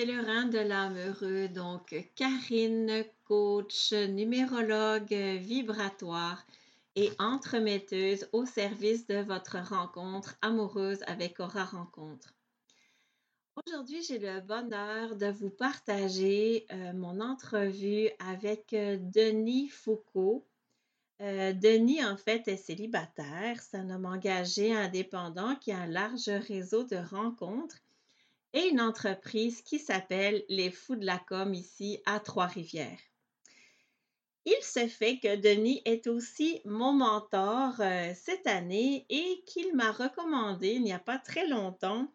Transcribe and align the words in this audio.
Pèlerins 0.00 0.46
de 0.46 0.58
l'âme 0.58 0.96
heureux, 0.96 1.48
donc 1.48 1.94
Karine, 2.14 3.04
coach, 3.24 3.92
numérologue 3.92 5.12
vibratoire 5.12 6.46
et 6.96 7.10
entremetteuse 7.18 8.26
au 8.32 8.46
service 8.46 9.06
de 9.06 9.16
votre 9.16 9.58
rencontre 9.58 10.38
amoureuse 10.40 11.00
avec 11.06 11.38
Aura 11.38 11.66
Rencontre. 11.66 12.32
Aujourd'hui, 13.56 14.02
j'ai 14.02 14.18
le 14.18 14.40
bonheur 14.40 15.16
de 15.16 15.26
vous 15.26 15.50
partager 15.50 16.64
euh, 16.72 16.94
mon 16.94 17.20
entrevue 17.20 18.08
avec 18.26 18.72
euh, 18.72 18.96
Denis 18.98 19.68
Foucault. 19.68 20.46
Euh, 21.20 21.52
Denis, 21.52 22.02
en 22.02 22.16
fait, 22.16 22.48
est 22.48 22.56
célibataire. 22.56 23.60
C'est 23.60 23.76
un 23.76 23.90
homme 23.90 24.06
engagé, 24.06 24.74
indépendant 24.74 25.56
qui 25.56 25.72
a 25.72 25.80
un 25.80 25.86
large 25.86 26.30
réseau 26.30 26.84
de 26.84 26.96
rencontres 26.96 27.76
et 28.52 28.68
une 28.68 28.80
entreprise 28.80 29.62
qui 29.62 29.78
s'appelle 29.78 30.44
Les 30.48 30.70
Fous 30.70 30.96
de 30.96 31.06
la 31.06 31.18
Com 31.18 31.54
ici 31.54 32.00
à 32.06 32.20
Trois-Rivières. 32.20 32.98
Il 34.46 34.62
se 34.62 34.86
fait 34.88 35.18
que 35.18 35.36
Denis 35.36 35.82
est 35.84 36.06
aussi 36.06 36.60
mon 36.64 36.92
mentor 36.92 37.74
euh, 37.80 38.12
cette 38.14 38.46
année 38.46 39.04
et 39.10 39.44
qu'il 39.46 39.76
m'a 39.76 39.92
recommandé 39.92 40.70
il 40.70 40.82
n'y 40.82 40.94
a 40.94 40.98
pas 40.98 41.18
très 41.18 41.46
longtemps 41.46 42.08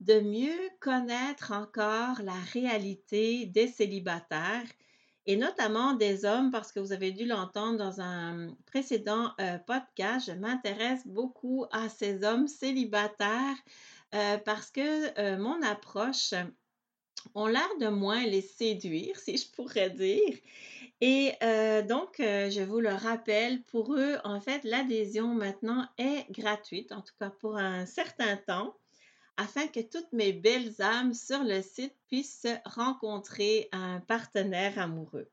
de 0.00 0.20
mieux 0.20 0.70
connaître 0.80 1.52
encore 1.52 2.22
la 2.22 2.38
réalité 2.52 3.46
des 3.46 3.68
célibataires 3.68 4.66
et 5.26 5.36
notamment 5.36 5.94
des 5.94 6.24
hommes 6.24 6.50
parce 6.50 6.72
que 6.72 6.80
vous 6.80 6.92
avez 6.92 7.10
dû 7.10 7.26
l'entendre 7.26 7.78
dans 7.78 8.00
un 8.00 8.54
précédent 8.66 9.32
euh, 9.40 9.58
podcast. 9.58 10.26
Je 10.28 10.32
m'intéresse 10.32 11.06
beaucoup 11.06 11.66
à 11.72 11.88
ces 11.88 12.24
hommes 12.24 12.46
célibataires 12.46 13.56
euh, 14.16 14.38
parce 14.38 14.70
que 14.70 15.20
euh, 15.20 15.36
mon 15.36 15.60
approche 15.62 16.32
ont 17.34 17.46
l'air 17.46 17.68
de 17.80 17.88
moins 17.88 18.24
les 18.24 18.40
séduire, 18.40 19.18
si 19.18 19.36
je 19.36 19.50
pourrais 19.50 19.90
dire. 19.90 20.34
Et 21.02 21.32
euh, 21.42 21.82
donc, 21.82 22.14
je 22.18 22.62
vous 22.62 22.80
le 22.80 22.94
rappelle, 22.94 23.62
pour 23.64 23.94
eux, 23.94 24.16
en 24.24 24.40
fait, 24.40 24.64
l'adhésion 24.64 25.34
maintenant 25.34 25.86
est 25.98 26.24
gratuite, 26.30 26.92
en 26.92 27.02
tout 27.02 27.12
cas 27.20 27.28
pour 27.28 27.58
un 27.58 27.84
certain 27.84 28.38
temps, 28.38 28.74
afin 29.36 29.66
que 29.66 29.80
toutes 29.80 30.10
mes 30.12 30.32
belles 30.32 30.80
âmes 30.80 31.12
sur 31.12 31.44
le 31.44 31.60
site 31.60 31.94
puissent 32.06 32.46
rencontrer 32.64 33.68
un 33.72 34.00
partenaire 34.00 34.78
amoureux. 34.78 35.28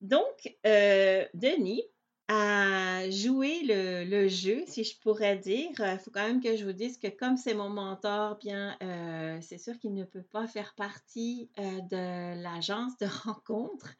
Donc, 0.00 0.54
Denis, 0.62 1.82
à 2.28 3.08
jouer 3.10 3.62
le, 3.62 4.28
jeu, 4.28 4.64
si 4.66 4.84
je 4.84 4.98
pourrais 5.00 5.36
dire. 5.36 5.70
Il 5.78 5.98
faut 6.02 6.10
quand 6.10 6.26
même 6.26 6.42
que 6.42 6.56
je 6.56 6.64
vous 6.64 6.72
dise 6.72 6.98
que 6.98 7.08
comme 7.08 7.36
c'est 7.36 7.54
mon 7.54 7.68
mentor, 7.68 8.36
bien, 8.38 8.76
euh, 8.82 9.38
c'est 9.42 9.58
sûr 9.58 9.78
qu'il 9.78 9.94
ne 9.94 10.04
peut 10.04 10.24
pas 10.32 10.46
faire 10.46 10.74
partie 10.74 11.48
euh, 11.58 11.80
de 11.90 12.42
l'agence 12.42 12.98
de 12.98 13.06
rencontre. 13.24 13.94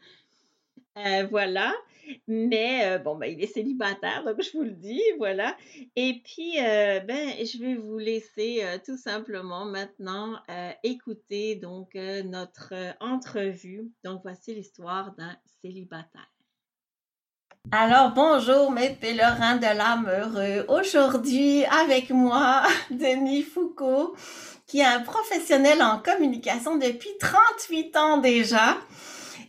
Euh, 0.99 1.27
voilà. 1.31 1.75
Mais 2.29 2.99
bon, 3.01 3.17
ben, 3.17 3.27
il 3.27 3.43
est 3.43 3.49
célibataire, 3.49 4.25
donc 4.25 4.41
je 4.41 4.57
vous 4.57 4.63
le 4.63 4.71
dis, 4.71 5.03
voilà. 5.19 5.57
Et 5.97 6.23
puis, 6.25 6.55
ben, 6.57 7.45
je 7.45 7.59
vais 7.59 7.75
vous 7.75 7.99
laisser 7.99 8.63
tout 8.87 8.97
simplement 8.97 9.65
maintenant 9.65 10.41
écouter 10.85 11.57
donc 11.57 11.95
notre 11.95 12.75
entrevue. 13.01 13.91
Donc, 14.05 14.23
voici 14.23 14.55
l'histoire 14.55 15.17
d'un 15.17 15.37
célibataire. 15.61 16.36
Alors, 17.73 18.13
bonjour 18.13 18.71
mes 18.71 18.91
pèlerins 18.91 19.57
de 19.57 19.67
l'âme 19.67 20.09
heureux. 20.09 20.65
Aujourd'hui, 20.69 21.65
avec 21.65 22.11
moi, 22.11 22.63
Denis 22.91 23.43
Foucault, 23.43 24.15
qui 24.69 24.79
est 24.79 24.85
un 24.85 25.01
professionnel 25.01 25.83
en 25.83 25.99
communication 25.99 26.77
depuis 26.77 27.11
38 27.19 27.97
ans 27.97 28.19
déjà. 28.19 28.77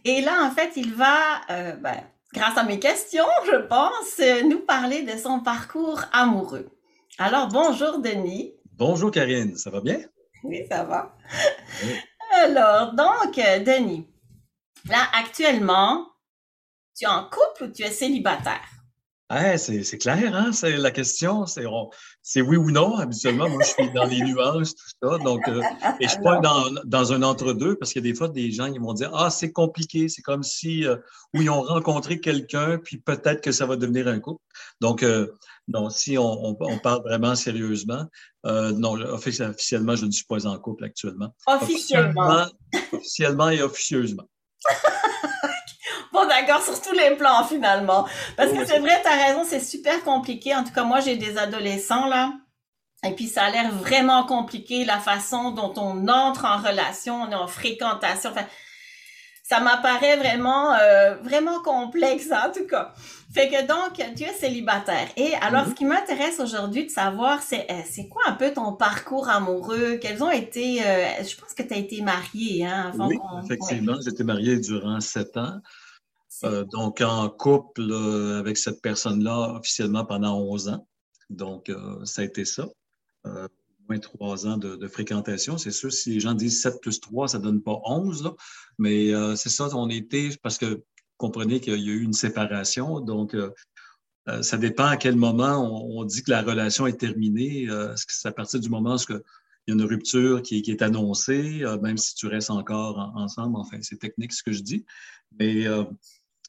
Et 0.04 0.22
là, 0.22 0.44
en 0.44 0.50
fait, 0.50 0.72
il 0.78 0.96
va, 0.96 1.42
euh, 1.52 1.74
ben, 1.74 1.98
grâce 2.34 2.58
à 2.58 2.64
mes 2.64 2.80
questions, 2.80 3.28
je 3.46 3.58
pense, 3.58 4.20
nous 4.50 4.62
parler 4.62 5.04
de 5.04 5.16
son 5.16 5.42
parcours 5.42 6.02
amoureux. 6.12 6.70
Alors, 7.20 7.50
bonjour 7.50 8.00
Denis. 8.00 8.52
Bonjour 8.74 9.12
Karine, 9.12 9.56
ça 9.58 9.70
va 9.70 9.80
bien? 9.80 10.00
Oui, 10.44 10.66
ça 10.72 10.84
va. 10.84 11.16
Alors, 12.44 12.94
donc, 12.94 13.36
Denis, 13.36 14.08
là, 14.90 15.04
actuellement, 15.14 16.08
tu 16.98 17.06
es 17.06 17.08
en 17.08 17.24
couple 17.26 17.66
ou 17.66 17.72
tu 17.72 17.84
es 17.84 17.92
célibataire? 17.92 18.66
C'est 19.58 19.98
clair, 19.98 20.34
hein? 20.34 20.54
C'est 20.54 20.78
la 20.78 20.90
question. 20.90 21.46
C'est 21.46 22.42
oui 22.42 22.56
ou 22.56 22.72
non. 22.72 22.96
Habituellement, 22.96 23.50
moi, 23.50 23.62
je 23.62 23.84
suis 23.84 23.92
dans 23.92 24.06
les 24.06 24.22
nuances, 24.22 24.74
tout 24.74 24.86
ça. 25.04 25.18
Donc, 25.18 25.46
euh, 25.50 25.62
et 26.00 26.06
je 26.06 26.12
suis 26.12 26.22
pas 26.22 26.40
dans, 26.40 26.64
dans 26.86 27.12
un 27.12 27.24
entre-deux 27.24 27.76
parce 27.76 27.92
qu'il 27.92 28.06
y 28.06 28.08
a 28.08 28.12
des 28.12 28.18
fois 28.18 28.30
des 28.30 28.52
gens 28.52 28.72
qui 28.72 28.80
vont 28.80 28.94
dire 28.94 29.12
Ah, 29.14 29.30
c'est 29.30 29.52
compliqué. 29.52 30.08
C'est 30.08 30.22
comme 30.22 30.44
si 30.44 30.88
euh, 30.88 30.96
ils 31.34 31.50
ont 31.50 31.62
rencontré 31.62 32.22
quelqu'un, 32.22 32.78
puis 32.78 32.98
peut-être 33.00 33.42
que 33.42 33.52
ça 33.52 33.66
va 33.66 33.76
devenir 33.76 34.08
un 34.08 34.20
couple. 34.20 34.42
Donc, 34.80 35.04
euh, 35.04 35.28
si 35.90 36.18
on, 36.18 36.56
on, 36.62 36.80
parle 36.80 37.02
vraiment 37.04 37.36
sérieusement, 37.36 38.06
euh, 38.46 38.72
non, 38.72 38.94
officiellement, 38.94 39.96
je 39.98 40.06
ne 40.06 40.12
suis 40.12 40.26
pas 40.26 40.48
en 40.48 40.58
couple 40.58 40.86
actuellement. 40.86 41.36
Officiellement. 41.46 42.48
officiellement 42.94 43.50
et 43.50 43.62
officieusement. 43.62 44.30
D'accord, 46.26 46.62
sur 46.62 46.82
tous 46.82 46.94
les 46.94 47.16
plans, 47.16 47.44
finalement. 47.44 48.06
Parce 48.36 48.52
que 48.52 48.66
c'est 48.66 48.80
vrai, 48.80 49.02
tu 49.02 49.08
as 49.08 49.28
raison, 49.28 49.44
c'est 49.46 49.60
super 49.60 50.04
compliqué. 50.04 50.56
En 50.56 50.64
tout 50.64 50.74
cas, 50.74 50.84
moi, 50.84 51.00
j'ai 51.00 51.16
des 51.16 51.38
adolescents, 51.38 52.08
là. 52.08 52.34
Et 53.06 53.12
puis, 53.12 53.28
ça 53.28 53.44
a 53.44 53.52
l'air 53.52 53.72
vraiment 53.72 54.26
compliqué, 54.26 54.84
la 54.84 55.00
façon 55.00 55.52
dont 55.52 55.74
on 55.78 56.08
entre 56.08 56.46
en 56.46 56.58
relation, 56.58 57.22
on 57.22 57.32
est 57.32 57.36
en 57.36 57.48
fréquentation. 57.48 58.32
Enfin, 58.32 58.46
ça 59.44 59.62
m'apparaît 59.62 60.18
vraiment, 60.18 60.74
euh, 60.74 61.16
vraiment 61.24 61.62
complexe, 61.62 62.30
en 62.32 62.52
tout 62.52 62.68
cas. 62.68 62.94
Fait 63.34 63.50
que 63.50 63.66
donc, 63.66 63.94
tu 64.16 64.24
es 64.24 64.34
célibataire. 64.34 65.08
Et 65.16 65.34
alors, 65.42 65.64
mhm. 65.64 65.70
ce 65.70 65.76
qui 65.76 65.86
m'intéresse 65.86 66.40
aujourd'hui 66.40 66.86
de 66.86 66.92
savoir, 66.92 67.42
c'est 67.42 67.66
euh, 67.72 67.82
c'est 67.90 68.10
quoi 68.10 68.24
un 68.26 68.34
peu 68.34 68.52
ton 68.52 68.74
parcours 68.74 69.30
amoureux? 69.30 70.00
Quels 70.02 70.22
ont 70.22 70.32
été, 70.32 70.82
euh, 70.86 71.08
je 71.24 71.36
pense 71.40 71.54
que 71.54 71.64
tu 71.64 71.74
as 71.74 71.78
été 71.78 72.02
marié, 72.02 72.66
hein, 72.66 72.92
avant 72.94 73.08
Oui, 73.08 73.18
effectivement, 73.46 73.96
j'étais 74.04 74.26
marié 74.26 74.58
durant 74.58 75.00
sept 75.00 75.38
ans. 75.38 75.62
Euh, 76.44 76.66
donc, 76.66 77.02
en 77.02 77.30
couple 77.30 77.92
euh, 77.92 78.40
avec 78.40 78.58
cette 78.58 78.82
personne-là 78.82 79.56
officiellement 79.56 80.06
pendant 80.06 80.40
11 80.40 80.70
ans. 80.70 80.88
Donc, 81.30 81.70
euh, 81.70 82.04
ça 82.06 82.22
a 82.22 82.26
été 82.26 82.46
ça. 82.46 82.68
moins 83.90 84.00
trois 84.00 84.46
ans 84.48 84.58
de, 84.58 84.88
fréquentation. 84.88 85.58
C'est 85.58 85.72
sûr, 85.72 85.92
si 85.92 86.12
les 86.12 86.20
gens 86.20 86.34
disent 86.34 86.62
7 86.62 86.82
plus 86.82 87.00
3, 87.00 87.30
ça 87.30 87.40
ne 87.40 87.44
donne 87.44 87.62
pas 87.62 87.80
11, 87.86 88.24
là. 88.24 88.34
mais 88.78 89.12
c'est 89.36 89.50
ça, 89.50 89.70
on 89.76 89.90
était, 89.90 90.30
parce 90.44 90.58
que 90.58 90.84
comprenez 91.18 91.60
qu'il 91.60 91.74
y 91.80 91.90
a 91.90 91.94
eu 91.94 92.02
une 92.02 92.14
séparation. 92.14 93.00
Donc, 93.00 93.36
ça 94.42 94.58
dépend 94.58 94.86
à 94.86 94.98
quel 94.98 95.16
moment 95.16 95.90
on, 95.98 96.04
dit 96.04 96.22
que 96.22 96.32
la 96.32 96.42
relation 96.42 96.86
est 96.86 97.00
terminée. 97.00 97.68
C'est 97.96 98.28
à 98.28 98.32
partir 98.34 98.60
du 98.60 98.70
moment 98.70 98.96
où 98.96 99.00
il 99.10 99.16
y 99.68 99.72
a 99.72 99.74
une 99.74 99.84
rupture 99.84 100.42
qui, 100.42 100.64
est 100.68 100.82
annoncée, 100.82 101.64
même 101.82 101.98
si 101.98 102.14
tu 102.16 102.28
restes 102.28 102.52
encore 102.52 103.14
ensemble. 103.16 103.58
Enfin, 103.58 103.78
c'est 103.82 104.00
technique 104.00 104.34
ce 104.34 104.44
que 104.44 104.52
je 104.52 104.62
dis. 104.62 104.86
Mais 105.40 105.66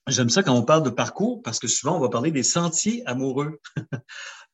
J'aime 0.09 0.31
ça 0.31 0.43
quand 0.43 0.55
on 0.55 0.63
parle 0.63 0.83
de 0.83 0.91
parcours 0.91 1.43
parce 1.43 1.59
que 1.59 1.69
souvent 1.69 1.97
on 1.97 2.01
va 2.01 2.09
parler 2.09 2.31
des 2.31 2.43
sentiers 2.43 3.03
amoureux. 3.07 3.61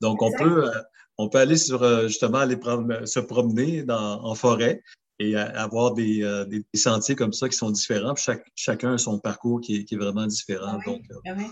Donc 0.01 0.23
on 0.23 0.31
peut, 0.33 0.69
euh, 0.69 0.81
on 1.19 1.29
peut 1.29 1.39
aller 1.39 1.57
sur 1.57 1.83
euh, 1.83 2.09
justement 2.09 2.39
aller 2.39 2.59
se 3.05 3.21
promener 3.21 3.85
en 3.89 4.35
forêt 4.35 4.83
et 5.21 5.37
avoir 5.37 5.95
euh, 5.99 6.45
des, 6.45 6.65
sentiers 6.75 7.15
comme 7.15 7.33
ça 7.33 7.49
qui 7.49 7.56
sont 7.56 7.71
différents. 7.71 8.15
chacun 8.56 8.95
a 8.95 8.99
son 8.99 9.19
parcours 9.19 9.61
qui 9.61 9.87
est, 9.89 9.97
vraiment 9.97 10.27
différent. 10.27 10.79
Donc, 10.85 11.03
ah 11.27 11.35
oui, 11.37 11.47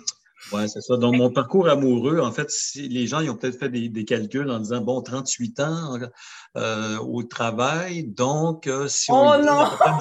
c'est 0.51 0.81
ça. 0.81 0.97
Donc, 0.97 1.17
mon 1.17 1.31
parcours 1.31 1.69
amoureux, 1.69 2.21
en 2.21 2.33
fait, 2.33 2.51
si 2.51 2.89
les 2.89 3.07
gens 3.07 3.21
ils 3.21 3.31
ont 3.31 3.37
peut-être 3.37 3.59
fait 3.59 3.69
des, 3.69 4.05
calculs 4.05 4.51
en 4.51 4.59
disant, 4.59 4.81
bon, 4.81 5.01
38 5.01 5.61
ans 5.61 5.99
euh, 6.57 6.99
au 6.99 7.23
travail, 7.23 8.05
donc 8.05 8.67
euh, 8.67 8.89
si 8.89 9.11
on 9.11 9.31
oh 9.31 9.35
une 9.35 9.45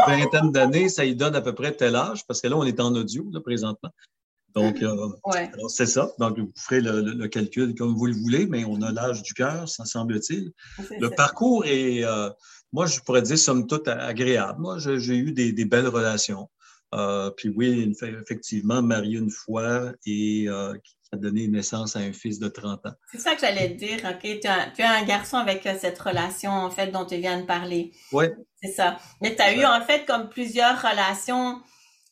vingtaine 0.07 0.51
d'années, 0.51 0.89
ça 0.89 1.05
y 1.05 1.15
donne 1.15 1.35
à 1.35 1.41
peu 1.41 1.53
près 1.53 1.71
tel 1.73 1.95
âge, 1.95 2.25
parce 2.27 2.41
que 2.41 2.47
là, 2.47 2.57
on 2.57 2.63
est 2.63 2.79
en 2.79 2.93
audio, 2.95 3.29
là, 3.31 3.39
présentement. 3.41 3.91
Donc, 4.53 4.81
euh, 4.83 5.07
c'est 5.69 5.85
ça. 5.85 6.11
Donc, 6.19 6.37
vous 6.37 6.51
ferez 6.57 6.81
le, 6.81 7.27
calcul 7.27 7.73
comme 7.73 7.95
vous 7.95 8.07
le 8.07 8.13
voulez, 8.13 8.47
mais 8.47 8.65
on 8.65 8.81
a 8.81 8.91
l'âge 8.91 9.23
du 9.23 9.33
cœur, 9.33 9.69
ça 9.69 9.85
semble-t-il. 9.85 10.51
Le 10.99 11.09
parcours 11.09 11.65
est, 11.65 12.03
moi, 12.73 12.85
je 12.85 12.99
pourrais 12.99 13.21
dire, 13.21 13.37
somme 13.37 13.65
toute, 13.67 13.87
agréable. 13.87 14.59
Moi, 14.59 14.77
j'ai 14.77 15.15
eu 15.15 15.31
des, 15.31 15.53
des 15.53 15.65
belles 15.65 15.87
relations. 15.87 16.49
Euh, 16.93 17.29
puis 17.31 17.49
oui, 17.49 17.93
effectivement, 18.01 18.81
marié 18.81 19.17
une 19.17 19.29
fois 19.29 19.93
et 20.05 20.45
euh, 20.47 20.73
qui 20.83 20.95
a 21.13 21.17
donné 21.17 21.47
naissance 21.47 21.95
à 21.95 21.99
un 21.99 22.11
fils 22.11 22.39
de 22.39 22.49
30 22.49 22.85
ans. 22.85 22.93
C'est 23.11 23.19
ça 23.19 23.33
que 23.33 23.41
j'allais 23.41 23.69
te 23.69 23.77
dire, 23.77 23.99
OK? 24.03 24.39
Tu 24.41 24.47
as, 24.47 24.71
tu 24.75 24.81
as, 24.81 24.91
un 24.91 25.03
garçon 25.03 25.37
avec 25.37 25.65
euh, 25.65 25.75
cette 25.79 25.97
relation, 25.99 26.51
en 26.51 26.69
fait, 26.69 26.87
dont 26.87 27.05
tu 27.05 27.15
viens 27.17 27.39
de 27.39 27.45
parler. 27.45 27.91
Oui. 28.11 28.25
C'est 28.61 28.71
ça. 28.71 28.97
Mais 29.21 29.35
tu 29.35 29.41
as 29.41 29.55
eu, 29.55 29.65
en 29.65 29.81
fait, 29.81 30.05
comme 30.05 30.29
plusieurs 30.29 30.81
relations 30.81 31.61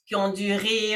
qui 0.07 0.15
ont 0.15 0.31
duré 0.31 0.95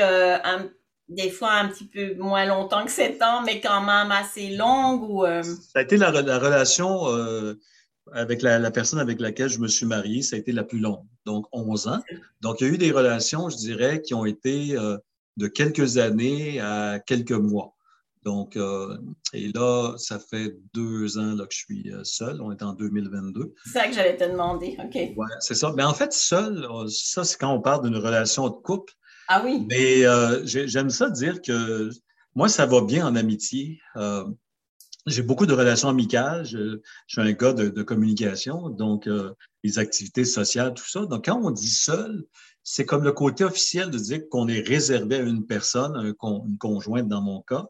des 1.08 1.30
fois 1.30 1.52
un 1.52 1.68
petit 1.68 1.88
peu 1.88 2.16
moins 2.16 2.46
longtemps 2.46 2.84
que 2.84 2.90
7 2.90 3.22
ans, 3.22 3.44
mais 3.46 3.62
quand 3.62 3.82
même 3.82 4.12
assez 4.12 4.56
longues 4.56 5.04
ou... 5.04 5.24
Ça 5.44 5.80
a 5.80 5.82
été 5.82 5.98
la, 5.98 6.10
la 6.10 6.40
relation 6.40 7.06
avec 8.12 8.42
la, 8.42 8.72
personne 8.72 9.00
avec 9.00 9.20
laquelle 9.20 9.50
je 9.50 9.60
me 9.60 9.68
suis 9.68 9.86
marié, 9.86 10.22
ça 10.22 10.36
a 10.36 10.40
été 10.40 10.52
la 10.52 10.64
plus 10.64 10.80
longue, 10.80 11.06
donc 11.26 11.46
11 11.52 11.88
ans. 11.88 12.00
Donc, 12.42 12.62
il 12.62 12.68
y 12.68 12.70
a 12.70 12.74
eu 12.74 12.78
des 12.78 12.92
relations, 12.92 13.50
je 13.50 13.58
dirais, 13.58 14.02
qui 14.02 14.14
ont 14.14 14.26
été 14.26 14.78
euh, 14.78 14.98
de 15.38 15.48
quelques 15.48 15.98
années 15.98 16.60
à 16.60 17.00
quelques 17.00 17.32
mois. 17.32 17.76
Donc, 18.24 18.56
euh, 18.56 18.98
et 19.34 19.52
là, 19.54 19.96
ça 19.98 20.18
fait 20.18 20.56
deux 20.74 21.18
ans 21.18 21.36
là, 21.36 21.46
que 21.46 21.54
je 21.54 21.60
suis 21.60 21.92
euh, 21.92 22.04
seul. 22.04 22.42
On 22.42 22.52
est 22.52 22.64
en 22.64 22.74
2022. 22.74 23.54
C'est 23.66 23.72
ça 23.72 23.88
que 23.88 23.94
j'allais 23.94 24.16
te 24.16 24.24
demander. 24.24 24.78
OK. 24.80 24.96
Ouais, 24.96 25.28
c'est 25.40 25.56
ça. 25.56 25.74
Mais 25.76 25.84
en 25.84 25.94
fait, 25.94 26.14
seul, 26.14 26.66
ça, 26.88 27.26
c'est 27.26 27.38
quand 27.38 27.54
on 27.54 27.62
parle 27.62 27.84
d'une 27.84 27.98
relation 27.98 28.48
de 28.48 28.56
couple. 28.56 28.94
Ah 29.28 29.42
oui. 29.44 29.66
Mais 29.70 30.04
j'aime 30.46 30.90
ça 30.90 31.10
dire 31.10 31.42
que 31.42 31.90
moi, 32.36 32.48
ça 32.48 32.66
va 32.66 32.82
bien 32.82 33.06
en 33.06 33.16
amitié 33.16 33.80
j'ai 35.06 35.22
beaucoup 35.22 35.46
de 35.46 35.54
relations 35.54 35.90
amicales. 35.90 36.46
Je, 36.46 36.80
suis 37.08 37.22
un 37.22 37.32
gars 37.34 37.54
de, 37.54 37.84
communication, 37.84 38.70
donc 38.70 39.08
euh, 39.08 39.34
les 39.64 39.80
activités 39.80 40.26
sociales, 40.26 40.74
tout 40.74 40.88
ça. 40.88 41.06
Donc, 41.06 41.26
quand 41.26 41.40
on 41.42 41.52
dit 41.52 41.70
seul, 41.70 42.26
c'est 42.64 42.86
comme 42.86 43.04
le 43.04 43.12
côté 43.12 43.44
officiel 43.44 43.90
de 43.90 43.98
dire 43.98 44.22
qu'on 44.30 44.48
est 44.48 44.62
réservé 44.62 45.18
à 45.18 45.22
une 45.22 45.46
personne, 45.46 45.96
un, 45.96 46.14
une 46.46 46.58
conjointe 46.58 47.08
dans 47.08 47.22
mon 47.22 47.42
cas. 47.42 47.66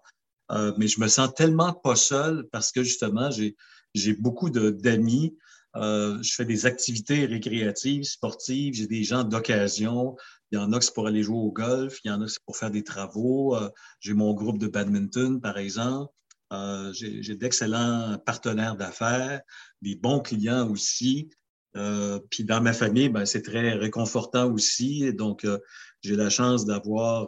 Euh, 0.51 0.73
mais 0.77 0.87
je 0.87 0.99
me 0.99 1.07
sens 1.07 1.33
tellement 1.33 1.73
pas 1.73 1.95
seul 1.95 2.47
parce 2.51 2.71
que 2.71 2.83
justement, 2.83 3.29
j'ai 3.31 4.13
beaucoup 4.13 4.49
d'amis. 4.49 5.35
Euh, 5.75 6.21
je 6.21 6.35
fais 6.35 6.45
des 6.45 6.67
activités 6.67 7.25
récréatives, 7.25 8.03
sportives. 8.03 8.75
J'ai 8.75 8.85
des 8.85 9.03
gens 9.03 9.23
d'occasion. 9.23 10.15
Il 10.51 10.59
y 10.59 10.61
en 10.61 10.71
a 10.71 10.79
qui 10.79 10.85
c'est 10.85 10.93
pour 10.93 11.07
aller 11.07 11.23
jouer 11.23 11.37
au 11.37 11.51
golf. 11.51 11.97
Il 12.03 12.09
y 12.09 12.11
en 12.11 12.21
a 12.21 12.25
qui 12.25 12.33
c'est 12.33 12.43
pour 12.45 12.57
faire 12.57 12.69
des 12.69 12.83
travaux. 12.83 13.57
j'ai 13.99 14.13
mon 14.13 14.35
groupe 14.35 14.59
de 14.59 14.67
badminton, 14.67 15.41
par 15.41 15.57
exemple. 15.57 16.13
Euh, 16.53 16.93
j'ai 16.93 17.35
d'excellents 17.35 18.17
partenaires 18.25 18.75
d'affaires, 18.75 19.41
des 19.81 19.95
bons 19.95 20.19
clients 20.19 20.69
aussi. 20.69 21.29
Euh, 21.75 22.19
puis 22.29 22.43
dans 22.43 22.61
ma 22.61 22.73
famille, 22.73 23.09
ben, 23.09 23.25
c'est 23.25 23.41
très 23.41 23.73
réconfortant 23.73 24.51
aussi. 24.51 25.11
Donc, 25.13 25.45
euh, 25.45 25.57
j'ai 26.01 26.15
la 26.15 26.29
chance 26.29 26.65
d'avoir 26.65 27.27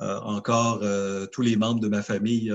encore 0.00 0.84
tous 1.32 1.40
les 1.40 1.56
membres 1.56 1.80
de 1.80 1.88
ma 1.88 2.02
famille, 2.02 2.52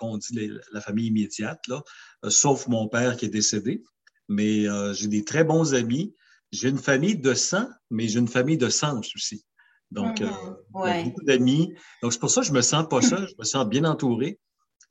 on 0.00 0.18
dit 0.18 0.50
la 0.72 0.80
famille 0.80 1.06
immédiate, 1.06 1.60
là, 1.68 1.82
sauf 2.28 2.66
mon 2.66 2.88
père 2.88 3.16
qui 3.16 3.26
est 3.26 3.28
décédé. 3.28 3.84
Mais 4.28 4.64
j'ai 4.94 5.06
des 5.08 5.24
très 5.24 5.44
bons 5.44 5.74
amis. 5.74 6.14
J'ai 6.50 6.70
une 6.70 6.78
famille 6.78 7.16
de 7.16 7.34
sang, 7.34 7.68
mais 7.90 8.08
j'ai 8.08 8.18
une 8.18 8.28
famille 8.28 8.58
de 8.58 8.70
sens 8.70 9.14
aussi. 9.14 9.44
Donc, 9.90 10.20
mm-hmm. 10.20 11.04
beaucoup 11.04 11.24
d'amis. 11.24 11.74
Donc, 12.02 12.12
c'est 12.12 12.18
pour 12.18 12.30
ça 12.30 12.40
que 12.40 12.46
je 12.48 12.52
me 12.52 12.62
sens 12.62 12.88
pas 12.88 13.02
seul, 13.02 13.28
je 13.28 13.34
me 13.38 13.44
sens 13.44 13.68
bien 13.68 13.84
entouré. 13.84 14.40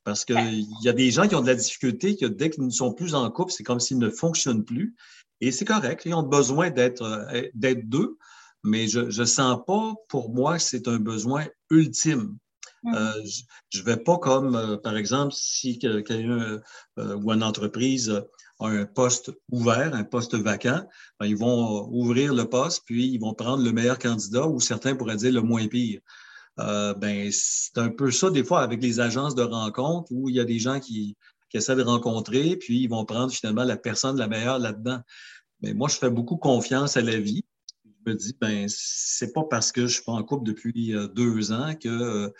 Parce 0.03 0.25
qu'il 0.25 0.65
y 0.81 0.89
a 0.89 0.93
des 0.93 1.11
gens 1.11 1.27
qui 1.27 1.35
ont 1.35 1.41
de 1.41 1.47
la 1.47 1.55
difficulté, 1.55 2.17
que 2.17 2.25
dès 2.25 2.49
qu'ils 2.49 2.65
ne 2.65 2.69
sont 2.69 2.93
plus 2.93 3.15
en 3.15 3.29
couple, 3.31 3.51
c'est 3.51 3.63
comme 3.63 3.79
s'ils 3.79 3.99
ne 3.99 4.09
fonctionnent 4.09 4.65
plus. 4.65 4.95
Et 5.39 5.51
c'est 5.51 5.65
correct, 5.65 6.03
ils 6.05 6.13
ont 6.13 6.23
besoin 6.23 6.69
d'être 6.69 7.01
euh, 7.01 7.75
deux, 7.83 8.17
mais 8.63 8.87
je 8.87 8.99
ne 8.99 9.25
sens 9.25 9.59
pas, 9.65 9.93
pour 10.09 10.33
moi, 10.33 10.57
que 10.57 10.63
c'est 10.63 10.87
un 10.87 10.99
besoin 10.99 11.45
ultime. 11.69 12.37
Mm. 12.83 12.95
Euh, 12.95 13.23
je 13.69 13.79
ne 13.79 13.85
vais 13.85 13.97
pas 13.97 14.17
comme, 14.17 14.55
euh, 14.55 14.77
par 14.77 14.97
exemple, 14.97 15.33
si 15.35 15.79
quelqu'un 15.79 16.59
ou 16.97 17.31
une 17.31 17.43
entreprise 17.43 18.09
a 18.59 18.67
un 18.67 18.85
poste 18.85 19.31
ouvert, 19.51 19.93
un 19.93 20.03
poste 20.03 20.35
vacant, 20.35 20.85
ben, 21.19 21.25
ils 21.25 21.37
vont 21.37 21.87
ouvrir 21.91 22.33
le 22.33 22.45
poste, 22.45 22.83
puis 22.85 23.07
ils 23.07 23.19
vont 23.19 23.33
prendre 23.33 23.63
le 23.63 23.71
meilleur 23.71 23.99
candidat 23.99 24.47
ou 24.47 24.59
certains 24.59 24.95
pourraient 24.95 25.17
dire 25.17 25.33
le 25.33 25.41
moins 25.41 25.67
pire. 25.67 26.01
Euh, 26.59 26.93
ben, 26.93 27.29
c'est 27.31 27.77
un 27.77 27.89
peu 27.89 28.11
ça 28.11 28.29
des 28.29 28.43
fois 28.43 28.61
avec 28.61 28.81
les 28.81 28.99
agences 28.99 29.33
de 29.35 29.41
rencontres 29.41 30.11
où 30.11 30.29
il 30.29 30.35
y 30.35 30.39
a 30.39 30.45
des 30.45 30.59
gens 30.59 30.79
qui, 30.79 31.17
essaient 31.53 31.75
de 31.75 31.83
rencontrer, 31.83 32.55
puis 32.55 32.79
ils 32.79 32.87
vont 32.87 33.05
prendre 33.05 33.31
finalement 33.31 33.63
la 33.63 33.77
personne 33.77 34.17
la 34.17 34.27
meilleure 34.27 34.57
là-dedans. 34.57 34.99
Mais 35.61 35.75
moi, 35.75 35.87
je 35.87 35.97
fais 35.97 36.09
beaucoup 36.09 36.35
confiance 36.35 36.97
à 36.97 37.01
la 37.01 37.19
vie. 37.19 37.43
Je 37.85 38.11
me 38.11 38.17
dis, 38.17 38.35
ben, 38.41 38.65
c'est 38.67 39.33
pas 39.33 39.43
parce 39.43 39.71
que 39.71 39.85
je 39.85 39.93
suis 39.93 40.03
pas 40.03 40.13
en 40.13 40.23
couple 40.23 40.45
depuis 40.45 40.95
euh, 40.95 41.07
deux 41.07 41.51
ans 41.51 41.75
que 41.75 42.33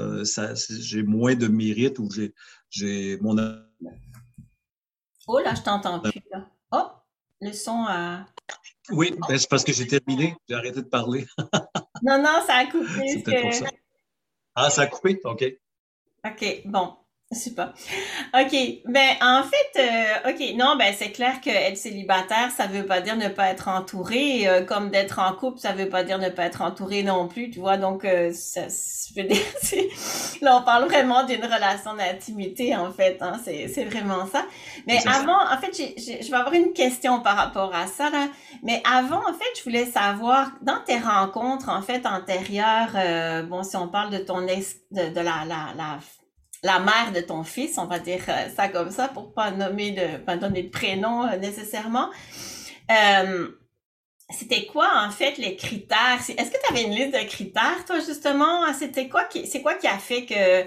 euh, 0.00 0.24
j'ai 0.68 1.02
moins 1.02 1.34
de 1.34 1.48
mérite 1.48 1.98
ou 1.98 2.10
j'ai 2.68 3.18
mon. 3.22 3.36
Oh 5.26 5.38
là, 5.38 5.54
je 5.54 5.62
t'entends 5.62 6.00
plus. 6.00 6.20
Oh, 6.70 6.88
le 7.40 7.52
son 7.52 7.86
a. 7.88 8.26
Oui, 8.90 9.14
ben, 9.28 9.38
c'est 9.38 9.48
parce 9.48 9.64
que 9.64 9.72
j'ai 9.72 9.86
terminé. 9.86 10.36
J'ai 10.46 10.54
arrêté 10.54 10.82
de 10.82 10.88
parler. 10.88 11.26
non, 12.02 12.22
non, 12.22 12.42
ça 12.46 12.54
a 12.54 12.66
coupé. 12.66 13.08
C'était 13.08 13.40
pour 13.40 13.52
ça. 13.52 13.66
Ah, 14.54 14.70
ça 14.70 14.82
a 14.82 14.86
coupé? 14.86 15.20
OK. 15.24 15.44
OK, 16.24 16.62
bon. 16.66 16.97
Super. 17.30 17.74
OK. 18.32 18.56
Ben, 18.86 19.10
en 19.20 19.42
fait, 19.42 19.78
euh, 19.78 20.30
OK, 20.30 20.56
non, 20.56 20.76
ben, 20.78 20.94
c'est 20.96 21.10
clair 21.10 21.42
qu'être 21.42 21.76
célibataire, 21.76 22.50
ça 22.56 22.66
veut 22.66 22.86
pas 22.86 23.02
dire 23.02 23.16
ne 23.16 23.28
pas 23.28 23.50
être 23.50 23.68
entouré. 23.68 24.48
Euh, 24.48 24.64
comme 24.64 24.88
d'être 24.88 25.18
en 25.18 25.34
couple, 25.34 25.58
ça 25.58 25.72
veut 25.72 25.90
pas 25.90 26.04
dire 26.04 26.18
ne 26.18 26.30
pas 26.30 26.44
être 26.44 26.62
entouré 26.62 27.02
non 27.02 27.28
plus, 27.28 27.50
tu 27.50 27.60
vois. 27.60 27.76
Donc, 27.76 28.06
euh, 28.06 28.32
ça, 28.32 28.62
je 28.62 29.20
veux 29.20 29.28
dire, 29.28 29.42
là, 30.40 30.56
on 30.56 30.62
parle 30.62 30.86
vraiment 30.86 31.24
d'une 31.24 31.44
relation 31.44 31.94
d'intimité, 31.94 32.74
en 32.74 32.90
fait. 32.92 33.18
Hein, 33.20 33.38
c'est, 33.44 33.68
c'est 33.68 33.84
vraiment 33.84 34.26
ça. 34.26 34.46
Mais 34.86 34.98
avant, 35.06 35.38
en 35.52 35.58
fait, 35.58 35.76
je 35.76 36.30
vais 36.30 36.36
avoir 36.36 36.54
une 36.54 36.72
question 36.72 37.20
par 37.20 37.36
rapport 37.36 37.74
à 37.74 37.88
ça, 37.88 38.08
là. 38.08 38.28
Mais 38.62 38.82
avant, 38.90 39.20
en 39.20 39.34
fait, 39.34 39.58
je 39.58 39.64
voulais 39.64 39.84
savoir, 39.84 40.52
dans 40.62 40.80
tes 40.86 40.98
rencontres, 40.98 41.68
en 41.68 41.82
fait, 41.82 42.06
antérieures, 42.06 43.44
bon, 43.48 43.62
si 43.64 43.76
on 43.76 43.88
parle 43.88 44.08
de 44.12 44.18
ton 44.18 44.46
ex, 44.46 44.76
de, 44.92 45.10
de 45.10 45.20
la, 45.20 45.44
la, 45.46 45.74
la 45.76 45.98
la 46.62 46.80
mère 46.80 47.12
de 47.14 47.20
ton 47.20 47.44
fils, 47.44 47.78
on 47.78 47.86
va 47.86 47.98
dire 47.98 48.22
euh, 48.28 48.48
ça 48.54 48.68
comme 48.68 48.90
ça 48.90 49.08
pour 49.08 49.32
pas 49.32 49.50
nommer 49.50 49.94
pas 50.26 50.36
donner 50.36 50.64
de 50.64 50.70
prénom 50.70 51.26
euh, 51.26 51.36
nécessairement. 51.36 52.10
Euh, 52.90 53.48
c'était 54.30 54.66
quoi 54.66 54.90
en 55.06 55.10
fait 55.10 55.38
les 55.38 55.56
critères? 55.56 56.18
Est-ce 56.18 56.50
que 56.50 56.56
tu 56.66 56.72
avais 56.72 56.84
une 56.84 56.92
liste 56.92 57.14
de 57.14 57.26
critères 57.26 57.84
toi 57.86 57.98
justement 58.00 58.72
C'était 58.74 59.08
quoi 59.08 59.28
c'est 59.30 59.62
quoi 59.62 59.74
qui 59.74 59.86
a 59.86 59.98
fait 59.98 60.26
que 60.26 60.64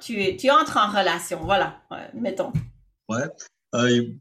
tu, 0.00 0.36
tu 0.36 0.50
entres 0.50 0.76
en 0.76 0.90
relation? 0.90 1.40
Voilà, 1.44 1.80
mettons. 2.14 2.52
Ouais. 3.08 3.26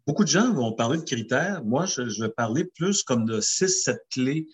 beaucoup 0.06 0.24
de 0.24 0.30
gens 0.30 0.54
vont 0.54 0.74
parler 0.74 1.00
de 1.00 1.04
critères. 1.04 1.64
Moi, 1.64 1.86
je, 1.86 2.10
je 2.10 2.24
vais 2.24 2.30
parler 2.30 2.66
plus 2.76 3.02
comme 3.02 3.26
de 3.26 3.40
6-7 3.40 3.98
clés 4.12 4.48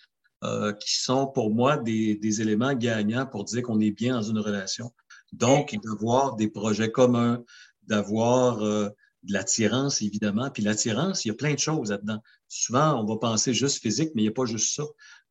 euh, 0.43 0.71
qui 0.71 0.95
sont 0.95 1.27
pour 1.27 1.53
moi 1.53 1.75
des, 1.75 2.15
des, 2.15 2.41
éléments 2.41 2.73
gagnants 2.73 3.25
pour 3.25 3.43
dire 3.43 3.61
qu'on 3.61 3.81
est 3.81 3.91
bien 3.91 4.13
dans 4.13 4.21
une 4.21 4.39
relation. 4.39 4.93
Donc, 5.33 5.77
d'avoir 5.83 6.37
des 6.37 6.47
projets 6.47 6.91
communs, 6.91 7.43
d'avoir 7.87 8.63
euh, 8.63 8.87
de 9.23 9.33
l'attirance, 9.33 10.01
évidemment. 10.01 10.49
Puis 10.49 10.63
l'attirance, 10.63 11.25
il 11.25 11.27
y 11.27 11.31
a 11.31 11.33
plein 11.33 11.53
de 11.53 11.59
choses 11.59 11.89
là-dedans. 11.89 12.21
Souvent, 12.47 13.01
on 13.01 13.05
va 13.05 13.17
penser 13.17 13.53
juste 13.53 13.81
physique, 13.81 14.11
mais 14.15 14.21
il 14.21 14.25
n'y 14.25 14.29
a 14.29 14.33
pas 14.33 14.45
juste 14.45 14.73
ça. 14.75 14.83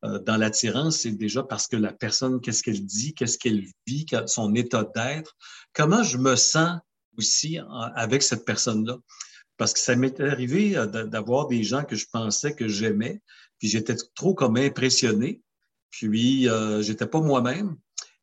Euh, 0.05 0.19
dans 0.19 0.37
l'attirance, 0.37 0.97
c'est 0.97 1.11
déjà 1.11 1.41
parce 1.41 1.65
que 1.65 1.75
la 1.75 1.91
personne, 1.91 2.39
qu'est-ce 2.39 2.61
qu'elle 2.61 2.85
dit, 2.85 3.15
qu'est-ce 3.15 3.39
qu'elle 3.39 3.65
vit, 3.87 4.05
son 4.27 4.53
état 4.53 4.83
d'être, 4.95 5.35
comment 5.73 6.03
je 6.03 6.17
me 6.17 6.35
sens 6.35 6.79
aussi 7.17 7.57
avec 7.95 8.21
cette 8.21 8.45
personne-là? 8.45 8.97
Parce 9.57 9.73
que 9.73 9.79
ça 9.79 9.95
m'est 9.95 10.19
arrivé 10.21 10.75
d'avoir 11.07 11.47
des 11.47 11.63
gens 11.63 11.83
que 11.83 11.95
je 11.95 12.05
pensais 12.09 12.53
que 12.53 12.67
j'aimais, 12.67 13.21
puis 13.59 13.67
j'étais 13.67 13.95
trop 14.15 14.33
comme 14.33 14.57
impressionné. 14.57 15.41
Puis 15.91 16.49
euh, 16.49 16.81
j'étais 16.81 17.07
pas 17.07 17.21
moi-même. 17.21 17.75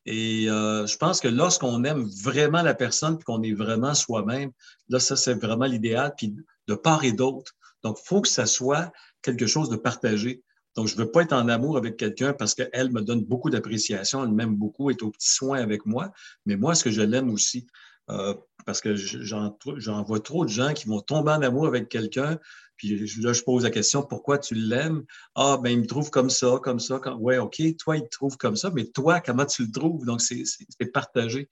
Et 0.07 0.49
euh, 0.49 0.87
je 0.87 0.97
pense 0.97 1.21
que 1.21 1.28
lorsqu'on 1.28 1.83
aime 1.85 2.09
vraiment 2.23 2.62
la 2.62 2.75
personne, 2.75 3.16
puis 3.19 3.25
qu'on 3.25 3.43
est 3.43 3.52
vraiment 3.52 3.93
soi-même, 3.93 4.52
là, 4.88 5.00
ça, 5.00 5.16
c'est 5.16 5.35
vraiment 5.35 5.66
l'idéal, 5.66 6.14
puis 6.16 6.35
de 6.69 6.75
part 6.75 7.05
et 7.05 7.12
d'autre. 7.12 7.52
Donc, 7.83 7.99
il 8.00 8.07
faut 8.07 8.21
que 8.21 8.28
ça 8.28 8.47
soit 8.47 8.93
quelque 9.21 9.47
chose 9.47 9.69
de 9.69 9.76
partagé. 9.76 10.43
Donc, 10.76 10.87
je 10.87 10.95
ne 10.95 11.00
veux 11.00 11.11
pas 11.11 11.23
être 11.23 11.33
en 11.33 11.49
amour 11.49 11.76
avec 11.76 11.97
quelqu'un 11.97 12.33
parce 12.33 12.55
qu'elle 12.55 12.93
me 12.93 13.00
donne 13.00 13.25
beaucoup 13.25 13.50
d'appréciation, 13.50 14.23
elle 14.23 14.33
m'aime 14.33 14.55
beaucoup, 14.55 14.90
est 14.90 15.02
au 15.02 15.11
petit 15.11 15.31
soin 15.31 15.59
avec 15.59 15.87
moi, 15.87 16.12
mais 16.45 16.57
moi, 16.57 16.73
est-ce 16.73 16.85
que 16.85 16.90
je 16.90 17.02
l'aime 17.02 17.31
aussi? 17.31 17.66
Euh, 18.09 18.35
parce 18.66 18.81
que 18.81 18.95
j'en 18.95 20.02
vois 20.05 20.21
trop 20.21 20.45
de 20.45 20.50
gens 20.50 20.73
qui 20.73 20.87
vont 20.87 21.00
tomber 21.00 21.33
en 21.33 21.43
amour 21.43 21.66
avec 21.66 21.88
quelqu'un, 21.88 22.38
puis 22.76 23.06
là, 23.21 23.33
je 23.33 23.42
pose 23.42 23.64
la 23.64 23.71
question, 23.71 24.02
pourquoi 24.02 24.38
tu 24.38 24.54
l'aimes? 24.54 25.04
Ah, 25.35 25.59
ben, 25.62 25.71
il 25.71 25.80
me 25.80 25.87
trouve 25.87 26.11
comme 26.11 26.30
ça, 26.30 26.59
comme 26.62 26.80
ça. 26.80 26.99
Comme... 26.99 27.21
Ouais, 27.21 27.38
OK, 27.38 27.61
toi, 27.78 27.97
il 27.97 28.02
te 28.02 28.11
trouve 28.11 28.37
comme 28.37 28.56
ça, 28.56 28.71
mais 28.71 28.85
toi, 28.87 29.21
comment 29.21 29.47
tu 29.47 29.64
le 29.64 29.71
trouves? 29.71 30.04
Donc, 30.04 30.21
c'est 30.21 30.92
partagé. 30.92 31.49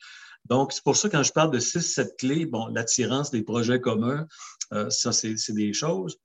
Donc, 0.46 0.72
c'est 0.72 0.84
pour 0.84 0.96
ça, 0.96 1.08
quand 1.08 1.22
je 1.22 1.32
parle 1.32 1.50
de 1.50 1.58
six, 1.58 1.80
sept 1.80 2.16
clés, 2.18 2.44
bon, 2.46 2.66
l'attirance 2.66 3.30
des 3.30 3.42
projets 3.42 3.80
communs, 3.80 4.26
euh, 4.72 4.90
ça, 4.90 5.12
c'est 5.12 5.36
des 5.52 5.72
choses. 5.72 6.18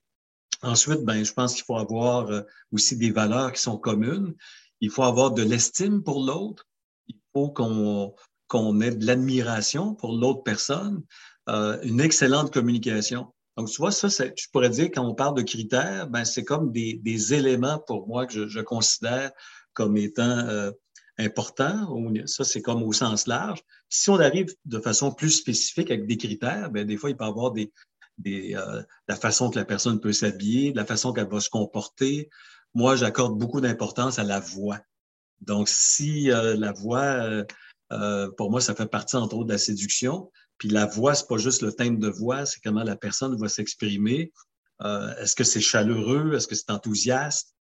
Ensuite, 0.62 1.04
ben, 1.04 1.24
je 1.24 1.32
pense 1.32 1.54
qu'il 1.54 1.64
faut 1.64 1.78
avoir 1.78 2.28
euh, 2.30 2.42
aussi 2.72 2.96
des 2.96 3.10
valeurs 3.10 3.52
qui 3.52 3.62
sont 3.62 3.78
communes. 3.78 4.34
Il 4.80 4.90
faut 4.90 5.04
avoir 5.04 5.30
de 5.30 5.42
l'estime 5.42 6.02
pour 6.02 6.22
l'autre. 6.24 6.66
Il 7.08 7.16
faut 7.32 7.50
qu'on 7.50 8.14
qu'on 8.50 8.80
ait 8.80 8.90
de 8.90 9.06
l'admiration 9.06 9.94
pour 9.94 10.12
l'autre 10.12 10.42
personne, 10.42 11.04
euh, 11.48 11.80
une 11.84 12.00
excellente 12.00 12.52
communication. 12.52 13.32
Donc, 13.60 13.68
tu 13.68 13.76
vois, 13.76 13.92
ça, 13.92 14.08
je 14.08 14.46
pourrais 14.54 14.70
dire, 14.70 14.86
quand 14.86 15.04
on 15.06 15.14
parle 15.14 15.36
de 15.36 15.42
critères, 15.42 16.08
ben, 16.08 16.24
c'est 16.24 16.44
comme 16.44 16.72
des, 16.72 17.34
éléments 17.34 17.78
pour 17.78 18.08
moi 18.08 18.26
que 18.26 18.48
je, 18.48 18.60
considère 18.60 19.32
comme 19.74 19.98
étant 19.98 20.22
euh, 20.22 20.70
importants. 21.18 21.86
Ça, 22.24 22.44
c'est 22.44 22.62
comme 22.62 22.82
au 22.82 22.94
sens 22.94 23.26
large. 23.26 23.60
Si 23.90 24.08
on 24.08 24.18
arrive 24.18 24.54
de 24.64 24.78
façon 24.78 25.12
plus 25.12 25.28
spécifique 25.28 25.90
avec 25.90 26.06
des 26.06 26.16
critères, 26.16 26.70
ben, 26.70 26.86
des 26.86 26.96
fois, 26.96 27.10
il 27.10 27.18
peut 27.18 27.26
y 27.26 27.28
avoir 27.28 27.50
des, 27.50 27.70
des, 28.16 28.54
euh, 28.54 28.82
la 29.08 29.16
façon 29.16 29.50
que 29.50 29.58
la 29.58 29.66
personne 29.66 30.00
peut 30.00 30.14
s'habiller, 30.14 30.72
la 30.72 30.86
façon 30.86 31.12
qu'elle 31.12 31.28
va 31.28 31.40
se 31.40 31.50
comporter. 31.50 32.30
Moi, 32.72 32.96
j'accorde 32.96 33.38
beaucoup 33.38 33.60
d'importance 33.60 34.18
à 34.18 34.24
la 34.24 34.40
voix. 34.40 34.80
Donc, 35.42 35.68
si 35.68 36.30
euh, 36.30 36.56
la 36.56 36.72
voix, 36.72 37.44
pour 38.38 38.50
moi, 38.50 38.62
ça 38.62 38.74
fait 38.74 38.86
partie 38.86 39.16
entre 39.16 39.36
autres 39.36 39.48
de 39.48 39.52
la 39.52 39.58
séduction. 39.58 40.30
Puis 40.60 40.68
la 40.68 40.86
voix, 40.86 41.14
c'est 41.14 41.26
pas 41.26 41.38
juste 41.38 41.62
le 41.62 41.72
thème 41.72 41.98
de 41.98 42.08
voix, 42.08 42.46
c'est 42.46 42.60
comment 42.62 42.84
la 42.84 42.94
personne 42.94 43.36
va 43.36 43.48
s'exprimer. 43.48 44.30
Est-ce 44.84 45.34
que 45.34 45.42
c'est 45.42 45.60
chaleureux? 45.60 46.34
Est-ce 46.34 46.46
que 46.46 46.54
c'est 46.54 46.70
enthousiaste? 46.70 47.56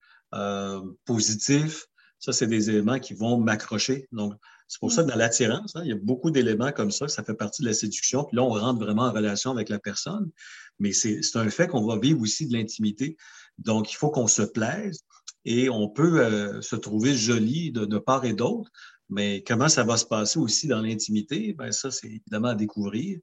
positif? 1.06 1.86
Ça, 2.20 2.34
c'est 2.34 2.48
des 2.48 2.70
éléments 2.70 3.00
qui 3.00 3.14
vont 3.14 3.38
m'accrocher. 3.38 4.08
Donc, 4.12 4.34
c'est 4.68 4.80
pour 4.80 4.92
ça 4.92 5.04
que 5.04 5.10
dans 5.10 5.16
l'attirance, 5.16 5.76
hein, 5.76 5.82
il 5.84 5.90
y 5.90 5.94
a 5.94 5.98
beaucoup 6.02 6.32
d'éléments 6.32 6.72
comme 6.72 6.90
ça, 6.90 7.08
ça 7.08 7.24
fait 7.24 7.36
partie 7.36 7.62
de 7.62 7.68
la 7.68 7.74
séduction. 7.74 8.24
Puis 8.24 8.38
là, 8.38 8.44
on 8.44 8.50
rentre 8.50 8.80
vraiment 8.80 9.04
en 9.04 9.12
relation 9.12 9.52
avec 9.52 9.70
la 9.70 9.78
personne. 9.78 10.32
Mais 10.80 10.92
c'est 10.92 11.22
un 11.36 11.50
fait 11.50 11.68
qu'on 11.68 11.86
va 11.86 12.00
vivre 12.00 12.22
aussi 12.22 12.48
de 12.48 12.54
l'intimité. 12.54 13.18
Donc, 13.58 13.92
il 13.92 13.96
faut 13.96 14.10
qu'on 14.10 14.28
se 14.28 14.42
plaise 14.42 15.02
et 15.46 15.70
on 15.70 15.88
peut 15.88 16.20
euh, 16.20 16.62
se 16.62 16.76
trouver 16.76 17.14
joli 17.16 17.72
de, 17.72 17.98
part 17.98 18.26
et 18.26 18.34
d'autre. 18.34 18.72
Mais 19.10 19.44
comment 19.46 19.70
ça 19.70 19.84
va 19.84 19.98
se 19.98 20.06
passer 20.06 20.40
aussi 20.40 20.68
dans 20.68 20.82
l'intimité? 20.82 21.54
Ben 21.54 21.72
ça, 21.72 21.92
c'est 21.92 22.08
évidemment 22.08 22.50
à 22.50 22.56
découvrir. 22.56 23.20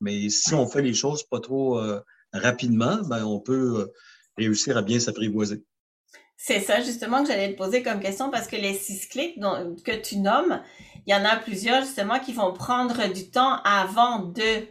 Mais 0.00 0.28
si 0.28 0.54
on 0.54 0.66
fait 0.66 0.82
les 0.82 0.94
choses 0.94 1.24
pas 1.24 1.40
trop 1.40 1.78
euh, 1.78 2.00
rapidement, 2.32 2.98
ben 3.08 3.24
on 3.24 3.40
peut 3.40 3.80
euh, 3.80 3.92
réussir 4.36 4.76
à 4.76 4.82
bien 4.82 5.00
s'apprivoiser. 5.00 5.64
C'est 6.36 6.60
ça 6.60 6.80
justement 6.82 7.22
que 7.22 7.28
j'allais 7.28 7.52
te 7.52 7.56
poser 7.56 7.82
comme 7.82 8.00
question 8.00 8.30
parce 8.30 8.48
que 8.48 8.56
les 8.56 8.74
six 8.74 9.08
clics 9.08 9.40
que 9.84 10.00
tu 10.00 10.18
nommes, 10.18 10.60
il 11.06 11.12
y 11.12 11.16
en 11.16 11.24
a 11.24 11.36
plusieurs 11.36 11.82
justement 11.82 12.18
qui 12.18 12.32
vont 12.32 12.52
prendre 12.52 13.12
du 13.12 13.30
temps 13.30 13.62
avant 13.62 14.18
de 14.18 14.66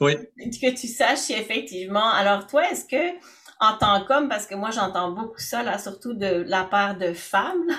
oui. 0.00 0.16
que 0.16 0.74
tu 0.74 0.88
saches 0.88 1.20
si 1.20 1.32
effectivement. 1.34 2.10
Alors 2.10 2.46
toi, 2.46 2.68
est-ce 2.70 2.84
que 2.84 3.16
en 3.60 3.78
tant 3.78 4.04
qu'homme, 4.04 4.28
parce 4.28 4.46
que 4.46 4.56
moi 4.56 4.70
j'entends 4.70 5.12
beaucoup 5.12 5.38
ça 5.38 5.62
là, 5.62 5.78
surtout 5.78 6.14
de 6.14 6.44
la 6.46 6.64
part 6.64 6.98
de 6.98 7.12
femmes, 7.12 7.70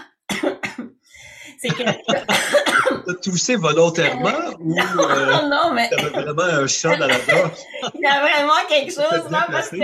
c'est 1.63 1.70
que 1.70 1.84
T'as 3.05 3.13
toussé 3.15 3.55
volontairement 3.55 4.29
ou 4.60 4.79
euh, 4.79 5.41
non, 5.48 5.74
mais... 5.74 5.89
vraiment 5.89 6.43
un 6.43 6.67
chat 6.67 6.96
dans 6.96 7.08
la 7.08 7.20
gorge? 7.27 7.58
Il 7.96 8.01
y 8.01 8.05
a 8.05 8.22
vraiment 8.22 8.53
quelque 8.70 8.91
chose 8.91 9.29
là 9.29 9.48
parce 9.51 9.70
que 9.70 9.77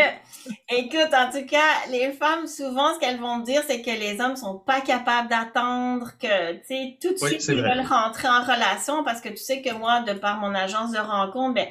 Écoute, 0.70 1.14
en 1.14 1.30
tout 1.32 1.46
cas, 1.46 1.88
les 1.92 2.12
femmes, 2.12 2.48
souvent, 2.48 2.94
ce 2.96 3.00
qu'elles 3.00 3.20
vont 3.20 3.40
dire, 3.40 3.62
c'est 3.68 3.82
que 3.82 3.92
les 3.92 4.20
hommes 4.22 4.36
sont 4.36 4.58
pas 4.58 4.82
capables 4.82 5.30
d'attendre 5.30 6.12
que, 6.20 6.54
tu 6.54 6.60
sais, 6.68 6.98
tout 7.02 7.14
de 7.14 7.18
suite, 7.18 7.46
ils 7.50 7.62
veulent 7.62 7.86
rentrer 7.88 8.28
en 8.28 8.42
relation 8.42 9.04
parce 9.04 9.22
que 9.22 9.30
tu 9.30 9.38
sais 9.38 9.62
que 9.62 9.74
moi, 9.74 10.02
de 10.02 10.14
par 10.14 10.40
mon 10.40 10.56
agence 10.56 10.92
de 10.92 10.98
rencontre, 10.98 11.56
ben, 11.56 11.68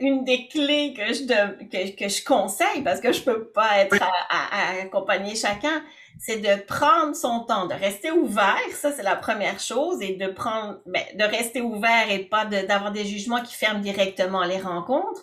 une 0.00 0.24
des 0.24 0.48
clés 0.48 0.94
que 0.96 1.12
je, 1.12 1.24
que, 1.26 1.96
que, 1.96 2.08
je 2.08 2.24
conseille, 2.24 2.82
parce 2.82 3.00
que 3.00 3.12
je 3.12 3.20
peux 3.22 3.44
pas 3.48 3.78
être 3.78 3.96
à, 4.02 4.80
accompagner 4.82 5.36
chacun, 5.36 5.82
c'est 6.18 6.38
de 6.38 6.62
prendre 6.62 7.14
son 7.14 7.40
temps, 7.40 7.66
de 7.66 7.74
rester 7.74 8.10
ouvert, 8.10 8.58
ça 8.72 8.92
c'est 8.92 9.02
la 9.02 9.16
première 9.16 9.60
chose, 9.60 10.00
et 10.00 10.14
de 10.14 10.26
prendre, 10.28 10.78
ben, 10.86 11.02
de 11.14 11.24
rester 11.24 11.60
ouvert 11.60 12.10
et 12.10 12.20
pas 12.20 12.44
d'avoir 12.46 12.92
des 12.92 13.04
jugements 13.04 13.42
qui 13.42 13.54
ferment 13.54 13.80
directement 13.80 14.44
les 14.44 14.58
rencontres 14.58 15.22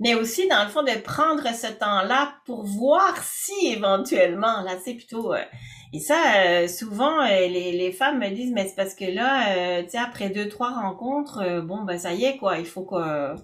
mais 0.00 0.14
aussi 0.14 0.48
dans 0.48 0.64
le 0.64 0.70
fond 0.70 0.82
de 0.82 0.98
prendre 0.98 1.46
ce 1.54 1.66
temps-là 1.66 2.32
pour 2.46 2.64
voir 2.64 3.14
si 3.22 3.68
éventuellement, 3.68 4.62
là 4.62 4.72
c'est 4.82 4.94
plutôt... 4.94 5.34
Euh, 5.34 5.44
et 5.92 6.00
ça, 6.00 6.16
euh, 6.36 6.68
souvent, 6.68 7.20
euh, 7.20 7.26
les, 7.28 7.72
les 7.72 7.92
femmes 7.92 8.20
me 8.20 8.28
disent, 8.30 8.52
mais 8.52 8.66
c'est 8.66 8.76
parce 8.76 8.94
que 8.94 9.04
là, 9.04 9.82
tu 9.82 9.90
sais, 9.90 9.98
après 9.98 10.30
deux, 10.30 10.48
trois 10.48 10.70
rencontres, 10.70 11.60
bon, 11.62 11.82
ben 11.82 11.98
ça 11.98 12.14
y 12.14 12.24
est, 12.24 12.36
quoi, 12.38 12.58
il 12.58 12.66
faut 12.66 12.84
que... 12.84 13.34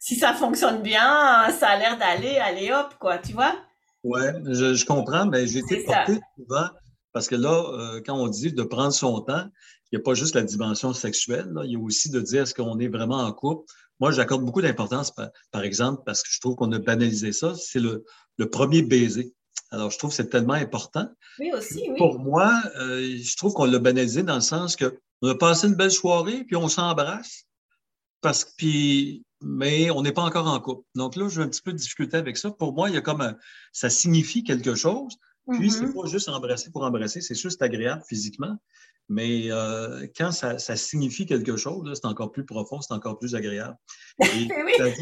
Si 0.00 0.16
ça 0.16 0.32
fonctionne 0.32 0.82
bien, 0.82 1.48
ça 1.50 1.68
a 1.68 1.76
l'air 1.76 1.96
d'aller, 1.96 2.38
allez 2.38 2.72
hop, 2.72 2.94
quoi, 2.98 3.18
tu 3.18 3.32
vois? 3.32 3.54
Ouais, 4.02 4.32
je, 4.46 4.74
je 4.74 4.86
comprends, 4.86 5.26
mais 5.26 5.46
j'ai 5.46 5.58
été 5.60 5.84
porté 5.84 6.18
souvent, 6.36 6.68
parce 7.12 7.28
que 7.28 7.34
là, 7.34 8.00
quand 8.06 8.14
on 8.14 8.28
dit 8.28 8.52
de 8.52 8.62
prendre 8.62 8.92
son 8.92 9.20
temps, 9.20 9.46
il 9.92 9.98
n'y 9.98 10.00
a 10.00 10.04
pas 10.04 10.14
juste 10.14 10.34
la 10.34 10.42
dimension 10.42 10.92
sexuelle, 10.92 11.50
là, 11.52 11.62
il 11.64 11.72
y 11.72 11.76
a 11.76 11.78
aussi 11.78 12.10
de 12.10 12.20
dire 12.20 12.42
est-ce 12.42 12.54
qu'on 12.54 12.78
est 12.78 12.88
vraiment 12.88 13.18
en 13.18 13.32
couple, 13.32 13.64
moi, 14.00 14.12
j'accorde 14.12 14.44
beaucoup 14.44 14.62
d'importance, 14.62 15.12
par, 15.12 15.62
exemple, 15.62 16.02
parce 16.06 16.22
que 16.22 16.30
je 16.32 16.40
trouve 16.40 16.56
qu'on 16.56 16.72
a 16.72 16.78
banalisé 16.78 17.32
ça, 17.32 17.54
c'est 17.54 17.78
le, 17.78 18.02
premier 18.50 18.80
baiser. 18.80 19.34
Alors, 19.70 19.90
je 19.90 19.98
trouve 19.98 20.10
que 20.10 20.16
c'est 20.16 20.30
tellement 20.30 20.54
important. 20.54 21.06
Oui, 21.38 21.52
aussi, 21.52 21.84
oui. 21.88 21.98
Pour 21.98 22.18
moi, 22.18 22.50
euh, 22.76 23.18
je 23.22 23.36
trouve 23.36 23.52
qu'on 23.52 23.66
l'a 23.66 23.78
banalisé 23.78 24.22
dans 24.22 24.36
le 24.36 24.40
sens 24.40 24.74
que 24.74 24.98
on 25.20 25.28
a 25.28 25.34
passé 25.34 25.68
une 25.68 25.74
belle 25.74 25.90
soirée, 25.90 26.44
puis 26.44 26.56
on 26.56 26.68
s'embrasse, 26.68 27.44
parce 28.20 28.44
que, 28.44 28.50
puis, 28.56 29.24
mais 29.40 29.90
on 29.90 30.02
n'est 30.02 30.12
pas 30.12 30.22
encore 30.22 30.46
en 30.46 30.60
couple. 30.60 30.84
Donc 30.94 31.16
là, 31.16 31.28
j'ai 31.28 31.40
un 31.40 31.48
petit 31.48 31.62
peu 31.62 31.72
de 31.72 31.78
difficulté 31.78 32.16
avec 32.16 32.36
ça. 32.36 32.50
Pour 32.50 32.72
moi, 32.72 32.90
il 32.90 32.94
y 32.94 32.98
a 32.98 33.00
comme 33.00 33.20
un, 33.20 33.36
ça 33.72 33.90
signifie 33.90 34.44
quelque 34.44 34.74
chose. 34.74 35.16
Puis, 35.48 35.68
mm-hmm. 35.68 35.70
c'est 35.70 35.94
pas 35.94 36.06
juste 36.06 36.28
embrasser 36.28 36.70
pour 36.70 36.84
embrasser, 36.84 37.20
c'est 37.20 37.34
juste 37.34 37.62
agréable 37.62 38.02
physiquement. 38.06 38.56
Mais 39.12 39.50
euh, 39.50 40.06
quand 40.16 40.30
ça, 40.30 40.56
signifie 40.76 41.26
quelque 41.26 41.56
chose, 41.56 41.90
c'est 42.00 42.06
encore 42.06 42.30
plus 42.30 42.46
profond, 42.46 42.80
c'est 42.80 42.94
encore 42.94 43.18
plus 43.18 43.34
agréable. 43.34 43.76
oui, 44.20 44.48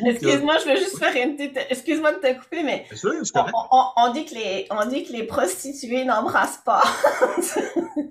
excuse-moi, 0.06 0.56
je 0.64 0.70
veux 0.70 0.76
juste 0.76 0.98
faire 0.98 1.14
une 1.14 1.36
petite. 1.36 1.58
Excuse-moi 1.68 2.12
de 2.12 2.18
te 2.18 2.40
couper, 2.40 2.62
mais. 2.62 2.86
on, 3.04 4.12
dit 4.14 4.24
que 4.24 4.34
les, 4.34 4.66
on 4.70 4.86
dit 4.86 5.04
que 5.04 5.12
les 5.12 5.24
prostituées 5.24 6.06
n'embrassent 6.06 6.62
pas. 6.64 6.82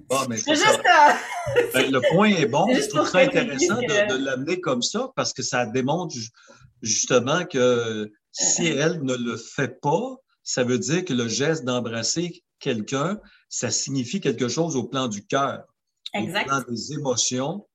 bon, 0.08 0.20
mais 0.30 0.38
c'est 0.38 0.54
juste, 0.54 0.84
euh, 0.86 1.62
ben, 1.74 1.92
le 1.92 2.02
point 2.14 2.30
est 2.30 2.46
bon. 2.46 2.68
Je 2.72 2.88
trouve 2.90 3.10
ça 3.10 3.18
intéressant 3.18 3.78
de, 3.78 4.24
l'amener 4.24 4.62
comme 4.62 4.84
ça 4.84 5.10
parce 5.16 5.34
que 5.34 5.42
ça 5.42 5.66
démontre 5.66 6.16
justement 6.84 7.44
que 7.44 8.12
si 8.32 8.68
elle 8.68 9.02
ne 9.02 9.16
le 9.16 9.36
fait 9.36 9.82
pas, 9.82 10.18
ça 10.44 10.64
veut 10.64 10.78
dire 10.78 11.04
que 11.06 11.14
le 11.14 11.28
geste 11.28 11.64
d'embrasser 11.64 12.44
quelqu'un, 12.60 13.20
ça 13.50 13.72
signifie 13.72 14.22
quelque 14.22 14.48
chose 14.48 14.76
au 14.76 14.84
plan 14.84 15.08
du 15.08 15.26
cœur 15.26 15.64
au 16.20 16.46
plan 16.46 16.62
des 16.68 16.94
émotions, 16.94 17.66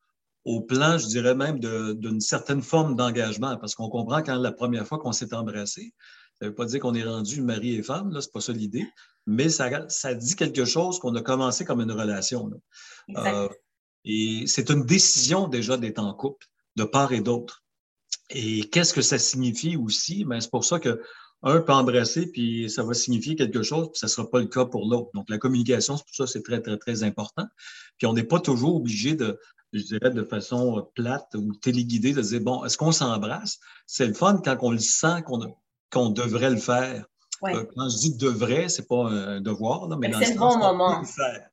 au 0.44 0.60
plan, 0.60 0.98
je 0.98 1.06
dirais 1.06 1.34
même, 1.34 1.60
d'une 1.60 2.20
certaine 2.20 2.62
forme 2.62 2.96
d'engagement, 2.96 3.56
parce 3.56 3.74
qu'on 3.74 3.88
comprend 3.88 4.22
quand 4.22 4.36
la 4.36 4.52
première 4.52 4.86
fois 4.86 4.98
qu'on 4.98 5.12
s'est 5.12 5.34
embrassé, 5.34 5.94
ça 6.38 6.46
ne 6.46 6.50
veut 6.50 6.54
pas 6.54 6.64
dire 6.64 6.80
qu'on 6.80 6.94
est 6.94 7.04
rendu 7.04 7.42
mari 7.42 7.76
et 7.76 7.82
femme, 7.82 8.10
là, 8.12 8.20
c'est 8.20 8.32
pas 8.32 8.40
ça 8.40 8.52
l'idée, 8.52 8.86
mais 9.26 9.48
ça, 9.48 9.88
ça, 9.88 10.14
dit 10.14 10.34
quelque 10.34 10.64
chose 10.64 10.98
qu'on 10.98 11.14
a 11.14 11.22
commencé 11.22 11.64
comme 11.64 11.80
une 11.80 11.92
relation. 11.92 12.50
Euh, 13.16 13.48
et 14.04 14.44
c'est 14.46 14.70
une 14.70 14.84
décision 14.84 15.46
déjà 15.46 15.76
d'être 15.76 16.00
en 16.00 16.12
couple, 16.14 16.46
de 16.76 16.84
part 16.84 17.12
et 17.12 17.20
d'autre. 17.20 17.62
Et 18.30 18.68
qu'est-ce 18.70 18.94
que 18.94 19.02
ça 19.02 19.18
signifie 19.18 19.76
aussi? 19.76 20.24
Ben, 20.24 20.40
c'est 20.40 20.50
pour 20.50 20.64
ça 20.64 20.80
que 20.80 21.00
un 21.42 21.60
peut 21.60 21.72
embrasser, 21.72 22.26
puis 22.26 22.70
ça 22.70 22.82
va 22.82 22.94
signifier 22.94 23.34
quelque 23.36 23.62
chose, 23.62 23.88
puis 23.90 23.98
ça 23.98 24.06
ne 24.06 24.10
sera 24.10 24.30
pas 24.30 24.40
le 24.40 24.46
cas 24.46 24.64
pour 24.64 24.88
l'autre. 24.88 25.10
Donc, 25.14 25.28
la 25.28 25.38
communication, 25.38 25.96
c'est 25.96 26.04
pour 26.04 26.14
ça 26.14 26.26
c'est 26.26 26.42
très, 26.42 26.60
très, 26.60 26.76
très 26.76 27.02
important. 27.02 27.46
Puis 27.98 28.06
on 28.06 28.12
n'est 28.12 28.24
pas 28.24 28.40
toujours 28.40 28.76
obligé 28.76 29.14
de, 29.14 29.38
je 29.72 29.82
dirais, 29.82 30.10
de 30.10 30.22
façon 30.22 30.88
plate 30.94 31.34
ou 31.34 31.54
téléguidée, 31.54 32.12
de 32.12 32.22
dire, 32.22 32.40
bon, 32.40 32.64
est-ce 32.64 32.78
qu'on 32.78 32.92
s'embrasse? 32.92 33.58
C'est 33.86 34.06
le 34.06 34.14
fun 34.14 34.40
quand 34.44 34.56
on 34.60 34.70
le 34.70 34.78
sent 34.78 35.22
qu'on 35.90 36.10
devrait 36.10 36.50
le 36.50 36.58
faire. 36.58 37.06
Euh, 37.44 37.64
quand 37.74 37.88
je 37.88 37.96
dis 37.96 38.16
devrait, 38.16 38.68
c'est 38.68 38.86
pas 38.86 39.08
un 39.08 39.40
devoir, 39.40 39.88
là, 39.88 39.96
mais 39.98 40.08
dans 40.08 40.20
le, 40.20 40.38
bon 40.38 40.58
moment. 40.58 41.00
le 41.00 41.06
faire. 41.06 41.48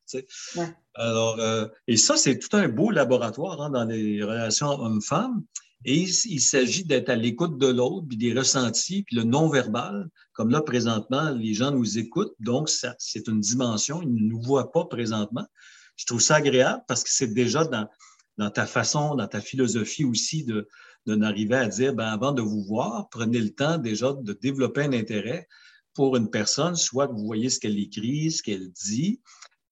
Alors, 0.94 1.40
euh, 1.40 1.66
et 1.88 1.96
ça, 1.96 2.16
c'est 2.16 2.38
tout 2.38 2.56
un 2.56 2.68
beau 2.68 2.92
laboratoire 2.92 3.60
hein, 3.60 3.70
dans 3.70 3.84
les 3.84 4.22
relations 4.22 4.68
hommes-femmes. 4.68 5.42
Et 5.84 6.02
il, 6.02 6.40
s'agit 6.40 6.84
d'être 6.84 7.08
à 7.08 7.16
l'écoute 7.16 7.56
de 7.58 7.66
l'autre, 7.66 8.06
puis 8.06 8.18
des 8.18 8.34
ressentis, 8.34 9.02
puis 9.02 9.16
le 9.16 9.24
non-verbal. 9.24 10.10
Comme 10.32 10.50
là, 10.50 10.60
présentement, 10.60 11.30
les 11.30 11.54
gens 11.54 11.70
nous 11.70 11.98
écoutent, 11.98 12.34
donc 12.38 12.68
c'est 12.98 13.28
une 13.28 13.40
dimension, 13.40 14.02
ils 14.02 14.12
ne 14.12 14.28
nous 14.28 14.42
voient 14.42 14.72
pas 14.72 14.84
présentement. 14.84 15.46
Je 15.96 16.04
trouve 16.04 16.20
ça 16.20 16.36
agréable 16.36 16.82
parce 16.86 17.02
que 17.02 17.10
c'est 17.10 17.32
déjà 17.32 17.64
dans, 17.64 18.50
ta 18.50 18.66
façon, 18.66 19.14
dans 19.14 19.26
ta 19.26 19.40
philosophie 19.40 20.04
aussi 20.04 20.44
de, 20.44 20.68
de 21.06 21.14
n'arriver 21.14 21.56
à 21.56 21.68
dire, 21.68 21.94
ben, 21.94 22.08
avant 22.08 22.32
de 22.32 22.42
vous 22.42 22.62
voir, 22.62 23.08
prenez 23.10 23.40
le 23.40 23.50
temps 23.50 23.78
déjà 23.78 24.12
de 24.12 24.32
développer 24.34 24.82
un 24.82 24.92
intérêt 24.92 25.48
pour 25.94 26.16
une 26.16 26.30
personne, 26.30 26.76
soit 26.76 27.08
que 27.08 27.12
vous 27.12 27.26
voyez 27.26 27.48
ce 27.48 27.58
qu'elle 27.58 27.78
écrit, 27.78 28.30
ce 28.30 28.42
qu'elle 28.42 28.70
dit, 28.70 29.20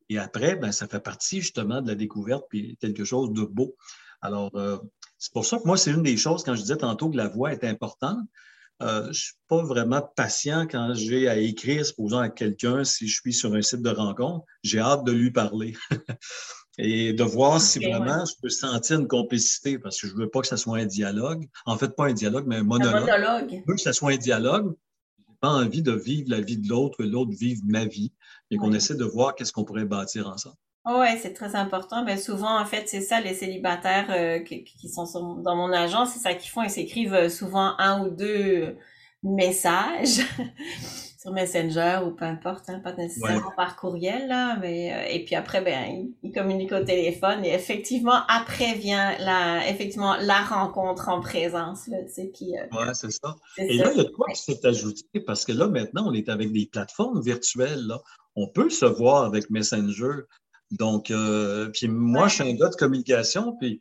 et 0.09 0.19
après, 0.19 0.57
ben, 0.57 0.73
ça 0.73 0.89
fait 0.89 1.01
partie 1.01 1.41
justement 1.41 1.83
de 1.83 1.89
la 1.89 1.95
découverte, 1.95 2.45
puis 2.49 2.77
quelque 2.81 3.05
chose 3.05 3.33
de 3.33 3.43
beau. 3.43 3.77
Alors, 4.21 4.51
euh, 4.57 4.79
c'est 5.19 5.33
pour 5.33 5.45
ça 5.45 5.59
que 5.59 5.65
moi, 5.65 5.77
c'est 5.77 5.91
une 5.91 6.03
des 6.03 6.17
choses, 6.17 6.45
quand 6.45 6.55
je 6.55 6.61
disais 6.63 6.77
tantôt 6.77 7.11
que 7.11 7.17
la 7.17 7.29
voix 7.29 7.53
est 7.53 7.65
importante, 7.65 8.21
euh, 8.81 9.03
je 9.05 9.09
ne 9.09 9.13
suis 9.13 9.35
pas 9.49 9.63
vraiment 9.63 10.01
patient 10.15 10.69
quand 10.69 10.95
j'ai 10.95 11.29
à 11.29 11.37
écrire, 11.37 11.85
supposons 11.85 12.19
à 12.19 12.29
quelqu'un, 12.29 12.85
si 12.85 13.09
je 13.09 13.21
suis 13.21 13.33
sur 13.33 13.53
un 13.55 13.63
site 13.63 13.83
de 13.83 13.91
rencontre, 13.91 14.45
j'ai 14.63 14.79
hâte 14.79 15.05
de 15.05 15.13
lui 15.13 15.33
parler. 15.33 15.77
Et 16.81 17.13
de 17.13 17.25
voir 17.25 17.61
si 17.61 17.81
vraiment 17.81 18.25
je 18.25 18.35
peux 18.41 18.49
sentir 18.49 19.01
une 19.01 19.09
complicité, 19.09 19.81
parce 19.81 20.01
que 20.01 20.07
je 20.07 20.15
ne 20.15 20.21
veux 20.21 20.31
pas 20.31 20.43
que 20.43 20.47
ce 20.47 20.57
soit 20.57 20.79
un 20.79 20.87
dialogue. 20.87 21.45
En 21.67 21.77
fait, 21.77 21.89
pas 21.97 22.07
un 22.07 22.13
dialogue, 22.13 22.45
mais 22.47 22.59
un 22.59 22.63
monologue. 22.63 23.11
Un 23.11 23.19
monologue. 23.19 23.51
Je 23.51 23.65
veux 23.67 23.75
que 23.75 23.81
ce 23.81 23.91
soit 23.91 24.13
un 24.13 24.17
dialogue. 24.17 24.77
Je 25.19 25.23
n'ai 25.25 25.37
pas 25.41 25.49
envie 25.49 25.83
de 25.83 25.91
vivre 25.91 26.31
la 26.31 26.41
vie 26.41 26.57
de 26.57 26.69
l'autre, 26.69 26.99
que 26.99 27.03
l'autre 27.03 27.33
vive 27.37 27.63
ma 27.67 27.85
vie. 27.85 28.13
Et 28.53 28.59
qu'on 28.59 28.73
essaie 28.73 28.95
de 28.95 29.05
voir 29.05 29.35
qu'est-ce 29.35 29.53
qu'on 29.53 29.65
pourrait 29.65 29.87
bâtir 29.87 30.29
ensemble. 30.29 30.55
Ouais, 30.89 31.19
c'est 31.21 31.35
très 31.35 31.55
important. 31.55 32.03
Ben, 32.03 32.17
souvent, 32.17 32.59
en 32.59 32.65
fait, 32.65 32.89
c'est 32.89 33.03
ça, 33.03 33.21
les 33.21 33.35
célibataires 33.35 34.07
euh, 34.11 34.39
qui, 34.39 34.65
qui 34.65 34.89
sont 34.89 35.35
dans 35.37 35.55
mon 35.55 35.71
agence, 35.71 36.13
c'est 36.15 36.21
ça 36.21 36.33
qu'ils 36.33 36.51
font. 36.51 36.63
Ils 36.63 36.71
s'écrivent 36.71 37.13
euh, 37.13 37.29
souvent 37.29 37.75
un 37.79 38.07
ou 38.07 38.09
deux 38.09 38.75
messages 39.23 40.23
sur 41.21 41.33
Messenger 41.33 42.01
ou 42.07 42.13
peu 42.13 42.25
importe, 42.25 42.71
hein, 42.71 42.81
pas 42.83 42.95
nécessairement 42.95 43.53
par 43.55 43.77
courriel, 43.77 44.29
là, 44.29 44.57
mais 44.63 44.95
euh, 44.95 45.13
et 45.13 45.27
puis 45.27 45.35
après, 45.35 45.61
ben, 45.61 46.09
ils, 46.23 46.33
communiquent 46.33 46.73
au 46.73 46.85
téléphone 46.85 47.45
et 47.45 47.53
effectivement, 47.53 48.23
après 48.27 48.73
vient 48.73 49.15
la, 49.19 49.69
effectivement, 49.69 50.17
la 50.17 50.41
rencontre 50.41 51.11
en 51.11 51.21
présence, 51.21 51.87
là, 51.89 51.99
tu 52.05 52.15
sais, 52.15 52.31
qui... 52.31 52.53
ouais, 52.53 52.95
c'est 52.95 53.11
ça. 53.11 53.37
Et 53.59 53.77
là, 53.77 53.91
il 53.93 53.99
y 53.99 54.07
a 54.07 54.09
quoi 54.17 54.29
qui 54.33 54.41
s'est 54.41 54.65
ajouté? 54.65 55.21
Parce 55.27 55.45
que 55.45 55.53
là, 55.53 55.69
maintenant, 55.69 56.05
on 56.07 56.15
est 56.15 56.31
avec 56.31 56.51
des 56.51 56.67
plateformes 56.73 57.21
virtuelles, 57.21 57.87
là. 57.87 58.01
On 58.37 58.47
peut 58.47 58.71
se 58.71 58.87
voir 58.87 59.25
avec 59.25 59.51
Messenger. 59.51 60.23
Donc, 60.71 61.11
euh, 61.11 61.71
puis 61.71 61.89
moi, 61.89 62.29
je 62.29 62.35
suis 62.35 62.43
un 62.43 62.55
gars 62.55 62.69
de 62.69 62.77
communication, 62.77 63.57
puis 63.57 63.81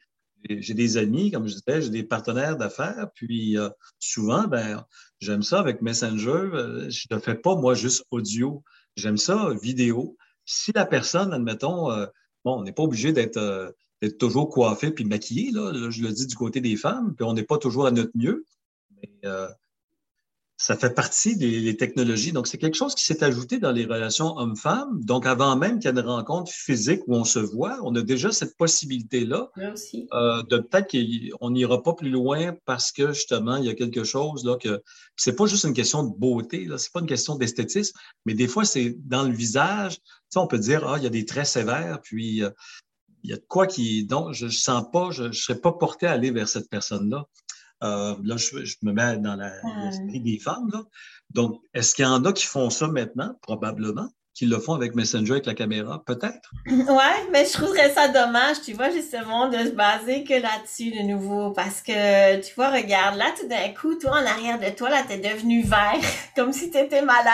j'ai 0.49 0.73
des 0.73 0.97
amis, 0.97 1.31
comme 1.31 1.47
je 1.47 1.55
disais, 1.55 1.81
j'ai 1.81 1.89
des 1.89 2.03
partenaires 2.03 2.57
d'affaires, 2.57 3.09
puis 3.13 3.57
euh, 3.57 3.69
souvent, 3.99 4.47
ben, 4.47 4.85
j'aime 5.19 5.43
ça 5.43 5.59
avec 5.59 5.81
Messenger. 5.81 6.49
Euh, 6.53 6.89
je 6.89 7.07
ne 7.11 7.19
fais 7.19 7.35
pas, 7.35 7.55
moi, 7.55 7.73
juste 7.73 8.05
audio. 8.11 8.63
J'aime 8.95 9.17
ça 9.17 9.53
vidéo. 9.61 10.17
Si 10.45 10.71
la 10.73 10.85
personne, 10.85 11.33
admettons, 11.33 11.89
bon, 12.45 12.59
on 12.59 12.63
n'est 12.63 12.71
pas 12.71 12.83
obligé 12.83 13.11
d'être 13.11 13.75
toujours 14.17 14.49
coiffé 14.49 14.91
puis 14.91 15.03
maquillé, 15.03 15.51
là, 15.51 15.89
je 15.89 16.01
le 16.01 16.11
dis 16.11 16.25
du 16.25 16.35
côté 16.35 16.61
des 16.61 16.77
femmes, 16.77 17.13
puis 17.13 17.25
on 17.25 17.33
n'est 17.33 17.43
pas 17.43 17.57
toujours 17.57 17.85
à 17.85 17.91
notre 17.91 18.13
mieux. 18.15 18.45
Mais 18.91 19.29
ça 20.59 20.75
fait 20.75 20.89
partie 20.89 21.37
des, 21.37 21.77
technologies. 21.77 22.31
Donc, 22.31 22.47
c'est 22.47 22.57
quelque 22.57 22.75
chose 22.75 22.95
qui 22.95 23.05
s'est 23.05 23.23
ajouté 23.23 23.59
dans 23.59 23.71
les 23.71 23.85
relations 23.85 24.35
hommes-femmes. 24.37 24.99
Donc, 25.03 25.27
avant 25.27 25.55
même 25.55 25.77
qu'il 25.77 25.91
y 25.91 25.93
ait 25.93 25.99
une 25.99 26.07
rencontre 26.07 26.51
physique 26.51 27.01
où 27.05 27.13
on 27.13 27.23
se 27.23 27.37
voit, 27.37 27.79
on 27.83 27.93
a 27.93 28.01
déjà 28.01 28.31
cette 28.31 28.57
possibilité-là 28.57 29.51
euh, 29.57 30.43
de 30.49 30.57
peut-être 30.57 30.89
qu'on 30.91 31.51
n'ira 31.51 31.83
pas 31.83 31.93
plus 31.93 32.09
loin 32.09 32.55
parce 32.65 32.91
que 32.91 33.13
justement, 33.13 33.57
il 33.57 33.65
y 33.65 33.69
a 33.69 33.75
quelque 33.75 34.03
chose 34.03 34.43
là 34.45 34.57
que 34.57 34.81
c'est 35.15 35.35
pas 35.35 35.45
juste 35.45 35.63
une 35.63 35.73
question 35.73 36.03
de 36.03 36.17
beauté, 36.17 36.67
c'est 36.77 36.91
pas 36.91 37.01
une 37.01 37.07
question 37.07 37.35
d'esthétisme, 37.35 37.97
mais 38.25 38.33
des 38.33 38.47
fois, 38.47 38.65
c'est 38.65 38.97
dans 39.05 39.23
le 39.23 39.33
visage. 39.33 39.97
Tu 39.97 40.01
sais, 40.31 40.39
on 40.39 40.47
peut 40.47 40.59
dire, 40.59 40.87
ah, 40.87 40.97
il 40.97 41.03
y 41.03 41.07
a 41.07 41.11
des 41.11 41.25
traits 41.25 41.45
sévères, 41.45 41.99
puis 42.01 42.43
euh, 42.43 42.49
il 43.23 43.29
y 43.29 43.33
a 43.33 43.37
de 43.37 43.45
quoi 43.47 43.67
qui, 43.67 44.05
donc, 44.05 44.33
je, 44.33 44.45
ne 44.45 44.51
sens 44.51 44.85
pas, 44.91 45.11
je, 45.11 45.23
ne 45.23 45.31
serais 45.33 45.59
pas 45.59 45.73
porté 45.73 46.07
à 46.07 46.13
aller 46.13 46.31
vers 46.31 46.47
cette 46.47 46.69
personne-là. 46.69 47.25
Euh, 47.83 48.15
là, 48.23 48.37
je, 48.37 48.75
me 48.81 48.91
mets 48.91 49.17
dans 49.17 49.35
l'esprit 49.35 50.19
des 50.19 50.39
femmes. 50.39 50.69
Là. 50.73 50.83
Donc, 51.31 51.61
est-ce 51.73 51.95
qu'il 51.95 52.05
y 52.05 52.07
en 52.07 52.23
a 52.25 52.33
qui 52.33 52.45
font 52.45 52.69
ça 52.69 52.87
maintenant? 52.87 53.35
Probablement. 53.41 54.09
Qui 54.33 54.45
le 54.45 54.59
font 54.59 54.75
avec 54.75 54.93
Messenger, 54.93 55.31
avec 55.31 55.47
la 55.47 55.55
caméra? 55.55 56.03
Peut-être? 56.05 56.51
Ouais, 56.67 57.27
mais 57.31 57.45
je 57.45 57.53
trouverais 57.53 57.91
ça 57.91 58.07
dommage, 58.07 58.61
tu 58.63 58.73
vois, 58.73 58.91
justement, 58.91 59.49
de 59.49 59.57
se 59.57 59.71
baser 59.71 60.23
que 60.23 60.33
là-dessus 60.33 60.91
de 60.91 61.03
nouveau. 61.03 61.51
Parce 61.51 61.81
que, 61.81 62.39
tu 62.41 62.53
vois, 62.55 62.69
regarde, 62.69 63.17
là, 63.17 63.33
tout 63.39 63.47
d'un 63.47 63.69
coup, 63.69 63.95
toi, 63.95 64.11
en 64.11 64.25
arrière 64.25 64.59
de 64.59 64.69
toi, 64.75 64.89
là, 64.89 65.03
t'es 65.07 65.17
devenu 65.17 65.63
vert, 65.63 65.99
comme 66.35 66.53
si 66.53 66.69
t'étais 66.69 67.01
malade. 67.01 67.33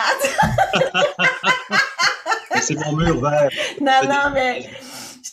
C'est 2.62 2.76
mon 2.76 2.94
mur 2.96 3.20
vert. 3.20 3.50
Non, 3.82 4.00
non, 4.06 4.32
mais 4.34 4.70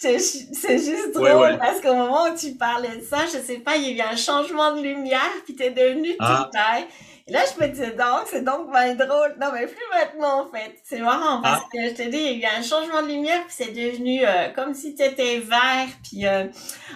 c'est 0.01 0.79
juste 0.79 1.13
drôle 1.13 1.59
parce 1.59 1.81
qu'au 1.83 1.95
moment 1.95 2.25
où 2.25 2.35
tu 2.35 2.53
parlais 2.53 2.97
de 2.97 3.03
ça, 3.03 3.19
je 3.27 3.39
sais 3.39 3.59
pas, 3.59 3.77
il 3.77 3.83
y 3.83 4.01
a 4.01 4.07
eu 4.07 4.13
un 4.13 4.17
changement 4.17 4.75
de 4.75 4.81
lumière, 4.81 5.31
puis 5.45 5.55
t'es 5.55 5.71
devenu 5.71 6.15
ah. 6.19 6.45
tout 6.45 6.57
taille. 6.57 6.87
Et 7.27 7.33
là, 7.33 7.41
je 7.45 7.63
me 7.63 7.69
disais 7.69 7.91
donc, 7.91 8.23
c'est 8.27 8.43
donc 8.43 8.73
bien 8.73 8.95
drôle. 8.95 9.37
Non, 9.39 9.49
mais 9.53 9.67
plus 9.67 9.77
maintenant, 9.93 10.47
en 10.47 10.51
fait. 10.51 10.75
C'est 10.85 11.01
marrant 11.01 11.43
parce 11.43 11.65
ah. 11.65 11.69
que 11.71 11.89
je 11.91 11.95
te 11.95 12.03
dis, 12.09 12.17
il 12.17 12.39
y 12.39 12.47
a 12.47 12.57
eu 12.57 12.61
un 12.61 12.63
changement 12.63 13.03
de 13.03 13.09
lumière, 13.09 13.43
puis 13.45 13.55
c'est 13.57 13.73
devenu 13.73 14.23
euh, 14.25 14.49
comme 14.55 14.73
si 14.73 14.95
t'étais 14.95 15.39
vert, 15.39 15.89
puis 16.03 16.27
euh, 16.27 16.47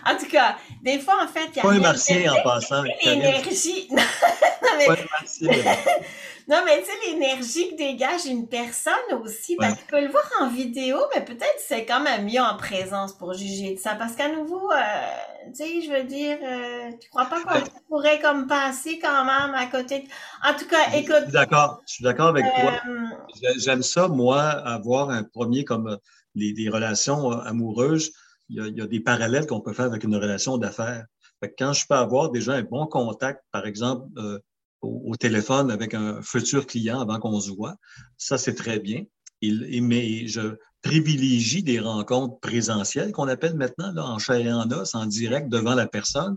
en 0.07 0.17
tout 0.17 0.27
cas, 0.27 0.57
des 0.83 0.99
fois, 0.99 1.23
en 1.23 1.29
fait, 1.29 1.51
il 1.53 1.57
y 1.57 1.61
a... 1.61 1.63
Pas 1.63 1.73
un 1.73 1.81
martien 1.81 2.33
en 2.33 2.43
passant. 2.43 2.83
L'énergie. 3.05 3.89
non, 3.93 4.03
mais... 4.79 4.87
non, 6.49 6.59
mais 6.65 6.81
tu 6.81 6.87
sais, 6.87 7.11
l'énergie 7.11 7.71
que 7.71 7.77
dégage 7.77 8.27
une 8.27 8.49
personne 8.49 8.93
aussi, 9.23 9.57
ben, 9.57 9.75
tu 9.75 9.85
peux 9.87 10.01
le 10.01 10.09
voir 10.09 10.25
en 10.41 10.49
vidéo, 10.49 10.99
mais 11.15 11.25
peut-être 11.25 11.59
c'est 11.59 11.87
quand 11.87 12.01
même 12.01 12.27
mieux 12.27 12.41
en 12.41 12.57
présence 12.57 13.13
pour 13.13 13.33
juger 13.35 13.75
de 13.75 13.81
ça. 13.81 13.95
Parce 13.95 14.15
qu'à 14.15 14.29
nouveau, 14.29 14.71
euh, 14.71 14.77
tu 15.47 15.65
sais, 15.65 15.81
je 15.83 15.91
veux 15.91 16.05
dire, 16.05 16.39
euh, 16.43 16.91
tu 17.01 17.09
crois 17.09 17.27
pas 17.27 17.43
qu'on 17.43 17.61
pourrait 17.89 18.21
comme 18.21 18.47
passer 18.47 18.99
quand 18.99 19.25
même 19.25 19.55
à 19.55 19.67
côté 19.67 20.01
de... 20.01 20.05
En 20.47 20.55
tout 20.59 20.67
cas, 20.67 20.93
écoute... 20.95 21.17
Je 21.21 21.25
suis 21.25 21.33
d'accord, 21.33 21.83
je 21.87 21.93
suis 21.95 22.05
d'accord 22.05 22.29
avec 22.29 22.45
toi. 22.45 22.73
Euh, 22.89 23.53
j'aime 23.59 23.83
ça, 23.83 24.09
moi, 24.09 24.41
avoir 24.41 25.11
un 25.11 25.23
premier 25.23 25.65
comme 25.65 25.99
les, 26.35 26.53
des 26.53 26.69
relations 26.69 27.31
amoureuses. 27.31 28.13
Il 28.51 28.57
y, 28.57 28.61
a, 28.61 28.67
il 28.67 28.77
y 28.77 28.83
a 28.83 28.87
des 28.87 29.01
parallèles 29.01 29.47
qu'on 29.47 29.61
peut 29.61 29.73
faire 29.73 29.87
avec 29.87 30.05
une 30.05 30.17
relation 30.17 30.59
d'affaires. 30.59 31.07
Quand 31.59 31.73
je 31.73 31.87
peux 31.87 31.95
avoir 31.95 32.31
déjà 32.31 32.53
un 32.53 32.63
bon 32.63 32.87
contact, 32.87 33.43
par 33.51 33.67
exemple, 33.67 34.07
au, 34.85 35.17
téléphone 35.17 35.71
avec 35.71 35.95
un 35.95 36.21
futur 36.23 36.67
client 36.67 37.01
avant 37.01 37.19
qu'on 37.19 37.41
se 37.41 37.51
voit. 37.51 37.77
Ça, 38.19 38.39
c'est 38.39 38.55
très 38.55 38.79
bien. 38.79 39.05
Il, 39.41 39.83
mais 39.83 40.27
je 40.27 40.57
privilégie 40.83 41.63
des 41.63 41.81
rencontres 41.81 42.39
présentielles 42.41 43.13
qu'on 43.13 43.29
appelle 43.29 43.55
maintenant, 43.55 43.93
là, 43.93 44.05
en 44.05 44.19
chair 44.19 44.37
et 44.37 44.53
en 44.53 44.71
os, 44.71 44.95
en 44.95 45.07
direct 45.07 45.49
devant 45.49 45.75
la 45.75 45.87
personne. 45.87 46.37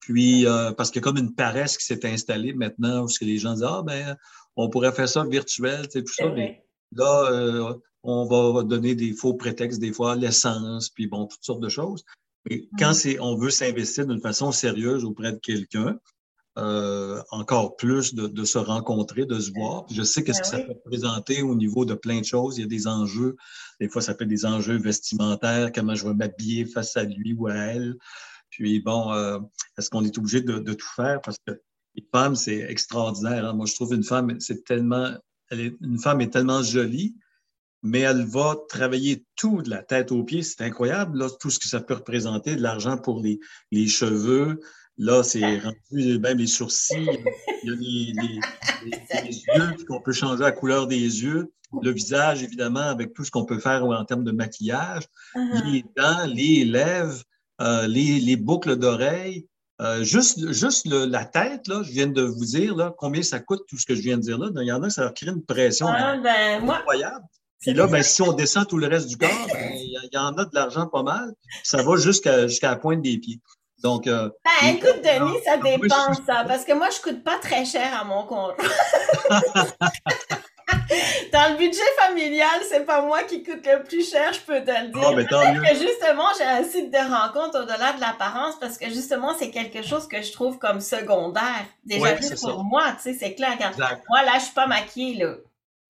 Puis, 0.00 0.46
euh, 0.46 0.72
parce 0.72 0.90
qu'il 0.90 1.00
y 1.00 1.04
a 1.04 1.06
comme 1.08 1.18
une 1.18 1.34
paresse 1.34 1.76
qui 1.76 1.84
s'est 1.84 2.04
installée 2.06 2.52
maintenant, 2.54 3.04
où 3.04 3.06
que 3.06 3.24
les 3.24 3.38
gens 3.38 3.54
disent 3.54 3.64
Ah, 3.64 3.82
ben, 3.84 4.16
on 4.56 4.68
pourrait 4.68 4.92
faire 4.92 5.08
ça 5.08 5.24
virtuel, 5.24 5.82
tu 5.88 5.90
sais, 5.90 6.04
tout 6.04 6.14
ça. 6.14 6.28
Mais 6.30 6.64
là, 6.92 7.28
euh, 7.30 7.74
on 8.02 8.26
va 8.26 8.62
donner 8.64 8.94
des 8.94 9.12
faux 9.12 9.34
prétextes, 9.34 9.80
des 9.80 9.92
fois, 9.92 10.16
l'essence, 10.16 10.88
puis 10.90 11.06
bon, 11.06 11.26
toutes 11.26 11.44
sortes 11.44 11.62
de 11.62 11.68
choses. 11.68 12.04
Mais 12.48 12.68
quand 12.78 12.92
c'est, 12.94 13.20
on 13.20 13.36
veut 13.36 13.50
s'investir 13.50 14.06
d'une 14.06 14.20
façon 14.20 14.50
sérieuse 14.50 15.04
auprès 15.04 15.32
de 15.32 15.38
quelqu'un, 15.38 15.98
euh, 16.58 17.22
encore 17.30 17.76
plus 17.76 18.14
de, 18.14 18.44
se 18.44 18.58
rencontrer, 18.58 19.24
de 19.24 19.40
se 19.40 19.50
voir. 19.52 19.86
je 19.90 20.02
sais 20.02 20.22
qu'est-ce 20.22 20.40
ben 20.40 20.42
que 20.42 20.48
ça 20.48 20.60
peut 20.60 20.78
présenter 20.84 21.40
au 21.40 21.54
niveau 21.54 21.86
de 21.86 21.94
plein 21.94 22.20
de 22.20 22.26
choses. 22.26 22.58
Il 22.58 22.60
y 22.60 22.64
a 22.64 22.66
des 22.66 22.86
enjeux. 22.86 23.36
Des 23.80 23.88
fois, 23.88 24.02
ça 24.02 24.14
peut 24.14 24.24
être 24.24 24.30
des 24.30 24.44
enjeux 24.44 24.76
vestimentaires, 24.76 25.72
comment 25.72 25.94
je 25.94 26.06
vais 26.06 26.12
m'habiller 26.12 26.66
face 26.66 26.96
à 26.96 27.04
lui 27.04 27.32
ou 27.32 27.46
à 27.46 27.54
elle. 27.54 27.96
Puis 28.50 28.80
bon, 28.80 29.12
euh, 29.14 29.38
est-ce 29.78 29.88
qu'on 29.88 30.04
est 30.04 30.16
obligé 30.18 30.42
de, 30.42 30.58
tout 30.74 30.88
faire? 30.94 31.22
Parce 31.22 31.38
que 31.46 31.58
les 31.94 32.06
femmes, 32.12 32.36
c'est 32.36 32.58
extraordinaire. 32.58 33.46
Hein. 33.46 33.54
Moi, 33.54 33.64
je 33.64 33.74
trouve 33.74 33.94
une 33.94 34.04
femme, 34.04 34.38
c'est 34.38 34.64
tellement, 34.64 35.10
elle 35.50 35.60
est, 35.60 35.74
une 35.80 35.98
femme 35.98 36.20
est 36.20 36.30
tellement 36.30 36.62
jolie, 36.62 37.16
mais 37.82 38.00
elle 38.00 38.24
va 38.24 38.56
travailler 38.68 39.24
tout 39.36 39.62
de 39.62 39.70
la 39.70 39.82
tête 39.82 40.12
aux 40.12 40.22
pieds. 40.22 40.42
C'est 40.42 40.62
incroyable, 40.62 41.18
là, 41.18 41.30
tout 41.40 41.48
ce 41.48 41.58
que 41.58 41.66
ça 41.66 41.80
peut 41.80 41.94
représenter, 41.94 42.56
de 42.56 42.62
l'argent 42.62 42.98
pour 42.98 43.20
les, 43.20 43.40
les 43.70 43.88
cheveux, 43.88 44.60
Là, 45.02 45.24
c'est 45.24 45.58
rendu 45.58 46.20
même 46.20 46.38
les 46.38 46.46
sourcils, 46.46 46.94
il 47.64 47.68
y 47.68 47.72
a 47.72 48.14
les, 48.84 48.90
yeux, 49.56 49.84
qu'on 49.88 50.00
peut 50.00 50.12
changer 50.12 50.44
la 50.44 50.52
couleur 50.52 50.86
des 50.86 50.96
yeux, 50.96 51.52
le 51.82 51.90
visage, 51.90 52.44
évidemment, 52.44 52.78
avec 52.78 53.12
tout 53.12 53.24
ce 53.24 53.32
qu'on 53.32 53.44
peut 53.44 53.58
faire 53.58 53.84
en 53.84 54.04
termes 54.04 54.22
de 54.22 54.30
maquillage, 54.30 55.02
uh-huh. 55.34 55.72
les 55.72 55.84
dents, 55.96 56.24
les 56.32 56.64
lèvres, 56.64 57.20
euh, 57.60 57.88
les, 57.88 58.36
boucles 58.36 58.76
d'oreilles. 58.76 59.48
Euh, 59.80 60.04
juste 60.04 60.52
juste 60.52 60.86
la 60.86 61.24
tête, 61.24 61.66
là, 61.66 61.82
je 61.82 61.90
viens 61.90 62.06
de 62.06 62.22
vous 62.22 62.44
dire 62.44 62.76
là, 62.76 62.94
combien 62.96 63.22
ça 63.22 63.40
coûte 63.40 63.62
tout 63.66 63.78
ce 63.78 63.86
que 63.86 63.96
je 63.96 64.02
viens 64.02 64.18
de 64.18 64.22
dire 64.22 64.38
là. 64.38 64.50
Il 64.54 64.68
y 64.68 64.70
en 64.70 64.84
a, 64.84 64.90
ça 64.90 65.10
crée 65.10 65.30
une 65.30 65.42
pression 65.42 65.88
ah, 65.88 66.16
ben, 66.22 66.70
incroyable. 66.70 67.24
Puis 67.58 67.74
là, 67.74 67.88
ben, 67.88 68.04
si 68.04 68.22
on 68.22 68.32
descend 68.32 68.68
tout 68.68 68.78
le 68.78 68.86
reste 68.86 69.08
du 69.08 69.16
corps, 69.16 69.28
ben, 69.52 69.72
il 69.74 70.08
y, 70.12 70.18
en 70.18 70.34
a 70.34 70.44
de 70.44 70.54
l'argent 70.54 70.86
pas 70.86 71.02
mal. 71.02 71.32
Ça 71.64 71.82
va 71.82 71.96
jusqu'à 71.96 72.46
jusqu'à 72.46 72.70
la 72.70 72.76
pointe 72.76 73.02
des 73.02 73.18
pieds. 73.18 73.40
Donc, 73.82 74.06
euh, 74.06 74.30
ben, 74.44 74.76
écoute, 74.76 75.02
Denis, 75.02 75.38
ça 75.44 75.56
dépend, 75.56 76.14
ça. 76.26 76.44
Parce 76.46 76.64
que 76.64 76.72
moi, 76.72 76.88
je 76.90 77.00
coûte 77.00 77.24
pas 77.24 77.38
très 77.38 77.64
cher 77.64 78.00
à 78.00 78.04
mon 78.04 78.24
compte. 78.24 78.54
Dans 81.32 81.52
le 81.52 81.58
budget 81.58 81.80
familial, 81.98 82.60
c'est 82.68 82.84
pas 82.86 83.02
moi 83.02 83.22
qui 83.24 83.42
coûte 83.42 83.66
le 83.66 83.82
plus 83.82 84.08
cher, 84.08 84.32
je 84.32 84.40
peux 84.40 84.62
te 84.62 84.70
le 84.70 84.88
dire. 84.88 85.02
Oh, 85.04 85.14
mais 85.14 85.24
que 85.24 85.74
justement, 85.74 86.26
j'ai 86.38 86.44
un 86.44 86.62
site 86.64 86.92
de 86.92 86.98
rencontre 86.98 87.60
au-delà 87.60 87.94
de 87.94 88.00
l'apparence 88.00 88.58
parce 88.60 88.78
que 88.78 88.88
justement, 88.88 89.34
c'est 89.38 89.50
quelque 89.50 89.82
chose 89.82 90.06
que 90.06 90.22
je 90.22 90.32
trouve 90.32 90.58
comme 90.58 90.80
secondaire. 90.80 91.64
Déjà, 91.84 92.14
pour 92.42 92.64
moi, 92.64 92.84
tu 92.96 93.02
sais, 93.02 93.14
c'est 93.18 93.34
clair. 93.34 93.56
moi, 94.08 94.22
là, 94.22 94.32
je 94.36 94.44
suis 94.44 94.54
pas 94.54 94.66
maquillée, 94.66 95.24
là. 95.24 95.34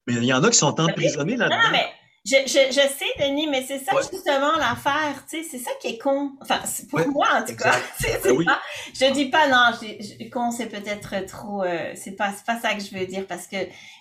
Mais 0.06 0.14
il 0.14 0.24
y 0.24 0.32
en 0.32 0.42
a 0.42 0.50
qui 0.50 0.58
sont 0.58 0.80
emprisonnés 0.80 1.36
là-dedans. 1.36 1.56
Non, 1.56 1.70
mais 1.70 1.86
je, 2.24 2.36
je, 2.46 2.68
je 2.68 2.88
sais, 2.88 3.12
Denis, 3.18 3.48
mais 3.48 3.64
c'est 3.66 3.80
ça 3.80 3.92
justement 4.00 4.54
l'affaire, 4.56 5.24
tu 5.28 5.42
sais, 5.42 5.48
c'est 5.50 5.58
ça 5.58 5.72
qui 5.80 5.88
est 5.88 5.98
con. 5.98 6.32
Enfin, 6.40 6.60
pour 6.88 7.00
moi, 7.08 7.26
en 7.34 7.44
tout 7.44 7.56
cas. 7.56 7.74
Ben 8.22 8.44
pas, 8.44 8.60
je 8.94 9.12
dis 9.12 9.28
pas 9.28 9.48
non, 9.48 9.76
je, 9.80 10.28
con, 10.28 10.52
c'est 10.52 10.68
peut-être 10.68 11.26
trop, 11.26 11.64
euh, 11.64 11.92
c'est 11.96 12.12
pas, 12.12 12.32
c'est 12.32 12.44
pas 12.46 12.60
ça 12.60 12.74
que 12.74 12.80
je 12.80 12.96
veux 12.96 13.06
dire 13.06 13.26
parce 13.26 13.48
que 13.48 13.56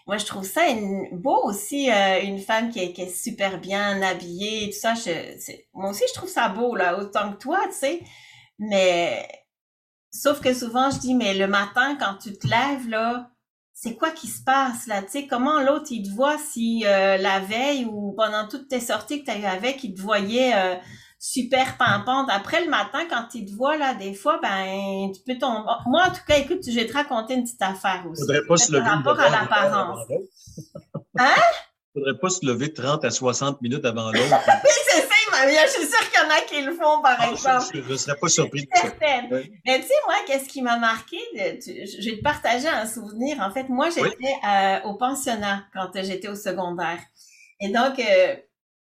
moi, 0.05 0.17
je 0.17 0.25
trouve 0.25 0.45
ça 0.45 0.67
une, 0.67 1.07
beau 1.11 1.41
aussi, 1.43 1.91
euh, 1.91 2.21
une 2.21 2.39
femme 2.39 2.69
qui 2.69 2.79
est, 2.79 2.93
qui 2.93 3.01
est 3.01 3.15
super 3.15 3.59
bien 3.59 4.01
habillée, 4.03 4.69
tout 4.69 4.79
ça. 4.79 4.93
Je, 4.93 5.11
moi 5.73 5.89
aussi, 5.89 6.03
je 6.07 6.13
trouve 6.13 6.29
ça 6.29 6.49
beau, 6.49 6.75
là, 6.75 6.99
autant 6.99 7.31
que 7.33 7.37
toi, 7.37 7.59
tu 7.67 7.77
sais. 7.77 8.01
Mais, 8.59 9.27
sauf 10.11 10.41
que 10.41 10.53
souvent, 10.53 10.91
je 10.91 10.99
dis, 10.99 11.15
mais 11.15 11.33
le 11.33 11.47
matin, 11.47 11.97
quand 11.99 12.17
tu 12.21 12.37
te 12.37 12.47
lèves, 12.47 12.87
là, 12.87 13.31
c'est 13.83 13.95
quoi 13.95 14.11
qui 14.11 14.27
se 14.27 14.43
passe 14.43 14.85
là? 14.85 15.01
Tu 15.01 15.09
sais, 15.09 15.27
comment 15.27 15.59
l'autre, 15.59 15.87
il 15.89 16.03
te 16.03 16.13
voit 16.13 16.37
si 16.37 16.83
euh, 16.85 17.17
la 17.17 17.39
veille 17.39 17.85
ou 17.85 18.13
pendant 18.15 18.47
toutes 18.47 18.67
tes 18.67 18.79
sorties 18.79 19.21
que 19.21 19.25
tu 19.25 19.31
as 19.31 19.39
eu 19.39 19.45
avec, 19.45 19.83
il 19.83 19.95
te 19.95 20.01
voyait 20.01 20.53
euh, 20.53 20.75
super 21.17 21.77
pimpante. 21.77 22.29
Après 22.29 22.63
le 22.63 22.69
matin, 22.69 22.99
quand 23.09 23.33
il 23.33 23.49
te 23.49 23.55
voit 23.55 23.77
là, 23.77 23.95
des 23.95 24.13
fois, 24.13 24.39
ben, 24.39 25.11
tu 25.11 25.21
peux 25.25 25.39
tomber. 25.39 25.67
Moi, 25.87 26.03
en 26.03 26.11
tout 26.11 26.21
cas, 26.27 26.37
écoute, 26.37 26.59
je 26.63 26.75
vais 26.75 26.85
te 26.85 26.93
raconter 26.93 27.33
une 27.33 27.43
petite 27.43 27.61
affaire 27.63 28.05
aussi. 28.07 28.21
Faudrait 28.21 28.45
pas 28.47 28.57
se 28.57 28.71
lever. 28.71 28.83
Par 28.83 28.97
rapport 28.97 29.19
à 29.19 29.29
l'apparence. 29.31 30.07
Hein? 31.17 31.33
Faudrait 31.93 32.17
pas 32.19 32.29
se 32.29 32.45
lever 32.45 32.73
30 32.73 33.03
à 33.03 33.11
60 33.11 33.61
minutes 33.61 33.85
avant 33.85 34.11
l'autre. 34.11 34.35
c'est 34.63 35.01
ça, 35.47 35.65
je 35.65 35.71
suis 35.71 35.87
sûre 35.87 36.09
qu'il 36.09 36.19
y 36.19 36.25
en 36.25 36.29
a 36.29 36.41
qui 36.41 36.61
le 36.61 36.73
font, 36.73 37.01
par 37.01 37.17
ah, 37.19 37.31
exemple. 37.31 37.83
Je 37.85 37.91
ne 37.91 37.97
serais 37.97 38.17
pas 38.17 38.27
surpris 38.29 38.61
de 38.61 38.67
ça. 38.73 38.87
Mais 39.01 39.79
tu 39.79 39.87
sais, 39.87 39.93
moi, 40.05 40.15
qu'est-ce 40.27 40.47
qui 40.47 40.61
m'a 40.61 40.77
marqué? 40.77 41.17
je 41.33 42.09
vais 42.09 42.17
te 42.17 42.21
partager 42.21 42.67
un 42.67 42.85
souvenir. 42.85 43.39
En 43.39 43.51
fait, 43.51 43.69
moi, 43.69 43.89
j'étais 43.89 44.33
euh, 44.47 44.89
au 44.89 44.95
pensionnat 44.95 45.65
quand 45.73 45.89
j'étais 45.95 46.27
au 46.27 46.35
secondaire. 46.35 46.99
Et 47.59 47.69
donc, 47.69 47.99
euh, 47.99 48.35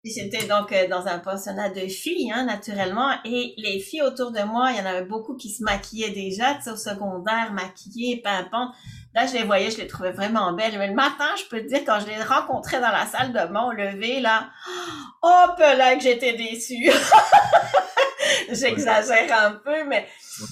j'étais 0.03 0.47
donc 0.47 0.71
euh, 0.71 0.87
dans 0.87 1.07
un 1.07 1.19
pensionnat 1.19 1.69
de 1.69 1.81
filles, 1.87 2.31
hein, 2.31 2.45
naturellement. 2.45 3.11
Et 3.25 3.53
les 3.57 3.79
filles 3.79 4.03
autour 4.03 4.31
de 4.31 4.41
moi, 4.41 4.71
il 4.71 4.77
y 4.77 4.81
en 4.81 4.85
avait 4.85 5.05
beaucoup 5.05 5.35
qui 5.35 5.49
se 5.49 5.63
maquillaient 5.63 6.11
déjà, 6.11 6.55
tu 6.55 6.63
sais, 6.63 6.71
au 6.71 6.77
secondaire, 6.77 7.51
maquillées, 7.53 8.21
pimpantes. 8.21 8.73
Là, 9.15 9.25
je 9.25 9.33
les 9.33 9.43
voyais, 9.43 9.71
je 9.71 9.77
les 9.77 9.87
trouvais 9.87 10.11
vraiment 10.11 10.53
belles. 10.53 10.77
Mais 10.77 10.87
le 10.87 10.93
matin, 10.93 11.29
je 11.37 11.45
peux 11.49 11.61
te 11.61 11.67
dire, 11.67 11.81
quand 11.85 11.99
je 11.99 12.07
les 12.07 12.21
rencontrais 12.21 12.79
dans 12.79 12.91
la 12.91 13.05
salle 13.07 13.33
de 13.33 13.51
mon 13.51 13.71
lever, 13.71 14.19
là, 14.19 14.49
hop 15.21 15.57
là 15.59 15.95
que 15.95 16.01
j'étais 16.01 16.33
déçue. 16.33 16.91
J'exagère 18.51 19.31
un 19.41 19.53
peu, 19.53 19.83
mais 19.85 20.07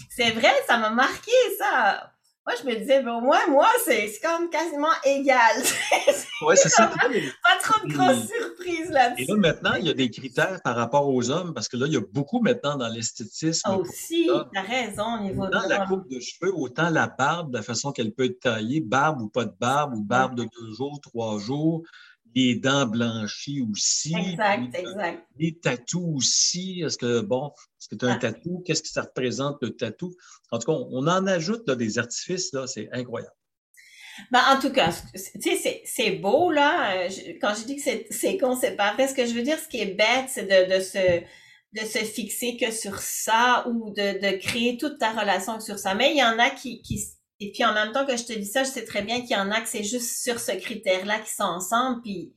c'est 0.10 0.32
vrai, 0.32 0.54
ça 0.67 0.78
m'a 0.78 0.89
marqué, 0.89 1.32
ça. 1.60 2.12
Moi, 2.48 2.56
je 2.64 2.66
me 2.66 2.80
disais, 2.80 3.04
bon, 3.04 3.20
moi, 3.20 3.40
moi, 3.50 3.68
c'est 3.84 4.10
comme 4.24 4.50
quasiment 4.50 4.88
égal. 5.04 5.58
oui, 6.48 6.56
c'est 6.56 6.70
ça. 6.70 6.88
Pas 6.88 7.60
trop 7.62 7.86
de 7.86 7.92
grosses 7.92 8.30
surprises 8.30 8.90
là-dessus. 8.90 9.24
Et 9.24 9.26
là, 9.26 9.36
maintenant, 9.36 9.74
il 9.74 9.86
y 9.86 9.90
a 9.90 9.94
des 9.94 10.10
critères 10.10 10.62
par 10.64 10.78
rapport 10.78 11.10
aux 11.10 11.30
hommes, 11.30 11.54
parce 11.54 11.68
que 11.68 11.76
là, 11.76 11.88
il 11.88 11.94
y 11.94 11.98
a 11.98 12.02
beaucoup 12.14 12.40
maintenant 12.40 12.78
dans 12.78 12.88
l'esthétisme. 12.88 13.70
Aussi, 13.72 14.30
tu 14.30 14.58
as 14.58 14.62
raison 14.62 15.16
au 15.16 15.24
niveau 15.24 15.46
de 15.46 15.68
la 15.68 15.88
coupe 15.88 16.10
de 16.10 16.22
cheveux, 16.22 16.54
autant 16.56 16.90
la 16.90 17.08
barbe, 17.08 17.54
la 17.54 17.62
façon 17.62 17.92
qu'elle 17.92 18.14
peut 18.14 18.24
être 18.24 18.40
taillée, 18.40 18.80
barbe 18.80 19.24
ou 19.24 19.28
pas 19.28 19.44
de 19.44 19.54
barbe, 19.60 19.96
ou 19.96 20.02
barbe 20.02 20.36
de 20.36 20.44
deux 20.44 20.72
jours, 20.74 21.02
trois 21.02 21.40
jours, 21.40 21.84
les 22.36 22.56
dents 22.56 22.86
blanchies 22.86 23.62
aussi. 23.62 24.13
Exact, 24.16 24.76
exact. 24.76 25.28
Les 25.38 25.58
tatous 25.58 26.16
aussi. 26.16 26.82
Est-ce 26.82 26.98
que, 26.98 27.22
bon, 27.22 27.52
est-ce 27.80 27.90
que 27.90 27.96
tu 27.96 28.06
as 28.06 28.10
un 28.10 28.16
ah. 28.16 28.20
tatou? 28.20 28.63
Qu'est-ce 28.66 28.84
que 28.84 28.90
ça 28.90 29.02
représente, 29.02 29.58
le 29.62 29.76
tatou? 29.76 30.13
En 30.52 30.60
tout 30.60 30.72
cas, 30.72 30.78
on 30.92 31.08
en 31.08 31.28
ajoute 31.28 31.70
des 31.70 31.98
artifices, 31.98 32.54
là, 32.54 32.68
c'est 32.68 32.90
incroyable. 32.92 33.34
Ben, 34.32 34.42
en 34.50 34.60
tout 34.60 34.72
cas, 34.72 34.92
tu 35.13 35.58
sais, 35.58 35.82
c'est 35.86 36.12
beau, 36.12 36.52
là. 36.52 37.08
Quand 37.40 37.54
je 37.54 37.66
dis 37.66 37.76
que 37.76 37.82
c'est 38.10 38.38
con, 38.38 38.58
c'est 38.60 38.76
pas 38.76 38.94
vrai. 38.94 39.08
Ce 39.08 39.13
que 39.13 39.26
je 39.26 39.34
veux 39.34 39.44
dire, 39.44 39.60
ce 39.60 39.68
qui 39.68 39.80
est 39.80 39.94
bête, 39.94 40.28
c'est 40.28 40.46
de, 40.46 40.76
de 40.76 40.82
se 40.82 41.24
de 41.74 41.82
se 41.82 42.00
fixer 42.00 42.58
que 42.58 42.72
sur 42.72 43.00
ça 43.00 43.68
ou 43.68 43.92
de, 43.92 44.20
de 44.20 44.38
créer 44.38 44.78
toute 44.78 44.98
ta 44.98 45.12
relation 45.12 45.60
sur 45.60 45.78
ça. 45.78 45.96
Mais 45.96 46.12
il 46.12 46.18
y 46.18 46.24
en 46.24 46.40
a 46.40 46.50
qui, 46.50 46.82
qui, 46.82 47.04
et 47.39 47.52
puis 47.52 47.63
en 47.63 47.73
même 47.73 47.91
temps 47.91 48.06
que 48.06 48.17
je 48.17 48.23
te 48.23 48.34
dis 48.34 48.45
ça, 48.45 48.63
je 48.63 48.69
sais 48.69 48.86
très 48.86 49.02
bien 49.02 49.21
qu'il 49.21 49.32
y 49.32 49.36
en 49.36 49.52
a 49.52 49.62
que 49.62 49.69
c'est 49.69 49.84
juste 49.84 50.23
sur 50.23 50.39
ce 50.39 50.52
critère-là 50.54 51.19
qui 51.19 51.34
sont 51.34 51.43
ensemble. 51.43 52.02
Puis 52.02 52.34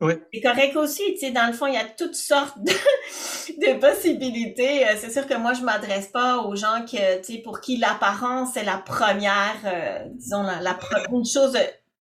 oui. 0.00 0.14
c'est 0.32 0.40
correct 0.40 0.76
aussi. 0.76 1.02
Tu 1.12 1.18
sais, 1.18 1.30
dans 1.30 1.46
le 1.46 1.52
fond, 1.52 1.66
il 1.66 1.74
y 1.74 1.78
a 1.78 1.84
toutes 1.84 2.14
sortes 2.14 2.58
de, 2.58 2.72
de 3.58 3.78
possibilités. 3.78 4.86
Euh, 4.88 4.94
c'est 4.98 5.10
sûr 5.10 5.26
que 5.26 5.34
moi, 5.34 5.52
je 5.52 5.62
m'adresse 5.62 6.08
pas 6.08 6.38
aux 6.38 6.56
gens 6.56 6.84
que, 6.90 7.18
tu 7.20 7.34
sais, 7.34 7.38
pour 7.38 7.60
qui 7.60 7.76
l'apparence 7.76 8.56
est 8.56 8.64
la 8.64 8.78
première, 8.78 9.56
euh, 9.64 10.04
disons, 10.14 10.42
la, 10.42 10.60
la 10.62 10.78
une 11.12 11.26
chose 11.26 11.56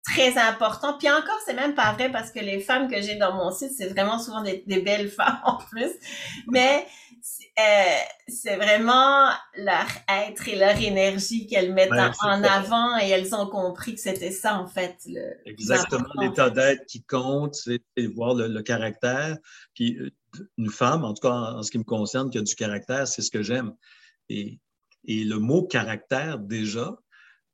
très 0.05 0.37
importante. 0.39 0.99
Puis 0.99 1.09
encore, 1.09 1.39
c'est 1.47 1.55
même 1.55 1.75
pas 1.75 1.93
vrai 1.93 2.11
parce 2.11 2.31
que 2.31 2.41
les 2.41 2.61
femmes 2.61 2.89
que 2.89 3.01
j'ai 3.01 3.17
dans 3.17 3.33
mon 3.33 3.51
site, 3.51 3.73
c'est 3.77 3.89
vraiment 3.89 4.19
souvent 4.19 4.43
des, 4.43 4.63
des 4.67 4.81
belles 4.81 5.09
femmes 5.11 5.41
en 5.45 5.57
plus. 5.57 5.91
Mais 6.49 6.87
euh, 7.59 7.99
c'est 8.29 8.57
vraiment 8.57 9.31
leur 9.57 9.87
être 10.09 10.47
et 10.47 10.57
leur 10.57 10.77
énergie 10.79 11.47
qu'elles 11.47 11.73
mettent 11.73 11.91
en, 11.93 12.43
avant 12.45 12.99
et 12.99 13.09
elles 13.09 13.35
ont 13.35 13.47
compris 13.47 13.95
que 13.95 14.01
c'était 14.01 14.31
ça, 14.31 14.59
en 14.59 14.67
fait. 14.67 15.09
Exactement, 15.47 16.09
l'état 16.21 16.51
d'être 16.51 16.85
qui 16.87 17.03
compte, 17.03 17.55
c'est 17.55 17.81
voir 18.15 18.35
le, 18.35 18.63
caractère. 18.63 19.39
Puis 19.75 19.97
euh, 19.99 20.11
une 20.59 20.71
femme, 20.71 21.05
en 21.05 21.15
tout 21.15 21.27
cas 21.27 21.33
en, 21.33 21.63
ce 21.63 21.71
qui 21.71 21.79
me 21.79 21.85
concerne, 21.85 22.29
qui 22.29 22.37
a 22.37 22.43
du 22.43 22.55
caractère, 22.55 23.09
c'est 23.09 23.23
ce 23.23 23.31
que 23.31 23.43
j'aime. 23.43 23.73
Et, 24.29 24.61
et 25.07 25.25
le 25.25 25.39
mot 25.39 25.63
caractère, 25.63 26.39
déjà, 26.39 26.95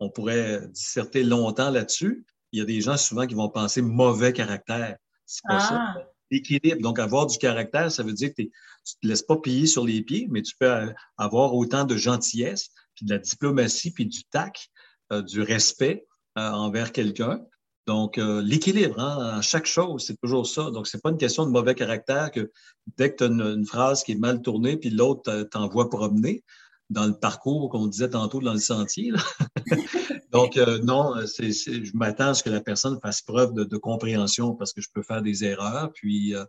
on 0.00 0.10
pourrait 0.10 0.66
disserter 0.68 1.22
longtemps 1.22 1.70
là-dessus. 1.70 2.26
Il 2.50 2.58
y 2.58 2.62
a 2.62 2.64
des 2.64 2.80
gens 2.80 2.96
souvent 2.96 3.26
qui 3.26 3.34
vont 3.34 3.50
penser 3.50 3.82
mauvais 3.82 4.32
caractère. 4.32 4.96
C'est 5.26 5.46
pas 5.46 5.60
ça. 5.60 5.94
L'équilibre. 6.32 6.80
Donc, 6.80 6.98
avoir 6.98 7.26
du 7.26 7.36
caractère, 7.36 7.92
ça 7.92 8.02
veut 8.02 8.14
dire 8.14 8.30
que 8.30 8.42
tu 8.42 8.44
ne 8.44 9.00
te 9.02 9.06
laisses 9.06 9.22
pas 9.22 9.36
piller 9.36 9.66
sur 9.66 9.84
les 9.84 10.00
pieds, 10.00 10.28
mais 10.30 10.40
tu 10.40 10.56
peux 10.58 10.70
euh, 10.70 10.90
avoir 11.18 11.54
autant 11.54 11.84
de 11.84 11.94
gentillesse, 11.94 12.70
puis 12.94 13.04
de 13.04 13.12
la 13.12 13.18
diplomatie, 13.18 13.90
puis 13.90 14.06
du 14.06 14.24
tact, 14.24 14.70
euh, 15.12 15.20
du 15.20 15.42
respect 15.42 16.06
euh, 16.38 16.50
envers 16.50 16.92
quelqu'un. 16.92 17.40
Donc, 17.86 18.16
l'équilibre, 18.16 19.00
hein, 19.00 19.42
chaque 19.42 19.66
chose, 19.66 20.04
c'est 20.06 20.16
toujours 20.22 20.46
ça. 20.46 20.70
Donc, 20.70 20.86
c'est 20.86 21.02
pas 21.02 21.10
une 21.10 21.18
question 21.18 21.44
de 21.44 21.50
mauvais 21.50 21.74
caractère 21.74 22.30
que 22.30 22.52
dès 22.96 23.10
que 23.10 23.16
tu 23.16 23.24
as 23.24 23.26
une, 23.26 23.66
phrase 23.66 24.04
qui 24.04 24.12
est 24.12 24.20
mal 24.20 24.40
tournée, 24.40 24.76
puis 24.76 24.88
l'autre 24.88 25.42
t'envoie 25.50 25.90
promener 25.90 26.44
dans 26.92 27.06
le 27.06 27.14
parcours 27.14 27.68
qu'on 27.70 27.86
disait 27.86 28.10
tantôt 28.10 28.40
dans 28.40 28.52
le 28.52 28.58
sentier. 28.58 29.12
Donc, 30.32 30.56
euh, 30.56 30.78
non, 30.82 31.14
je 31.16 31.96
m'attends 31.96 32.28
à 32.28 32.34
ce 32.34 32.42
que 32.42 32.50
la 32.50 32.60
personne 32.60 32.98
fasse 33.00 33.22
preuve 33.22 33.54
de, 33.54 33.76
compréhension 33.76 34.54
parce 34.54 34.72
que 34.72 34.80
je 34.80 34.88
peux 34.92 35.02
faire 35.02 35.22
des 35.22 35.44
erreurs. 35.44 35.90
Puis, 35.92 36.34
euh, 36.34 36.44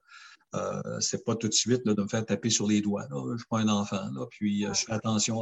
euh, 0.55 0.99
c'est 0.99 1.23
pas 1.23 1.35
tout 1.35 1.47
de 1.47 1.53
suite 1.53 1.85
de 1.85 1.99
me 1.99 2.07
faire 2.07 2.25
taper 2.25 2.49
sur 2.49 2.67
les 2.67 2.81
doigts. 2.81 3.07
Je 3.09 3.31
ne 3.31 3.37
suis 3.37 3.47
pas 3.49 3.59
un 3.59 3.69
enfant. 3.69 4.09
Puis, 4.29 4.63
je 4.63 4.85
fais 4.85 4.93
attention 4.93 5.41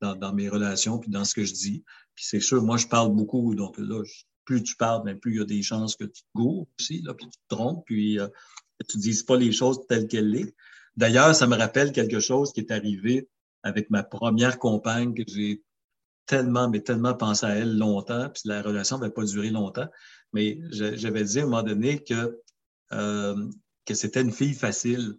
dans, 0.00 0.32
mes 0.32 0.48
relations 0.48 0.98
puis 0.98 1.10
dans 1.10 1.24
ce 1.24 1.34
que 1.34 1.44
je 1.44 1.52
dis. 1.52 1.84
Puis, 2.14 2.24
c'est 2.26 2.40
sûr, 2.40 2.62
moi, 2.62 2.76
je 2.76 2.86
parle 2.86 3.12
beaucoup. 3.12 3.54
Donc, 3.54 3.76
là, 3.78 4.02
plus 4.44 4.62
tu 4.62 4.76
parles, 4.76 5.02
ben, 5.04 5.18
plus 5.18 5.34
il 5.34 5.38
y 5.38 5.42
a 5.42 5.44
des 5.44 5.62
chances 5.62 5.96
que 5.96 6.04
tu 6.04 6.22
te 6.22 6.28
gourres 6.34 6.66
aussi, 6.78 7.02
là, 7.02 7.14
puis 7.14 7.26
tu 7.26 7.38
te 7.38 7.54
trompes, 7.54 7.84
puis 7.86 8.16
que 8.16 8.86
tu 8.88 8.96
ne 8.96 9.02
dises 9.02 9.22
pas 9.22 9.36
les 9.36 9.52
choses 9.52 9.80
telles 9.88 10.08
qu'elles 10.08 10.36
sont. 10.36 10.52
D'ailleurs, 10.96 11.34
ça 11.34 11.46
me 11.46 11.56
rappelle 11.56 11.92
quelque 11.92 12.20
chose 12.20 12.52
qui 12.52 12.60
est 12.60 12.70
arrivé 12.70 13.28
avec 13.62 13.90
ma 13.90 14.02
première 14.02 14.58
compagne 14.58 15.14
que 15.14 15.22
j'ai 15.26 15.62
tellement, 16.26 16.68
mais 16.68 16.80
tellement 16.80 17.14
pensé 17.14 17.46
à 17.46 17.50
elle 17.50 17.76
longtemps, 17.76 18.28
puis 18.30 18.42
la 18.46 18.62
relation 18.62 18.98
n'avait 18.98 19.12
pas 19.12 19.24
duré 19.24 19.50
longtemps. 19.50 19.88
Mais 20.32 20.58
j'avais 20.70 21.24
dit 21.24 21.40
à 21.40 21.42
un 21.42 21.46
moment 21.46 21.62
donné 21.62 22.02
que, 22.02 22.40
euh, 22.92 23.50
que 23.84 23.94
c'était 23.94 24.22
une 24.22 24.32
fille 24.32 24.54
facile. 24.54 25.18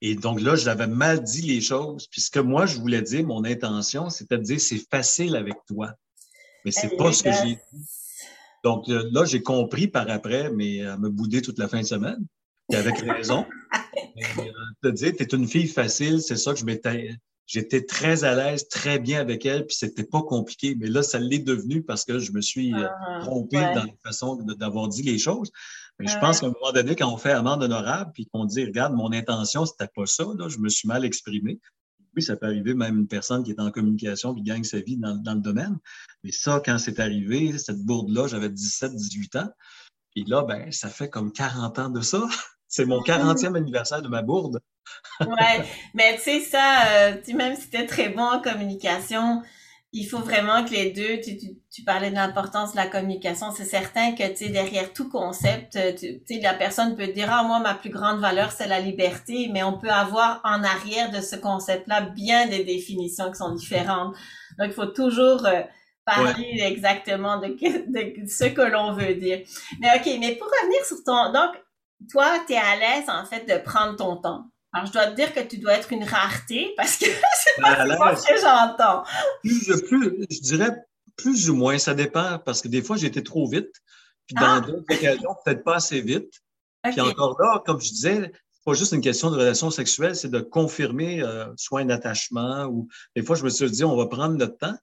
Et 0.00 0.14
donc 0.16 0.40
là, 0.40 0.56
j'avais 0.56 0.86
mal 0.86 1.22
dit 1.22 1.42
les 1.42 1.60
choses. 1.60 2.08
Puis 2.08 2.20
ce 2.20 2.30
que 2.30 2.40
moi, 2.40 2.66
je 2.66 2.78
voulais 2.78 3.02
dire, 3.02 3.24
mon 3.24 3.44
intention, 3.44 4.10
c'était 4.10 4.38
de 4.38 4.42
dire 4.42 4.60
c'est 4.60 4.82
facile 4.90 5.36
avec 5.36 5.54
toi. 5.66 5.92
Mais 6.64 6.70
c'est 6.70 6.96
pas 6.96 7.12
ce 7.12 7.22
que 7.22 7.30
j'ai 7.32 7.54
dit. 7.54 7.58
Donc 8.64 8.88
euh, 8.88 9.08
là, 9.12 9.24
j'ai 9.24 9.42
compris 9.42 9.88
par 9.88 10.10
après, 10.10 10.50
mais 10.50 10.76
elle 10.78 10.98
me 10.98 11.10
boudé 11.10 11.42
toute 11.42 11.58
la 11.58 11.68
fin 11.68 11.80
de 11.80 11.86
semaine. 11.86 12.26
Et 12.72 12.76
avec 12.76 12.98
raison. 12.98 13.46
te 14.82 14.88
dire, 14.88 15.12
tu 15.16 15.22
es 15.22 15.26
une 15.26 15.48
fille 15.48 15.68
facile, 15.68 16.20
c'est 16.20 16.36
ça 16.36 16.52
que 16.52 16.60
je 16.60 16.64
m'étais 16.64 17.16
J'étais 17.46 17.84
très 17.84 18.24
à 18.24 18.34
l'aise, 18.34 18.68
très 18.68 18.98
bien 18.98 19.20
avec 19.20 19.44
elle, 19.44 19.66
puis 19.66 19.76
c'était 19.76 20.04
pas 20.04 20.22
compliqué. 20.22 20.74
Mais 20.76 20.86
là, 20.86 21.02
ça 21.02 21.18
l'est 21.18 21.40
devenu 21.40 21.82
parce 21.82 22.04
que 22.04 22.18
je 22.18 22.32
me 22.32 22.40
suis 22.40 22.72
euh, 22.72 22.88
ah, 22.88 23.20
trompé 23.20 23.56
dans 23.56 23.84
la 23.84 23.92
façon 24.02 24.36
d'avoir 24.36 24.88
dit 24.88 25.02
les 25.02 25.18
choses. 25.18 25.52
Mais 25.98 26.06
je 26.06 26.18
pense 26.18 26.40
qu'à 26.40 26.46
un 26.46 26.50
moment 26.50 26.72
donné, 26.72 26.96
quand 26.96 27.12
on 27.12 27.18
fait 27.18 27.32
amende 27.32 27.62
honorable, 27.62 28.12
puis 28.14 28.26
qu'on 28.26 28.46
dit, 28.46 28.64
regarde, 28.64 28.94
mon 28.94 29.12
intention, 29.12 29.66
c'était 29.66 29.90
pas 29.94 30.06
ça, 30.06 30.24
là, 30.38 30.48
je 30.48 30.58
me 30.58 30.68
suis 30.68 30.88
mal 30.88 31.04
exprimé. 31.04 31.60
Oui, 32.16 32.22
ça 32.22 32.36
peut 32.36 32.46
arriver 32.46 32.74
même 32.74 33.00
une 33.00 33.08
personne 33.08 33.42
qui 33.42 33.50
est 33.50 33.60
en 33.60 33.70
communication 33.70 34.32
puis 34.32 34.42
gagne 34.42 34.64
sa 34.64 34.80
vie 34.80 34.96
dans, 34.96 35.14
dans 35.16 35.34
le 35.34 35.40
domaine. 35.40 35.78
Mais 36.22 36.32
ça, 36.32 36.62
quand 36.64 36.78
c'est 36.78 36.98
arrivé, 36.98 37.58
cette 37.58 37.84
bourde-là, 37.84 38.26
j'avais 38.26 38.48
17, 38.48 38.94
18 38.94 39.36
ans. 39.36 39.50
Et 40.16 40.24
là, 40.24 40.44
ben, 40.44 40.72
ça 40.72 40.88
fait 40.88 41.10
comme 41.10 41.30
40 41.30 41.78
ans 41.78 41.90
de 41.90 42.00
ça. 42.00 42.22
C'est 42.74 42.86
mon 42.86 43.00
40e 43.04 43.56
anniversaire 43.56 44.02
de 44.02 44.08
ma 44.08 44.22
bourde. 44.22 44.60
ouais, 45.20 45.64
mais 45.94 46.16
tu 46.16 46.22
sais, 46.22 46.40
ça, 46.40 46.86
euh, 46.88 47.14
même 47.34 47.54
si 47.54 47.70
tu 47.70 47.76
es 47.76 47.86
très 47.86 48.08
bon 48.08 48.24
en 48.24 48.40
communication, 48.40 49.42
il 49.92 50.04
faut 50.04 50.18
vraiment 50.18 50.64
que 50.64 50.72
les 50.72 50.90
deux, 50.90 51.20
tu, 51.20 51.38
tu, 51.70 51.84
parlais 51.84 52.10
de 52.10 52.16
l'importance 52.16 52.72
de 52.72 52.76
la 52.76 52.88
communication, 52.88 53.52
c'est 53.52 53.64
certain 53.64 54.12
que, 54.16 54.28
tu 54.28 54.36
sais, 54.36 54.48
derrière 54.48 54.92
tout 54.92 55.08
concept, 55.08 55.76
euh, 55.76 55.92
tu 55.92 56.20
sais, 56.26 56.40
la 56.40 56.54
personne 56.54 56.96
peut 56.96 57.06
dire, 57.06 57.28
ah, 57.30 57.44
moi, 57.44 57.60
ma 57.60 57.74
plus 57.74 57.90
grande 57.90 58.18
valeur, 58.18 58.50
c'est 58.50 58.66
la 58.66 58.80
liberté, 58.80 59.48
mais 59.52 59.62
on 59.62 59.78
peut 59.78 59.90
avoir 59.90 60.40
en 60.42 60.64
arrière 60.64 61.12
de 61.12 61.20
ce 61.20 61.36
concept-là 61.36 62.00
bien 62.00 62.48
des 62.48 62.64
définitions 62.64 63.30
qui 63.30 63.38
sont 63.38 63.54
différentes. 63.54 64.16
Donc, 64.58 64.66
il 64.66 64.72
faut 64.72 64.86
toujours 64.86 65.46
euh, 65.46 65.62
parler 66.04 66.60
exactement 66.60 67.38
de, 67.38 67.46
de, 67.46 68.28
ce 68.28 68.46
que 68.46 68.62
l'on 68.62 68.94
veut 68.94 69.14
dire. 69.14 69.42
Mais 69.80 69.90
OK, 69.94 70.10
mais 70.18 70.34
pour 70.34 70.48
revenir 70.48 70.84
sur 70.84 71.04
ton... 71.04 71.32
Donc, 71.32 71.54
toi, 72.10 72.40
tu 72.46 72.52
es 72.52 72.56
à 72.56 72.76
l'aise, 72.76 73.08
en 73.08 73.24
fait, 73.24 73.44
de 73.46 73.62
prendre 73.62 73.96
ton 73.96 74.16
temps. 74.16 74.46
Alors, 74.72 74.86
je 74.86 74.92
dois 74.92 75.06
te 75.06 75.14
dire 75.14 75.32
que 75.32 75.40
tu 75.40 75.58
dois 75.58 75.74
être 75.74 75.92
une 75.92 76.04
rareté 76.04 76.74
parce 76.76 76.96
que 76.96 77.04
c'est 77.44 77.62
pas 77.62 78.16
ce 78.16 78.26
que 78.26 78.40
j'entends. 78.40 79.04
Plus, 79.42 79.82
plus, 79.82 80.26
je 80.30 80.40
dirais 80.40 80.70
plus 81.16 81.48
ou 81.48 81.54
moins, 81.54 81.78
ça 81.78 81.94
dépend, 81.94 82.38
parce 82.40 82.60
que 82.60 82.68
des 82.68 82.82
fois, 82.82 82.96
j'étais 82.96 83.22
trop 83.22 83.48
vite. 83.48 83.70
Puis 84.26 84.34
dans 84.34 84.54
ah! 84.54 84.60
d'autres 84.60 84.84
occasions, 84.90 85.36
peut-être 85.44 85.64
pas 85.64 85.76
assez 85.76 86.00
vite. 86.00 86.32
Puis 86.82 87.00
encore 87.00 87.40
là, 87.40 87.62
comme 87.64 87.80
je 87.80 87.88
disais, 87.88 88.32
c'est 88.52 88.64
pas 88.64 88.74
juste 88.74 88.92
une 88.92 89.00
question 89.00 89.30
de 89.30 89.36
relation 89.36 89.70
sexuelle, 89.70 90.16
c'est 90.16 90.30
de 90.30 90.40
confirmer 90.40 91.22
euh, 91.22 91.46
soit 91.56 91.80
un 91.80 91.90
attachement 91.90 92.64
ou 92.66 92.88
des 93.16 93.22
fois, 93.22 93.36
je 93.36 93.44
me 93.44 93.48
suis 93.48 93.70
dit, 93.70 93.84
on 93.84 93.96
va 93.96 94.06
prendre 94.06 94.34
notre 94.36 94.58
temps. 94.58 94.76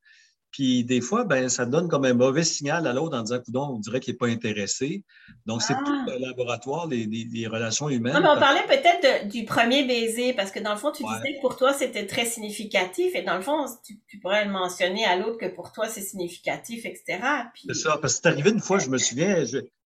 Puis 0.52 0.84
des 0.84 1.00
fois, 1.00 1.24
ben, 1.24 1.48
ça 1.48 1.66
donne 1.66 1.88
comme 1.88 2.04
un 2.04 2.14
mauvais 2.14 2.44
signal 2.44 2.86
à 2.86 2.94
l'autre 2.94 3.18
en 3.18 3.24
disant, 3.24 3.40
on 3.54 3.80
dirait 3.80 4.02
qu'il 4.02 4.14
n'est 4.14 4.18
pas 4.18 4.28
intéressé. 4.28 5.04
Donc, 5.46 5.62
c'est 5.62 5.74
tout 5.74 5.80
ah! 5.88 6.06
le 6.08 6.20
laboratoire 6.20 6.90
des, 6.90 7.48
relations 7.50 7.88
humaines. 7.90 8.14
Non, 8.14 8.22
mais 8.22 8.30
on 8.30 8.40
parlait 8.40 8.66
peut-être 8.68 9.30
du 9.30 9.46
premier 9.46 9.86
baiser, 9.86 10.34
parce 10.34 10.52
que 10.52 10.60
dans 10.60 10.72
le 10.72 10.78
fond, 10.78 10.92
tu 10.92 11.04
disais 11.04 11.36
que 11.36 11.42
pour 11.42 11.56
toi, 11.56 11.74
c'était 11.74 12.06
très 12.06 12.26
significatif. 12.26 13.16
Et 13.16 13.22
dans 13.22 13.36
le 13.36 13.42
fond, 13.42 13.66
tu, 13.86 14.20
pourrais 14.20 14.46
le 14.46 14.52
mentionner 14.52 15.06
à 15.06 15.16
l'autre 15.16 15.38
que 15.38 15.48
pour 15.48 15.72
toi, 15.72 15.88
c'est 15.88 16.02
significatif, 16.02 16.86
etc. 16.86 17.20
C'est 17.66 17.74
ça, 17.74 17.98
parce 18.02 18.16
que 18.16 18.20
c'est 18.24 18.28
arrivé 18.28 18.52
une 18.52 18.60
fois, 18.60 18.78
je 18.80 18.90
me 18.90 18.98
souviens, 18.98 19.44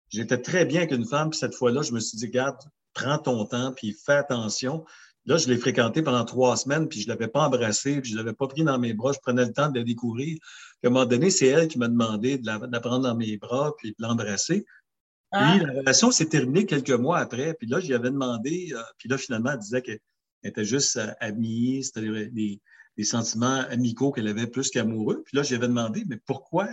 j'étais 0.09 0.37
très 0.37 0.63
bien 0.63 0.81
avec 0.81 0.91
une 0.91 1.05
femme, 1.05 1.29
puis 1.29 1.39
cette 1.39 1.55
fois-là, 1.55 1.81
je 1.81 1.91
me 1.91 1.99
suis 1.99 2.17
dit, 2.17 2.29
garde, 2.29 2.57
prends 2.93 3.17
ton 3.17 3.45
temps, 3.45 3.73
puis 3.75 3.93
fais 4.05 4.13
attention. 4.13 4.85
Là, 5.25 5.37
je 5.37 5.47
l'ai 5.47 5.57
fréquenté 5.57 6.01
pendant 6.01 6.25
trois 6.25 6.57
semaines, 6.57 6.89
puis 6.89 6.99
je 6.99 7.07
ne 7.07 7.13
l'avais 7.13 7.29
pas 7.29 7.47
embrassé, 7.47 8.01
puis 8.01 8.11
je 8.11 8.15
ne 8.15 8.21
l'avais 8.21 8.35
pas 8.35 8.47
pris 8.47 8.63
dans 8.63 8.77
mes 8.77 8.93
bras. 8.93 9.13
Je 9.13 9.19
prenais 9.19 9.45
le 9.45 9.53
temps 9.53 9.69
de 9.69 9.79
la 9.79 9.85
découvrir. 9.85 10.37
Puis 10.37 10.79
à 10.83 10.87
un 10.87 10.89
moment 10.89 11.05
donné, 11.05 11.29
c'est 11.29 11.47
elle 11.47 11.69
qui 11.69 11.79
m'a 11.79 11.87
demandé 11.87 12.37
de 12.37 12.45
la, 12.45 12.59
prendre 12.81 13.03
dans 13.03 13.15
mes 13.15 13.37
bras, 13.37 13.73
puis 13.77 13.91
de 13.91 13.95
l'embrasser. 13.99 14.65
Puis 15.31 15.41
ah. 15.41 15.57
la 15.57 15.79
relation 15.79 16.11
s'est 16.11 16.27
terminée 16.27 16.65
quelques 16.65 16.91
mois 16.91 17.19
après. 17.19 17.53
Puis 17.53 17.67
là, 17.67 17.79
j'y 17.79 17.93
avais 17.93 18.11
demandé, 18.11 18.71
euh, 18.73 18.81
puis 18.97 19.07
là, 19.07 19.17
finalement, 19.17 19.51
elle 19.51 19.59
disait 19.59 19.81
qu'elle 19.81 19.99
était 20.43 20.65
juste 20.65 20.97
euh, 20.97 21.11
amie, 21.21 21.83
c'était 21.83 22.01
des, 22.29 22.61
des, 22.97 23.03
sentiments 23.03 23.61
amicaux 23.69 24.11
qu'elle 24.11 24.27
avait 24.27 24.47
plus 24.47 24.69
qu'amoureux. 24.69 25.23
Puis 25.25 25.37
là, 25.37 25.43
j'y 25.43 25.55
avais 25.55 25.69
demandé, 25.69 26.03
mais 26.07 26.17
pourquoi 26.25 26.67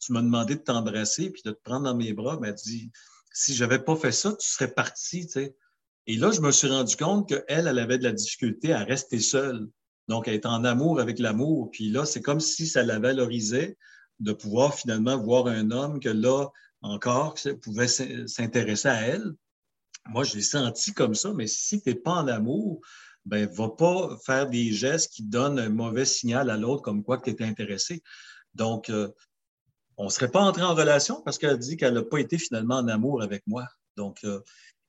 tu 0.00 0.12
m'as 0.12 0.22
demandé 0.22 0.56
de 0.56 0.60
t'embrasser 0.60 1.30
puis 1.30 1.42
de 1.44 1.52
te 1.52 1.60
prendre 1.62 1.84
dans 1.84 1.94
mes 1.94 2.12
bras? 2.12 2.34
Elle 2.34 2.40
m'a 2.40 2.52
dit, 2.52 2.90
si 3.32 3.54
je 3.54 3.64
n'avais 3.64 3.78
pas 3.78 3.94
fait 3.96 4.12
ça, 4.12 4.34
tu 4.38 4.46
serais 4.46 4.72
parti, 4.72 5.26
tu 5.26 5.32
sais. 5.32 5.56
Et 6.06 6.16
là, 6.16 6.30
je 6.30 6.40
me 6.40 6.52
suis 6.52 6.68
rendu 6.68 6.96
compte 6.96 7.28
qu'elle, 7.28 7.66
elle 7.66 7.78
avait 7.78 7.98
de 7.98 8.04
la 8.04 8.12
difficulté 8.12 8.72
à 8.72 8.84
rester 8.84 9.18
seule. 9.18 9.68
Donc, 10.08 10.28
elle 10.28 10.34
est 10.34 10.46
en 10.46 10.64
amour 10.64 11.00
avec 11.00 11.18
l'amour. 11.18 11.70
Puis 11.70 11.88
là, 11.88 12.06
c'est 12.06 12.22
comme 12.22 12.40
si 12.40 12.66
ça 12.66 12.82
la 12.84 12.98
valorisait 12.98 13.76
de 14.20 14.32
pouvoir 14.32 14.74
finalement 14.74 15.18
voir 15.18 15.48
un 15.48 15.70
homme 15.70 16.00
que 16.00 16.08
là, 16.08 16.48
encore, 16.80 17.36
pouvait 17.62 17.88
s'intéresser 17.88 18.88
à 18.88 19.00
elle. 19.02 19.32
Moi, 20.08 20.22
je 20.22 20.36
l'ai 20.36 20.42
senti 20.42 20.92
comme 20.92 21.14
ça, 21.14 21.32
mais 21.34 21.48
si 21.48 21.82
tu 21.82 21.88
n'es 21.88 21.96
pas 21.96 22.12
en 22.12 22.28
amour, 22.28 22.80
ben, 23.24 23.48
va 23.48 23.68
pas 23.70 24.16
faire 24.24 24.48
des 24.48 24.72
gestes 24.72 25.12
qui 25.12 25.24
donnent 25.24 25.58
un 25.58 25.68
mauvais 25.68 26.04
signal 26.04 26.48
à 26.48 26.56
l'autre 26.56 26.82
comme 26.82 27.02
quoi 27.02 27.18
que 27.18 27.30
tu 27.30 27.42
es 27.42 27.46
intéressé. 27.46 28.02
Donc, 28.54 28.88
euh, 28.88 29.08
on 29.96 30.04
ne 30.04 30.10
serait 30.10 30.30
pas 30.30 30.42
entré 30.42 30.62
en 30.62 30.74
relation 30.74 31.22
parce 31.22 31.38
qu'elle 31.38 31.58
dit 31.58 31.76
qu'elle 31.76 31.94
n'a 31.94 32.04
pas 32.04 32.18
été 32.18 32.38
finalement 32.38 32.76
en 32.76 32.86
amour 32.86 33.22
avec 33.22 33.42
moi. 33.46 33.66
Donc, 33.96 34.22
euh, 34.22 34.40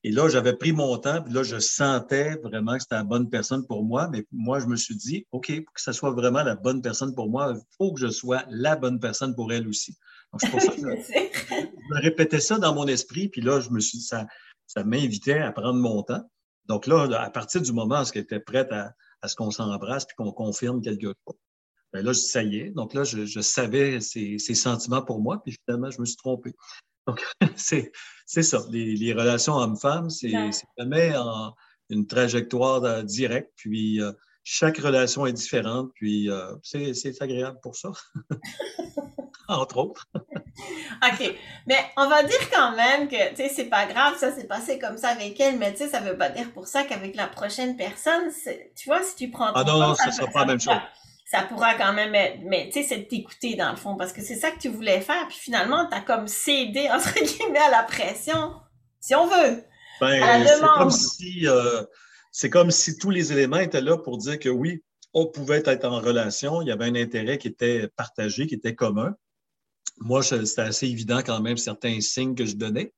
et 0.08 0.10
là, 0.10 0.26
j'avais 0.30 0.54
pris 0.54 0.72
mon 0.72 0.96
temps, 0.96 1.22
puis 1.22 1.34
là, 1.34 1.42
je 1.42 1.58
sentais 1.58 2.36
vraiment 2.36 2.76
que 2.76 2.82
c'était 2.82 2.94
la 2.94 3.04
bonne 3.04 3.28
personne 3.28 3.66
pour 3.66 3.84
moi. 3.84 4.08
Mais 4.08 4.24
moi, 4.32 4.58
je 4.58 4.64
me 4.64 4.74
suis 4.74 4.96
dit, 4.96 5.26
OK, 5.32 5.52
pour 5.62 5.74
que 5.74 5.82
ce 5.82 5.92
soit 5.92 6.12
vraiment 6.12 6.42
la 6.42 6.56
bonne 6.56 6.80
personne 6.80 7.14
pour 7.14 7.28
moi, 7.28 7.52
il 7.54 7.60
faut 7.76 7.92
que 7.92 8.00
je 8.00 8.08
sois 8.08 8.42
la 8.48 8.74
bonne 8.74 9.00
personne 9.00 9.34
pour 9.34 9.52
elle 9.52 9.68
aussi. 9.68 9.98
Donc, 10.32 10.40
c'est 10.40 10.50
pour 10.50 10.62
ça 10.62 10.68
que 10.68 10.76
je, 10.80 10.86
me 10.86 12.00
répétais 12.00 12.40
ça 12.40 12.56
dans 12.56 12.74
mon 12.74 12.86
esprit, 12.86 13.28
puis 13.28 13.42
là, 13.42 13.60
je 13.60 13.68
me 13.68 13.80
suis 13.80 14.00
ça, 14.00 14.26
ça 14.66 14.82
m'invitait 14.82 15.40
à 15.40 15.52
prendre 15.52 15.78
mon 15.78 16.02
temps. 16.02 16.26
Donc 16.64 16.86
là, 16.86 17.06
à 17.20 17.28
partir 17.28 17.60
du 17.60 17.72
moment 17.72 18.00
où 18.00 18.06
elle 18.14 18.22
était 18.22 18.40
prête 18.40 18.72
à, 18.72 18.94
ce 19.28 19.34
qu'on 19.34 19.50
s'embrasse 19.50 20.06
puis 20.06 20.16
qu'on 20.16 20.32
confirme 20.32 20.80
quelque 20.80 21.08
chose, 21.08 21.36
ben 21.92 22.02
là, 22.02 22.14
ça 22.14 22.42
y 22.42 22.60
est. 22.60 22.70
Donc 22.70 22.94
là, 22.94 23.04
je, 23.04 23.40
savais 23.40 24.00
ses, 24.00 24.38
ses, 24.38 24.54
sentiments 24.54 25.02
pour 25.02 25.20
moi, 25.20 25.42
puis 25.44 25.54
finalement, 25.66 25.90
je 25.90 26.00
me 26.00 26.06
suis 26.06 26.16
trompé. 26.16 26.54
Donc, 27.08 27.24
c'est 27.56 28.42
ça. 28.42 28.60
Les, 28.70 29.12
relations 29.14 29.54
hommes-femmes, 29.54 30.10
c'est 30.10 30.30
jamais 30.78 31.16
en, 31.16 31.54
une 31.88 32.06
trajectoire 32.06 32.84
euh, 32.84 33.02
directe. 33.02 33.50
Puis, 33.56 34.00
euh, 34.00 34.12
chaque 34.44 34.78
relation 34.78 35.26
est 35.26 35.32
différente. 35.32 35.90
Puis, 35.94 36.30
euh, 36.30 36.54
c'est 36.62 37.22
agréable 37.22 37.58
pour 37.62 37.76
ça. 37.76 37.90
Entre 39.48 39.78
autres. 39.78 40.06
OK. 40.14 41.34
Mais 41.66 41.78
on 41.96 42.06
va 42.08 42.22
dire 42.22 42.50
quand 42.52 42.76
même 42.76 43.08
que, 43.08 43.30
tu 43.30 43.36
sais, 43.36 43.48
c'est 43.48 43.70
pas 43.70 43.86
grave, 43.86 44.18
ça 44.18 44.30
s'est 44.30 44.46
passé 44.46 44.78
comme 44.78 44.98
ça 44.98 45.08
avec 45.08 45.40
elle, 45.40 45.58
mais 45.58 45.72
tu 45.72 45.78
sais, 45.78 45.88
ça 45.88 46.00
veut 46.00 46.18
pas 46.18 46.28
dire 46.28 46.52
pour 46.52 46.66
ça 46.66 46.84
qu'avec 46.84 47.16
la 47.16 47.28
prochaine 47.28 47.74
personne, 47.74 48.30
tu 48.76 48.88
vois, 48.88 49.02
si 49.02 49.16
tu 49.16 49.30
prends. 49.30 49.52
Ah 49.54 49.64
non, 49.64 49.78
non, 49.78 49.94
ce 49.94 50.10
sera 50.10 50.26
pas 50.26 50.40
la 50.40 50.46
même 50.46 50.60
chose 50.60 50.74
ça 51.30 51.42
pourra 51.42 51.74
quand 51.74 51.92
même 51.92 52.14
être, 52.14 52.40
mais 52.44 52.70
tu 52.72 52.80
sais, 52.80 52.88
c'est 52.88 52.98
de 53.00 53.04
t'écouter 53.04 53.54
dans 53.54 53.70
le 53.70 53.76
fond, 53.76 53.96
parce 53.96 54.14
que 54.14 54.22
c'est 54.22 54.36
ça 54.36 54.50
que 54.50 54.58
tu 54.58 54.68
voulais 54.70 55.02
faire, 55.02 55.28
puis 55.28 55.36
finalement, 55.36 55.86
tu 55.86 55.94
as 55.94 56.00
comme 56.00 56.26
cédé, 56.26 56.88
entre 56.92 57.12
guillemets, 57.14 57.58
à 57.58 57.70
la 57.70 57.82
pression, 57.82 58.54
si 59.00 59.14
on 59.14 59.26
veut. 59.26 59.62
Ben, 60.00 60.46
c'est 60.46 60.60
comme 60.60 60.90
si, 60.90 61.46
euh, 61.46 61.82
c'est 62.32 62.50
comme 62.50 62.70
si 62.70 62.96
tous 62.96 63.10
les 63.10 63.32
éléments 63.32 63.58
étaient 63.58 63.82
là 63.82 63.98
pour 63.98 64.16
dire 64.16 64.38
que 64.38 64.48
oui, 64.48 64.82
on 65.12 65.26
pouvait 65.26 65.62
être 65.66 65.84
en 65.84 66.00
relation, 66.00 66.62
il 66.62 66.68
y 66.68 66.70
avait 66.70 66.86
un 66.86 66.94
intérêt 66.94 67.36
qui 67.36 67.48
était 67.48 67.88
partagé, 67.88 68.46
qui 68.46 68.54
était 68.54 68.74
commun. 68.74 69.14
Moi, 69.98 70.22
c'était 70.22 70.62
assez 70.62 70.86
évident 70.86 71.18
quand 71.18 71.40
même 71.40 71.56
certains 71.56 72.00
signes 72.00 72.36
que 72.36 72.46
je 72.46 72.56
donnais, 72.56 72.92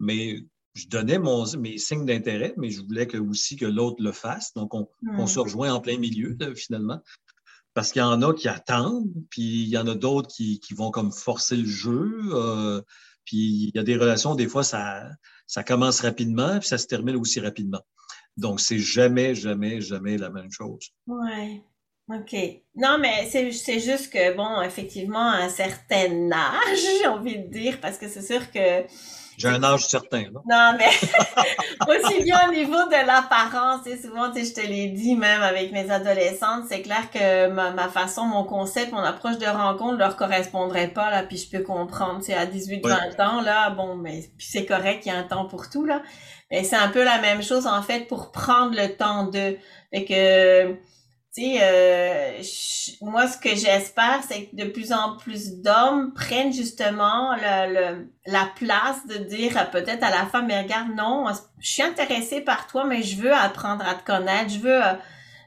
mais 0.00 0.38
je 0.74 0.88
donnais 0.88 1.18
mon, 1.18 1.44
mes 1.58 1.78
signes 1.78 2.06
d'intérêt, 2.06 2.54
mais 2.56 2.70
je 2.70 2.80
voulais 2.82 3.06
que, 3.06 3.18
aussi 3.18 3.56
que 3.56 3.66
l'autre 3.66 4.02
le 4.02 4.12
fasse. 4.12 4.54
Donc, 4.54 4.74
on, 4.74 4.88
on, 5.18 5.24
hmm. 5.24 5.26
se 5.26 5.38
rejoint 5.38 5.72
en 5.72 5.80
plein 5.80 5.98
milieu, 5.98 6.36
finalement 6.54 7.00
parce 7.76 7.92
qu'il 7.92 8.00
y 8.00 8.04
en 8.06 8.22
a 8.22 8.32
qui 8.32 8.48
attendent, 8.48 9.12
puis 9.28 9.42
il 9.42 9.68
y 9.68 9.76
en 9.76 9.86
a 9.86 9.94
d'autres 9.94 10.30
qui, 10.30 10.58
vont 10.74 10.90
comme 10.90 11.12
forcer 11.12 11.56
le 11.56 11.66
jeu. 11.66 12.22
Euh, 12.32 12.80
puis 13.26 13.36
il 13.36 13.72
y 13.74 13.78
a 13.78 13.82
des 13.82 13.98
relations, 13.98 14.34
des 14.34 14.48
fois, 14.48 14.64
ça, 14.64 15.10
commence 15.66 16.00
rapidement, 16.00 16.58
puis 16.58 16.68
ça 16.68 16.78
se 16.78 16.86
termine 16.86 17.16
aussi 17.16 17.38
rapidement. 17.38 17.82
Donc, 18.38 18.60
c'est 18.60 18.78
jamais, 18.78 19.34
jamais, 19.34 19.82
jamais 19.82 20.16
la 20.16 20.30
même 20.30 20.50
chose. 20.50 20.88
Oui. 21.06 21.60
OK. 22.08 22.36
Non, 22.76 22.98
mais 23.00 23.28
c'est 23.28 23.80
juste 23.80 24.12
que, 24.12 24.36
bon, 24.36 24.62
effectivement, 24.62 25.28
à 25.28 25.38
un 25.38 25.48
certain 25.48 26.30
âge, 26.30 26.78
j'ai 27.00 27.06
envie 27.08 27.38
de 27.38 27.48
dire, 27.48 27.78
parce 27.80 27.98
que 27.98 28.08
c'est 28.08 28.22
sûr 28.22 28.50
que 28.50 28.84
j'ai 29.36 29.48
un 29.48 29.62
âge 29.62 29.86
certain. 29.86 30.24
Non, 30.32 30.40
non 30.48 30.72
mais 30.78 30.88
aussi 31.88 32.22
bien 32.22 32.48
au 32.48 32.52
niveau 32.52 32.86
de 32.86 33.06
l'apparence, 33.06 33.82
souvent, 34.02 34.32
je 34.34 34.54
te 34.54 34.66
l'ai 34.66 34.88
dit 34.88 35.14
même 35.14 35.42
avec 35.42 35.72
mes 35.72 35.90
adolescentes, 35.90 36.64
c'est 36.68 36.80
clair 36.80 37.10
que 37.12 37.48
ma, 37.48 37.88
façon, 37.88 38.24
mon 38.24 38.44
concept, 38.44 38.92
mon 38.92 39.02
approche 39.02 39.36
de 39.38 39.46
rencontre 39.46 39.98
leur 39.98 40.16
correspondrait 40.16 40.88
pas, 40.88 41.10
là, 41.10 41.22
puis 41.22 41.36
je 41.36 41.50
peux 41.50 41.62
comprendre, 41.62 42.20
c'est 42.22 42.34
à 42.34 42.46
18, 42.46 42.86
20 42.86 43.20
ans, 43.20 43.42
là, 43.42 43.70
bon, 43.70 43.96
mais 43.96 44.30
puis 44.38 44.46
c'est 44.50 44.64
correct, 44.64 45.02
il 45.04 45.10
y 45.10 45.12
a 45.12 45.18
un 45.18 45.24
temps 45.24 45.46
pour 45.46 45.68
tout, 45.68 45.84
là. 45.84 46.02
Mais 46.50 46.64
c'est 46.64 46.76
un 46.76 46.88
peu 46.88 47.04
la 47.04 47.20
même 47.20 47.42
chose, 47.42 47.66
en 47.66 47.82
fait, 47.82 48.06
pour 48.06 48.30
prendre 48.32 48.74
le 48.74 48.96
temps 48.96 49.24
de, 49.24 49.58
fait 49.92 50.04
que, 50.04 50.76
euh, 51.38 52.42
moi, 53.02 53.28
ce 53.28 53.36
que 53.36 53.50
j'espère, 53.50 54.20
c'est 54.26 54.46
que 54.46 54.56
de 54.56 54.64
plus 54.64 54.92
en 54.92 55.16
plus 55.16 55.60
d'hommes 55.60 56.12
prennent 56.14 56.52
justement 56.52 57.34
le, 57.36 58.06
la 58.26 58.50
place 58.56 59.06
de 59.06 59.16
dire 59.24 59.70
peut-être 59.70 60.02
à 60.02 60.10
la 60.10 60.26
femme, 60.26 60.46
mais 60.46 60.62
regarde, 60.62 60.88
non, 60.96 61.26
je 61.58 61.68
suis 61.68 61.82
intéressée 61.82 62.40
par 62.40 62.66
toi, 62.66 62.84
mais 62.84 63.02
je 63.02 63.20
veux 63.20 63.32
apprendre 63.32 63.86
à 63.86 63.94
te 63.94 64.04
connaître, 64.04 64.50
je 64.50 64.60
veux 64.60 64.82
euh, 64.82 64.94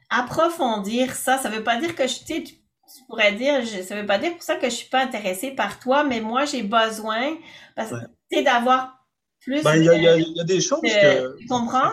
approfondir 0.10 1.16
ça. 1.16 1.38
Ça 1.38 1.50
veut 1.50 1.64
pas 1.64 1.80
dire 1.80 1.96
que 1.96 2.08
je, 2.08 2.20
tu, 2.20 2.44
tu 2.44 3.04
pourrais 3.08 3.34
dire, 3.34 3.66
je, 3.66 3.82
ça 3.82 3.96
veut 3.96 4.06
pas 4.06 4.20
dire 4.20 4.34
pour 4.34 4.44
ça 4.44 4.56
que 4.56 4.70
je 4.70 4.76
suis 4.76 4.90
pas 4.90 5.02
intéressée 5.02 5.52
par 5.52 5.80
toi, 5.80 6.04
mais 6.04 6.22
moi, 6.22 6.46
j'ai 6.46 6.64
besoin, 6.64 7.36
parce 7.76 7.92
que, 7.92 8.44
d'avoir 8.44 9.00
plus. 9.42 9.64
Ben, 9.64 9.76
il 9.76 9.86
y, 9.86 9.90
a, 9.90 10.18
y, 10.18 10.40
a 10.40 10.44
des 10.44 10.62
choses 10.62 10.82
que. 10.82 11.38
Tu 11.40 11.48
comprends? 11.48 11.92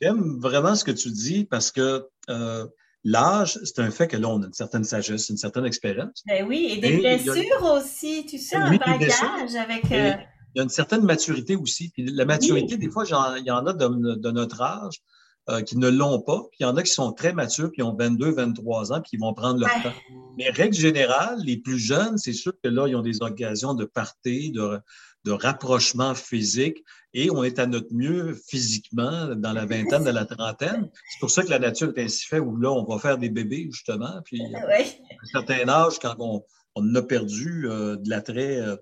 J'aime 0.00 0.38
vraiment 0.40 0.74
ce 0.74 0.84
que 0.84 0.90
tu 0.90 1.10
dis 1.10 1.44
parce 1.44 1.70
que, 1.70 2.08
euh, 2.28 2.66
L'âge, 3.04 3.58
c'est 3.64 3.80
un 3.80 3.90
fait 3.90 4.08
que 4.08 4.16
là, 4.16 4.28
on 4.28 4.42
a 4.42 4.46
une 4.46 4.52
certaine 4.54 4.82
sagesse, 4.82 5.28
une 5.28 5.36
certaine 5.36 5.66
expérience. 5.66 6.22
Ben 6.26 6.46
oui, 6.46 6.70
et 6.72 6.80
des 6.80 6.96
blessures 6.96 7.62
aussi, 7.62 8.24
tu 8.26 8.38
sais, 8.38 8.56
un 8.56 8.76
bagage 8.76 9.54
avec. 9.56 9.92
Euh, 9.92 10.12
il 10.54 10.58
y 10.58 10.60
a 10.60 10.62
une 10.62 10.70
certaine 10.70 11.02
maturité 11.02 11.56
aussi. 11.56 11.90
Puis 11.90 12.06
la 12.06 12.24
maturité, 12.24 12.76
des 12.76 12.88
fois, 12.88 13.04
il 13.06 13.44
y 13.44 13.50
en 13.50 13.66
a 13.66 13.72
de, 13.72 14.30
notre 14.30 14.62
âge 14.62 15.02
euh, 15.50 15.60
qui 15.62 15.76
ne 15.76 15.88
l'ont 15.88 16.20
pas. 16.22 16.42
Puis 16.50 16.58
il 16.60 16.62
y 16.62 16.66
en 16.66 16.76
a 16.76 16.82
qui 16.82 16.92
sont 16.92 17.12
très 17.12 17.32
matures, 17.32 17.72
qui 17.72 17.82
ont 17.82 17.94
22, 17.94 18.32
23 18.32 18.92
ans, 18.92 19.00
puis 19.00 19.10
qui 19.10 19.16
vont 19.18 19.34
prendre 19.34 19.60
leur 19.60 19.82
temps. 19.82 19.92
Mais 20.38 20.48
règle 20.50 20.74
générale, 20.74 21.38
les 21.44 21.58
plus 21.58 21.78
jeunes, 21.78 22.16
c'est 22.16 22.32
sûr 22.32 22.52
que 22.62 22.68
là, 22.68 22.86
ils 22.86 22.96
ont 22.96 23.02
des 23.02 23.20
occasions 23.20 23.74
de 23.74 23.84
partir, 23.84 24.52
de, 24.52 24.80
de 25.24 25.32
rapprochement 25.32 26.14
physique 26.14 26.78
et 27.14 27.30
on 27.30 27.44
est 27.44 27.58
à 27.60 27.66
notre 27.66 27.94
mieux 27.94 28.34
physiquement 28.48 29.34
dans 29.36 29.52
la 29.52 29.64
vingtaine, 29.64 30.02
dans 30.02 30.12
la 30.12 30.26
trentaine. 30.26 30.90
C'est 31.12 31.20
pour 31.20 31.30
ça 31.30 31.44
que 31.44 31.50
la 31.50 31.60
nature 31.60 31.92
est 31.96 32.02
ainsi 32.02 32.26
faite 32.26 32.40
où 32.40 32.56
là, 32.56 32.72
on 32.72 32.84
va 32.84 32.98
faire 32.98 33.18
des 33.18 33.30
bébés, 33.30 33.68
justement. 33.70 34.20
Puis, 34.24 34.42
à 34.54 34.80
un 34.80 35.26
certain 35.32 35.68
âge, 35.68 36.00
quand 36.00 36.16
on, 36.18 36.42
on 36.74 36.94
a 36.94 37.02
perdu 37.02 37.68
euh, 37.68 37.96
de 37.96 38.10
l'attrait 38.10 38.56
euh, 38.56 38.76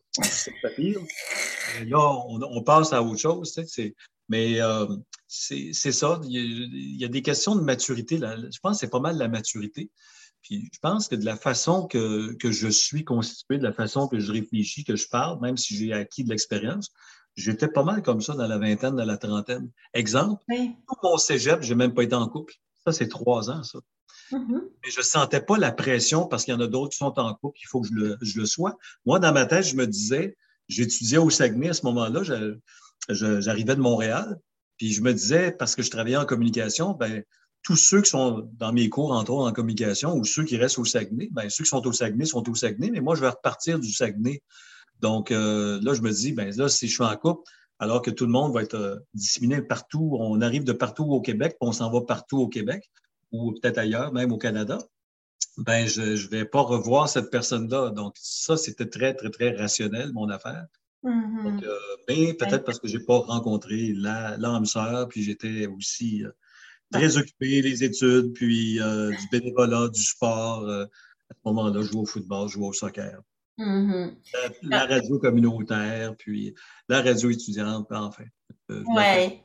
papier, 0.62 0.96
là, 1.86 1.98
on, 2.26 2.62
passe 2.62 2.94
à 2.94 3.02
autre 3.02 3.20
chose. 3.20 3.52
Tu 3.52 3.66
sais, 3.66 3.94
mais 4.28 4.62
euh, 4.62 4.86
c'est 5.28 5.72
ça. 5.72 6.18
Il 6.24 6.98
y, 6.98 7.04
a, 7.04 7.08
des 7.08 7.22
questions 7.22 7.54
de 7.54 7.60
maturité. 7.60 8.16
Là. 8.16 8.36
Je 8.36 8.58
pense 8.60 8.76
que 8.76 8.80
c'est 8.80 8.90
pas 8.90 9.00
mal 9.00 9.18
la 9.18 9.28
maturité. 9.28 9.90
Puis 10.40 10.70
je 10.72 10.78
pense 10.80 11.06
que 11.06 11.14
de 11.14 11.24
la 11.24 11.36
façon 11.36 11.86
que, 11.86 12.32
que, 12.34 12.50
je 12.50 12.68
suis 12.68 13.04
constitué, 13.04 13.58
de 13.58 13.62
la 13.62 13.72
façon 13.72 14.08
que 14.08 14.18
je 14.18 14.32
réfléchis, 14.32 14.84
que 14.84 14.96
je 14.96 15.06
parle, 15.08 15.40
même 15.40 15.56
si 15.56 15.76
j'ai 15.76 15.92
acquis 15.92 16.24
de 16.24 16.30
l'expérience, 16.30 16.90
j'étais 17.36 17.68
pas 17.68 17.82
mal 17.82 18.02
comme 18.02 18.20
ça 18.20 18.34
dans 18.34 18.46
la 18.46 18.58
vingtaine, 18.58 18.96
dans 18.96 19.04
la 19.04 19.16
trentaine. 19.16 19.70
Exemple, 19.94 20.42
tout 20.48 20.96
mon 21.02 21.16
cégep, 21.16 21.62
j'ai 21.62 21.74
même 21.74 21.94
pas 21.94 22.02
été 22.02 22.14
en 22.14 22.28
couple. 22.28 22.54
Ça, 22.84 22.92
c'est 22.92 23.08
trois 23.08 23.50
ans, 23.50 23.62
ça. 23.62 23.78
Mm-hmm. 24.32 24.60
Mais 24.84 24.90
je 24.90 25.02
sentais 25.02 25.40
pas 25.40 25.58
la 25.58 25.72
pression 25.72 26.26
parce 26.26 26.44
qu'il 26.44 26.54
y 26.54 26.56
en 26.56 26.60
a 26.60 26.66
d'autres 26.66 26.90
qui 26.92 26.98
sont 26.98 27.18
en 27.18 27.34
couple, 27.34 27.58
il 27.62 27.68
faut 27.68 27.80
que 27.80 27.88
je 27.88 27.94
le, 27.94 28.18
je 28.22 28.40
le 28.40 28.46
sois. 28.46 28.76
Moi, 29.04 29.18
dans 29.18 29.32
ma 29.32 29.46
tête, 29.46 29.64
je 29.64 29.76
me 29.76 29.86
disais, 29.86 30.36
j'étudiais 30.68 31.18
au 31.18 31.30
Saguenay 31.30 31.68
à 31.68 31.74
ce 31.74 31.84
moment-là, 31.86 32.22
j'arrivais 33.08 33.76
de 33.76 33.80
Montréal, 33.80 34.38
puis 34.78 34.92
je 34.92 35.02
me 35.02 35.12
disais, 35.12 35.52
parce 35.52 35.76
que 35.76 35.82
je 35.82 35.90
travaillais 35.90 36.16
en 36.16 36.24
communication, 36.24 36.92
ben, 36.92 37.22
tous 37.62 37.76
ceux 37.76 38.02
qui 38.02 38.10
sont 38.10 38.48
dans 38.54 38.72
mes 38.72 38.88
cours, 38.88 39.12
entre 39.12 39.32
autres 39.32 39.48
en 39.48 39.52
communication, 39.52 40.16
ou 40.16 40.24
ceux 40.24 40.44
qui 40.44 40.56
restent 40.56 40.78
au 40.78 40.84
Saguenay, 40.84 41.28
ben, 41.30 41.48
ceux 41.48 41.64
qui 41.64 41.70
sont 41.70 41.86
au 41.86 41.92
Saguenay 41.92 42.24
sont 42.24 42.48
au 42.48 42.54
Saguenay, 42.54 42.90
mais 42.90 43.00
moi, 43.00 43.14
je 43.14 43.20
vais 43.20 43.28
repartir 43.28 43.78
du 43.78 43.92
Saguenay. 43.92 44.42
Donc 45.02 45.30
euh, 45.30 45.80
là, 45.82 45.94
je 45.94 46.00
me 46.00 46.10
dis, 46.10 46.32
ben 46.32 46.54
là, 46.56 46.68
si 46.68 46.88
je 46.88 46.94
suis 46.94 47.02
en 47.02 47.16
couple, 47.16 47.42
alors 47.78 48.02
que 48.02 48.10
tout 48.10 48.24
le 48.24 48.32
monde 48.32 48.52
va 48.52 48.62
être 48.62 48.74
euh, 48.74 48.96
disséminé 49.14 49.60
partout, 49.60 50.16
on 50.20 50.40
arrive 50.40 50.64
de 50.64 50.72
partout 50.72 51.04
au 51.04 51.20
Québec, 51.20 51.56
puis 51.60 51.68
on 51.68 51.72
s'en 51.72 51.90
va 51.90 52.02
partout 52.02 52.38
au 52.38 52.48
Québec, 52.48 52.90
ou 53.32 53.52
peut-être 53.52 53.78
ailleurs, 53.78 54.12
même 54.12 54.32
au 54.32 54.38
Canada, 54.38 54.78
ben 55.58 55.86
je 55.86 56.02
ne 56.02 56.28
vais 56.28 56.44
pas 56.44 56.62
revoir 56.62 57.08
cette 57.08 57.30
personne-là. 57.30 57.90
Donc 57.90 58.14
ça, 58.16 58.56
c'était 58.56 58.88
très, 58.88 59.14
très, 59.14 59.30
très 59.30 59.56
rationnel, 59.56 60.12
mon 60.12 60.28
affaire. 60.28 60.66
Mm-hmm. 61.04 61.42
Donc, 61.42 61.64
euh, 61.64 61.78
ben, 62.06 62.36
peut-être 62.36 62.64
parce 62.64 62.78
que 62.78 62.88
je 62.88 62.96
n'ai 62.96 63.04
pas 63.04 63.18
rencontré 63.18 63.92
l'âme 63.92 64.66
sœur, 64.66 65.08
puis 65.08 65.22
j'étais 65.22 65.66
aussi 65.66 66.24
très 66.92 67.16
occupé, 67.16 67.62
les 67.62 67.82
études, 67.82 68.32
puis 68.34 68.80
euh, 68.80 69.10
du 69.10 69.28
bénévolat, 69.32 69.88
du 69.88 70.02
sport. 70.02 70.62
Euh, 70.68 70.84
à 70.84 71.34
ce 71.34 71.40
moment-là, 71.46 71.80
je 71.80 71.90
jouais 71.90 72.02
au 72.02 72.06
football, 72.06 72.48
je 72.48 72.54
jouais 72.54 72.68
au 72.68 72.72
soccer. 72.72 73.20
Mm-hmm. 73.58 74.16
la, 74.62 74.86
radio 74.86 75.18
communautaire, 75.18 76.16
puis 76.16 76.54
la 76.88 77.02
radio 77.02 77.30
étudiante, 77.30 77.86
enfin. 77.90 78.24
Euh, 78.70 78.82
oui. 78.86 79.40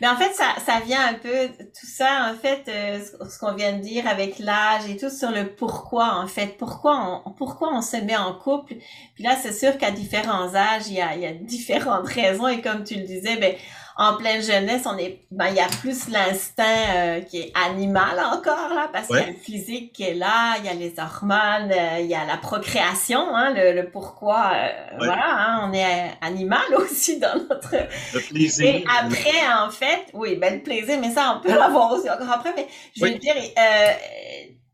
Mais 0.00 0.08
en 0.08 0.16
fait, 0.16 0.32
ça, 0.32 0.56
ça 0.64 0.80
vient 0.80 1.06
un 1.06 1.14
peu, 1.14 1.48
tout 1.48 1.86
ça, 1.86 2.32
en 2.32 2.36
fait, 2.36 2.64
ce 2.66 3.38
qu'on 3.38 3.54
vient 3.54 3.76
de 3.76 3.82
dire 3.82 4.08
avec 4.08 4.40
l'âge 4.40 4.90
et 4.90 4.96
tout 4.96 5.10
sur 5.10 5.30
le 5.30 5.54
pourquoi, 5.54 6.16
en 6.16 6.26
fait. 6.26 6.56
Pourquoi 6.58 7.22
on, 7.24 7.30
pourquoi 7.30 7.72
on 7.72 7.80
se 7.80 7.96
met 7.96 8.16
en 8.16 8.34
couple? 8.34 8.74
Puis 9.14 9.22
là, 9.22 9.36
c'est 9.40 9.52
sûr 9.52 9.78
qu'à 9.78 9.92
différents 9.92 10.52
âges, 10.56 10.88
il 10.88 10.94
y 10.94 11.00
a, 11.00 11.14
il 11.14 11.22
y 11.22 11.26
a 11.26 11.32
différentes 11.32 12.08
raisons. 12.08 12.48
Et 12.48 12.60
comme 12.60 12.82
tu 12.82 12.96
le 12.96 13.02
disais, 13.02 13.36
ben, 13.36 13.54
en 14.00 14.16
pleine 14.16 14.40
jeunesse, 14.40 14.82
on 14.86 14.96
est, 14.96 15.22
ben, 15.32 15.48
il 15.48 15.56
y 15.56 15.60
a 15.60 15.66
plus 15.66 16.08
l'instinct 16.08 16.64
euh, 16.94 17.20
qui 17.20 17.40
est 17.40 17.52
animal 17.54 18.20
encore 18.32 18.72
là, 18.72 18.88
parce 18.92 19.08
qu'il 19.08 19.16
y 19.16 19.20
a 19.20 19.26
le 19.26 19.32
physique 19.32 19.92
qui 19.92 20.04
est 20.04 20.14
là, 20.14 20.54
il 20.60 20.66
y 20.66 20.68
a 20.68 20.74
les 20.74 20.94
hormones, 21.00 21.72
euh, 21.72 21.98
il 21.98 22.06
y 22.06 22.14
a 22.14 22.24
la 22.24 22.36
procréation, 22.36 23.34
hein, 23.34 23.52
le, 23.52 23.82
pourquoi, 23.90 24.52
euh, 24.54 24.68
voilà, 24.98 25.26
hein, 25.26 25.68
on 25.68 25.72
est 25.72 26.12
animal 26.20 26.62
aussi 26.76 27.18
dans 27.18 27.36
notre. 27.50 27.74
Le 28.14 28.20
plaisir. 28.20 28.66
Et 28.66 28.84
après, 29.00 29.52
en 29.60 29.70
fait, 29.70 30.06
oui, 30.14 30.36
ben 30.36 30.54
le 30.54 30.60
plaisir, 30.62 30.96
mais 31.00 31.10
ça 31.10 31.36
on 31.36 31.40
peut 31.40 31.52
l'avoir 31.58 31.90
aussi 31.90 32.08
encore 32.08 32.30
après, 32.30 32.54
mais 32.56 32.68
je 32.96 33.04
veux 33.04 33.18
dire, 33.18 33.34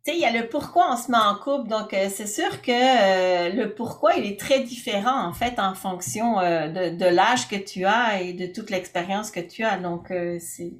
tu 0.05 0.11
sais, 0.11 0.19
il 0.19 0.21
y 0.21 0.27
a 0.27 0.33
le 0.39 0.49
pourquoi 0.49 0.93
on 0.93 0.97
se 0.99 1.11
met 1.11 1.17
en 1.17 1.35
couple. 1.35 1.69
Donc, 1.69 1.95
euh, 1.95 2.11
c'est 2.15 2.27
sûr 2.27 2.61
que 2.61 2.71
euh, 2.71 3.49
le 3.55 3.75
pourquoi, 3.75 4.15
il 4.17 4.27
est 4.27 4.39
très 4.39 4.61
différent, 4.61 5.27
en 5.27 5.33
fait, 5.33 5.59
en 5.59 5.75
fonction 5.75 6.41
euh, 6.41 6.91
de, 6.91 7.07
l'âge 7.07 7.49
que 7.49 7.57
tu 7.57 7.87
as 7.87 8.21
et 8.21 8.35
de 8.35 8.47
toute 8.47 8.69
l'expérience 8.69 9.31
que 9.31 9.41
tu 9.41 9.65
as. 9.65 9.79
Donc, 9.79 10.09
c'est... 10.41 10.75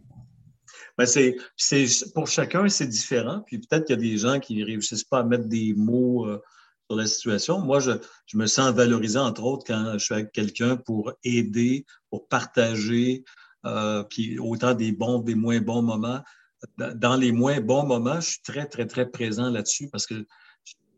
Ben 0.99 1.07
c'est, 1.07 1.37
c'est, 1.57 1.87
pour 2.13 2.27
chacun, 2.27 2.69
c'est 2.69 2.87
différent. 2.87 3.43
Puis 3.47 3.59
peut-être 3.59 3.87
qu'il 3.87 3.97
y 3.97 3.99
a 3.99 4.03
des 4.03 4.19
gens 4.19 4.41
qui 4.41 4.57
ne 4.57 4.65
réussissent 4.65 5.05
pas 5.05 5.21
à 5.21 5.25
mettre 5.25 5.47
des 5.47 5.73
mots 5.75 6.27
sur 6.89 6.97
la 6.97 7.07
situation. 7.07 7.61
Moi, 7.61 7.81
je, 7.81 7.93
je, 8.27 8.37
me 8.37 8.47
sens 8.47 8.75
valorisé, 8.75 9.19
entre 9.19 9.43
autres, 9.43 9.65
quand 9.67 9.95
je 9.95 10.05
suis 10.05 10.15
avec 10.15 10.33
quelqu'un 10.33 10.77
pour 10.77 11.13
aider, 11.25 11.87
pour 12.11 12.29
partager, 12.29 13.25
puis 14.11 14.39
autant 14.39 14.75
des 14.75 14.93
bons, 14.93 15.19
des 15.21 15.35
moins 15.35 15.61
bons 15.61 15.83
moments 15.83 16.21
dans 16.79 17.17
les 17.17 17.33
moins 17.33 17.61
bons 17.61 17.87
moments, 17.87 18.21
je 18.21 18.31
suis 18.31 18.43
très, 18.43 18.67
très, 18.67 18.87
très 18.87 19.11
présent 19.11 19.51
là-dessus 19.51 19.89
parce 19.91 20.07
que 20.07 20.27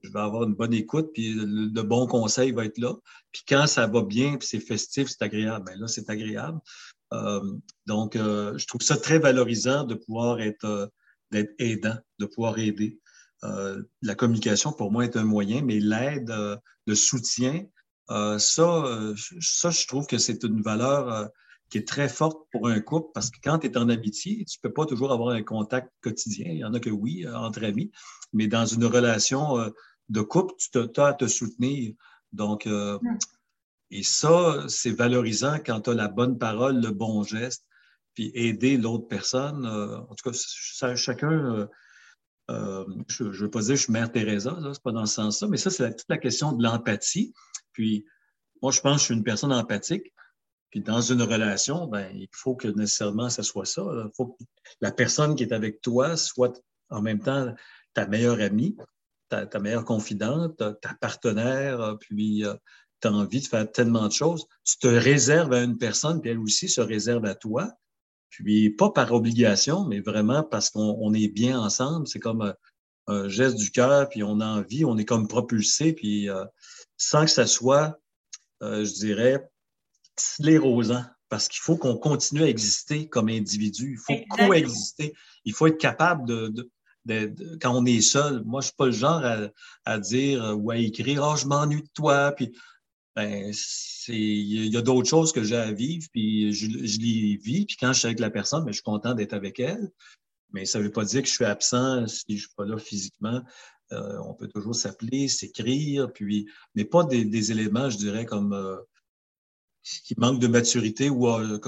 je 0.03 0.13
vais 0.13 0.21
avoir 0.21 0.45
une 0.45 0.55
bonne 0.55 0.75
écoute, 0.75 1.11
puis 1.13 1.35
le, 1.35 1.83
bon 1.83 2.07
conseil 2.07 2.53
va 2.53 2.65
être 2.65 2.79
là. 2.79 2.95
Puis 3.33 3.43
quand 3.49 3.67
ça 3.67 3.87
va 3.87 4.03
bien, 4.03 4.37
puis 4.37 4.47
c'est 4.47 4.61
festif, 4.61 5.09
c'est 5.09 5.23
agréable, 5.23 5.65
bien 5.67 5.81
là, 5.81 5.89
c'est 5.89 6.09
agréable. 6.09 6.61
Euh, 7.13 7.41
donc, 7.87 8.17
euh, 8.17 8.57
je 8.59 8.67
trouve 8.67 8.83
ça 8.83 8.97
très 8.97 9.19
valorisant 9.19 9.85
de 9.85 9.95
pouvoir 9.95 10.41
être, 10.41 10.65
euh, 10.65 10.87
d'être 11.31 11.53
aidant, 11.59 11.97
de 12.19 12.27
pouvoir 12.27 12.59
aider. 12.59 12.99
la 14.03 14.15
communication, 14.17 14.73
pour 14.73 14.91
moi, 14.91 15.05
est 15.05 15.17
un 15.17 15.25
moyen, 15.25 15.63
mais 15.63 15.79
l'aide, 15.79 16.35
le 16.87 16.95
soutien, 16.97 17.65
ça, 18.09 18.39
ça, 19.41 19.71
je 19.71 19.87
trouve 19.87 20.07
que 20.09 20.19
c'est 20.19 20.43
une 20.43 20.63
valeur 20.63 21.31
qui 21.71 21.79
est 21.79 21.89
très 21.89 22.09
forte 22.09 22.47
pour 22.53 22.69
un 22.69 22.81
couple 22.81 23.11
parce 23.13 23.31
que 23.31 23.39
quand 23.43 23.59
tu 23.59 23.67
es 23.67 23.77
en 23.77 23.89
amitié, 23.89 24.45
tu 24.45 24.59
ne 24.59 24.69
peux 24.69 24.73
pas 24.73 24.87
toujours 24.87 25.13
avoir 25.13 25.31
un 25.31 25.43
contact 25.43 25.93
quotidien. 26.01 26.47
Il 26.49 26.59
y 26.59 26.65
en 26.65 26.75
a 26.75 26.81
que 26.81 26.91
oui, 26.91 27.25
euh, 27.27 27.37
entre 27.37 27.65
amis, 27.65 27.91
mais 28.33 28.47
dans 28.47 28.67
une 28.67 28.85
relation 28.85 29.59
euh, 29.59 29.71
de 30.09 30.21
couple, 30.21 30.55
tu 30.73 30.79
as 30.79 31.07
à 31.07 31.15
te 31.15 31.27
soutenir. 31.27 31.95
Donc, 32.33 32.67
euh, 32.67 32.99
et 33.91 34.03
ça, 34.03 34.65
c'est 34.69 34.91
valorisant 34.91 35.59
quand 35.65 35.83
tu 35.83 35.91
as 35.91 35.95
la 35.95 36.09
bonne 36.09 36.39
parole, 36.39 36.81
le 36.81 36.91
bon 36.91 37.23
geste, 37.25 37.65
puis 38.15 38.31
aider 38.35 38.77
l'autre 38.77 39.09
personne. 39.09 39.67
en 39.67 40.15
tout 40.15 40.31
cas, 40.31 40.95
chacun. 40.95 41.69
je 42.49 43.25
ne 43.25 43.31
veux 43.31 43.51
pas 43.51 43.61
dire 43.61 43.71
que 43.71 43.77
je 43.77 43.83
suis 43.83 43.93
Mère 43.93 44.11
Teresa, 44.11 44.57
ce 44.61 44.67
n'est 44.67 44.75
pas 44.83 44.93
dans 44.93 45.07
ce 45.07 45.15
sens-là, 45.15 45.49
mais 45.49 45.57
ça, 45.57 45.71
c'est 45.71 45.95
toute 45.95 46.09
la 46.09 46.19
question 46.19 46.53
de 46.53 46.63
l'empathie. 46.63 47.33
Puis, 47.73 48.07
moi, 48.63 48.73
je 48.73 48.81
pense 48.81 48.95
que 48.95 49.01
je 49.01 49.05
suis 49.05 49.15
une 49.15 49.25
personne 49.25 49.53
empathique. 49.53 50.13
Puis 50.71 50.81
dans 50.81 51.01
une 51.01 51.23
relation, 51.23 51.87
ben, 51.87 52.11
il 52.15 52.29
faut 52.33 52.55
que 52.55 52.69
nécessairement 52.69 53.31
ça 53.31 53.43
soit 53.43 53.67
ça. 53.67 53.83
Il 53.83 54.11
faut 54.17 54.27
que 54.27 54.45
la 54.81 54.93
personne 54.93 55.35
qui 55.35 55.45
est 55.45 55.53
avec 55.53 55.81
toi 55.81 56.17
soit 56.17 56.61
en 56.91 57.03
même 57.03 57.21
temps 57.21 57.55
ta 57.95 58.07
meilleure 58.07 58.41
amie, 58.41 58.77
ta, 59.29 59.59
meilleure 59.59 59.85
confidente, 59.85 60.57
ta 60.57 60.95
partenaire, 61.01 61.97
puis 62.01 62.45
euh, 62.45 62.55
tu 63.01 63.09
as 63.09 63.13
envie 63.13 63.41
de 63.41 63.47
faire 63.47 63.71
tellement 63.71 64.07
de 64.07 64.13
choses. 64.13 64.47
Tu 64.65 64.79
te 64.79 64.87
réserves 64.87 65.53
à 65.53 65.63
une 65.63 65.79
personne, 65.79 66.21
puis 66.21 66.31
elle 66.31 66.39
aussi 66.39 66.69
se 66.69 66.81
réserve 66.81 67.25
à 67.25 67.35
toi. 67.35 67.73
Puis 68.29 68.71
pas 68.71 68.91
par 68.91 69.13
obligation, 69.13 69.85
mais 69.85 70.01
vraiment 70.01 70.43
parce 70.43 70.71
qu'on 70.71 71.15
est 71.15 71.29
bien 71.29 71.59
ensemble. 71.59 72.07
C'est 72.07 72.21
comme 72.21 72.55
un, 73.07 73.29
geste 73.29 73.57
du 73.57 73.71
cœur, 73.71 74.09
puis 74.09 74.23
on 74.23 74.41
a 74.41 74.47
envie, 74.47 74.85
on 74.85 74.99
est 74.99 75.05
comme 75.05 75.29
propulsé, 75.29 75.93
puis 75.93 76.29
euh, 76.29 76.45
sans 76.97 77.25
que 77.25 77.31
ça 77.31 77.47
soit, 77.47 77.99
euh, 78.63 78.85
je 78.85 78.93
dirais, 78.95 79.49
sclérosant 80.19 81.05
parce 81.29 81.49
qu'il 81.49 81.61
faut 81.61 81.77
qu'on 81.77 81.97
continue 81.97 82.43
à 82.43 82.49
exister 82.49 83.09
comme 83.09 83.29
individu. 83.29 83.99
Il 83.99 83.99
faut 83.99 84.25
coexister. 84.37 85.15
Il 85.45 85.53
faut 85.53 85.67
être 85.67 85.79
capable 85.79 86.27
de, 86.27 86.71
quand 87.61 87.75
on 87.75 87.85
est 87.85 88.01
seul. 88.01 88.43
Moi, 88.45 88.61
je 88.61 88.67
suis 88.67 88.77
pas 88.77 88.87
le 88.87 88.93
genre 88.93 89.23
à, 89.85 89.99
dire 89.99 90.57
ou 90.57 90.71
à 90.71 90.77
écrire 90.77 91.23
oh, 91.25 91.37
je 91.37 91.47
m'ennuie 91.47 91.83
de 91.83 91.91
toi. 91.95 92.33
Puis, 92.33 92.53
ben, 93.15 93.53
il 94.09 94.73
y 94.73 94.77
a 94.77 94.83
d'autres 94.83 95.09
choses 95.09 95.33
que 95.33 95.43
j'ai 95.43 95.57
à 95.57 95.73
vivre, 95.73 96.07
puis 96.13 96.53
je, 96.53 96.67
les 96.67 97.37
vis. 97.37 97.67
Puis 97.67 97.77
quand 97.79 97.93
je 97.93 98.01
suis 98.01 98.07
avec 98.07 98.21
la 98.21 98.31
personne, 98.31 98.65
ben, 98.65 98.71
je 98.71 98.77
suis 98.77 98.83
content 98.83 99.15
d'être 99.15 99.33
avec 99.33 99.59
elle. 99.59 99.91
Mais 100.53 100.65
ça 100.65 100.79
ne 100.79 100.85
veut 100.85 100.93
pas 100.93 101.05
dire 101.05 101.23
que 101.23 101.29
je 101.29 101.35
suis 101.35 101.45
absent 101.45 102.07
si 102.07 102.25
je 102.29 102.33
ne 102.35 102.39
suis 102.39 102.55
pas 102.57 102.65
là 102.65 102.79
physiquement. 102.79 103.43
Euh, 103.93 104.19
on 104.25 104.35
peut 104.35 104.49
toujours 104.49 104.75
s'appeler, 104.75 105.29
s'écrire, 105.29 106.13
puis, 106.13 106.49
mais 106.75 106.85
pas 106.85 107.05
des, 107.05 107.53
éléments, 107.53 107.89
je 107.89 107.99
dirais, 107.99 108.25
comme 108.25 108.53
euh, 108.53 108.77
qui 110.05 110.15
manque 110.19 110.41
de 110.41 110.47
maturité 110.47 111.11
ou 111.11 111.29
euh, 111.29 111.59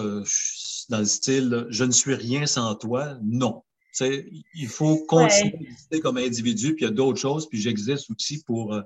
dans 0.89 0.99
le 0.99 1.05
style 1.05 1.67
je 1.71 1.85
ne 1.85 1.91
suis 1.91 2.15
rien 2.15 2.47
sans 2.47 2.75
toi. 2.75 3.17
Non. 3.23 3.63
il 4.01 4.69
faut 4.69 5.05
continuer 5.07 5.55
à 5.55 5.61
exister 5.61 6.01
comme 6.01 6.19
individu, 6.19 6.75
puis 6.75 6.85
il 6.85 6.89
y 6.89 6.91
a 6.91 6.95
d'autres 6.95 7.19
choses, 7.19 7.49
puis 7.49 7.61
j'existe 7.61 8.11
aussi 8.11 8.43
pour 8.45 8.75
euh, 8.75 8.83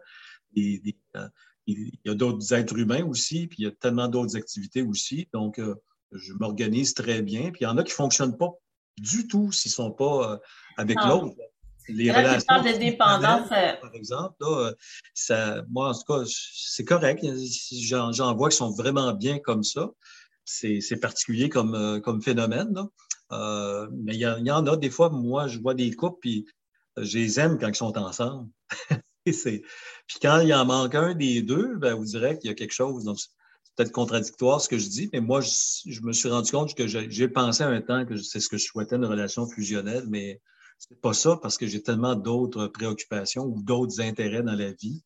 euh, 0.59 1.29
il 1.67 1.93
y 2.05 2.11
a 2.11 2.15
d'autres 2.15 2.53
êtres 2.53 2.77
humains 2.77 3.05
aussi, 3.05 3.47
puis 3.47 3.59
il 3.61 3.65
y 3.65 3.69
a 3.69 3.73
tellement 3.73 4.09
d'autres 4.09 4.37
activités 4.37 4.83
aussi. 4.83 5.29
Donc, 5.33 5.61
je 6.11 6.33
m'organise 6.35 6.93
très 6.93 7.23
bien. 7.23 7.53
Puis 7.53 7.61
il 7.61 7.65
y 7.65 7.67
en 7.67 7.79
a 7.79 7.85
qui 7.85 7.93
ne 7.93 7.95
fonctionnent 7.95 8.37
pas 8.37 8.51
du 8.99 9.29
tout 9.29 9.53
s'ils 9.53 9.71
ne 9.71 9.75
sont 9.75 9.93
pas 9.93 10.41
avec 10.77 10.99
l'autre 11.05 11.37
les 11.89 12.11
relations 12.11 12.63
de 12.63 12.79
dépendance. 12.79 13.49
Euh, 13.53 13.73
par 13.81 13.95
exemple, 13.95 14.35
là, 14.41 14.73
ça, 15.15 15.63
moi, 15.71 15.91
en 15.91 15.95
tout 15.95 16.05
cas, 16.07 16.23
c'est 16.27 16.85
correct. 16.85 17.25
J'en 17.83 18.35
vois 18.35 18.51
qui 18.51 18.57
sont 18.57 18.71
vraiment 18.71 19.13
bien 19.13 19.39
comme 19.39 19.63
ça. 19.63 19.91
C'est 20.45 21.01
particulier 21.01 21.49
comme, 21.49 21.75
euh, 21.75 22.01
comme 22.01 22.23
phénomène. 22.23 22.73
Là. 22.75 22.89
Euh, 23.33 23.89
mais 23.93 24.15
il 24.15 24.21
y, 24.21 24.47
y, 24.47 24.51
en 24.51 24.67
a 24.67 24.77
des 24.77 24.91
fois, 24.91 25.11
moi, 25.11 25.47
je 25.49 25.59
vois 25.59 25.75
des 25.75 25.93
couples, 25.93 26.19
puis 26.21 26.47
je 26.97 27.19
les 27.19 27.41
aime 27.41 27.59
quand 27.59 27.69
ils 27.69 27.75
sont 27.75 27.97
ensemble. 27.97 28.51
puis 29.25 29.63
quand 30.21 30.41
il 30.41 30.53
en 30.53 30.67
manque 30.67 30.95
un 30.95 31.15
des 31.15 31.43
deux, 31.43 31.77
ben, 31.77 31.95
vous 31.95 32.05
direz 32.05 32.39
qu'il 32.39 32.49
y 32.49 32.53
a 32.53 32.55
quelque 32.55 32.75
chose. 32.75 33.05
Donc, 33.05 33.19
c'est 33.19 33.31
peut-être 33.77 33.93
contradictoire 33.93 34.61
ce 34.61 34.69
que 34.69 34.79
je 34.79 34.89
dis, 34.89 35.09
mais 35.13 35.21
moi, 35.21 35.41
je, 35.41 35.51
je 35.87 36.03
me 36.03 36.13
suis 36.13 36.29
rendu 36.29 36.51
compte 36.51 36.75
que 36.75 36.87
j'ai 36.87 37.29
pensé 37.29 37.63
un 37.63 37.81
temps 37.81 38.05
que 38.05 38.17
c'est 38.17 38.41
ce 38.41 38.49
que 38.49 38.59
je 38.59 38.67
souhaitais, 38.67 38.97
une 38.97 39.07
relation 39.07 39.49
fusionnelle, 39.49 40.05
mais 40.09 40.41
c'est 40.89 41.01
pas 41.01 41.15
ça 41.15 41.39
parce 41.41 41.59
que 41.59 41.67
j'ai 41.67 41.83
tellement 41.83 42.15
d'autres 42.15 42.67
préoccupations 42.67 43.45
ou 43.45 43.63
d'autres 43.63 44.01
intérêts 44.01 44.43
dans 44.43 44.55
la 44.55 44.73
vie 44.73 45.03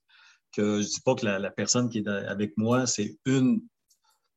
que 0.52 0.80
je 0.80 0.86
dis 0.86 1.00
pas 1.04 1.14
que 1.14 1.26
la, 1.26 1.50
personne 1.50 1.90
qui 1.90 1.98
est 1.98 2.08
avec 2.08 2.56
moi, 2.56 2.86
c'est 2.86 3.18
une 3.26 3.60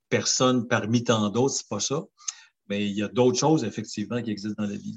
personne 0.09 0.67
parmi 0.67 1.03
tant 1.03 1.29
d'autres, 1.29 1.55
c'est 1.55 1.69
pas 1.69 1.79
ça. 1.79 2.03
Mais 2.67 2.85
il 2.85 2.91
y 2.91 3.03
a 3.03 3.07
d'autres 3.07 3.39
choses, 3.39 3.63
effectivement, 3.63 4.21
qui 4.21 4.31
existent 4.31 4.61
dans 4.61 4.69
la 4.69 4.75
vie. 4.75 4.95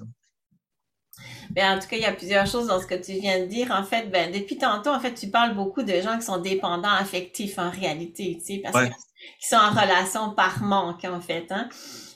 Ben, 1.50 1.76
en 1.76 1.80
tout 1.80 1.86
cas, 1.86 1.96
il 1.96 2.02
y 2.02 2.06
a 2.06 2.12
plusieurs 2.12 2.46
choses 2.46 2.66
dans 2.66 2.80
ce 2.80 2.86
que 2.86 2.94
tu 2.94 3.12
viens 3.12 3.40
de 3.40 3.46
dire. 3.46 3.70
En 3.70 3.84
fait, 3.84 4.10
ben, 4.10 4.32
depuis 4.32 4.58
tantôt, 4.58 4.90
en 4.90 4.98
fait, 4.98 5.14
tu 5.14 5.28
parles 5.28 5.54
beaucoup 5.54 5.82
de 5.82 6.00
gens 6.00 6.18
qui 6.18 6.24
sont 6.24 6.38
dépendants 6.38 6.92
affectifs 6.92 7.58
en 7.58 7.70
réalité, 7.70 8.36
tu 8.40 8.56
sais, 8.56 8.62
parce 8.62 8.76
qu'ils 8.84 9.48
sont 9.48 9.56
en 9.56 9.70
relation 9.70 10.34
par 10.34 10.60
manque, 10.62 11.04
en 11.04 11.20
fait. 11.20 11.46
Hein? 11.50 11.68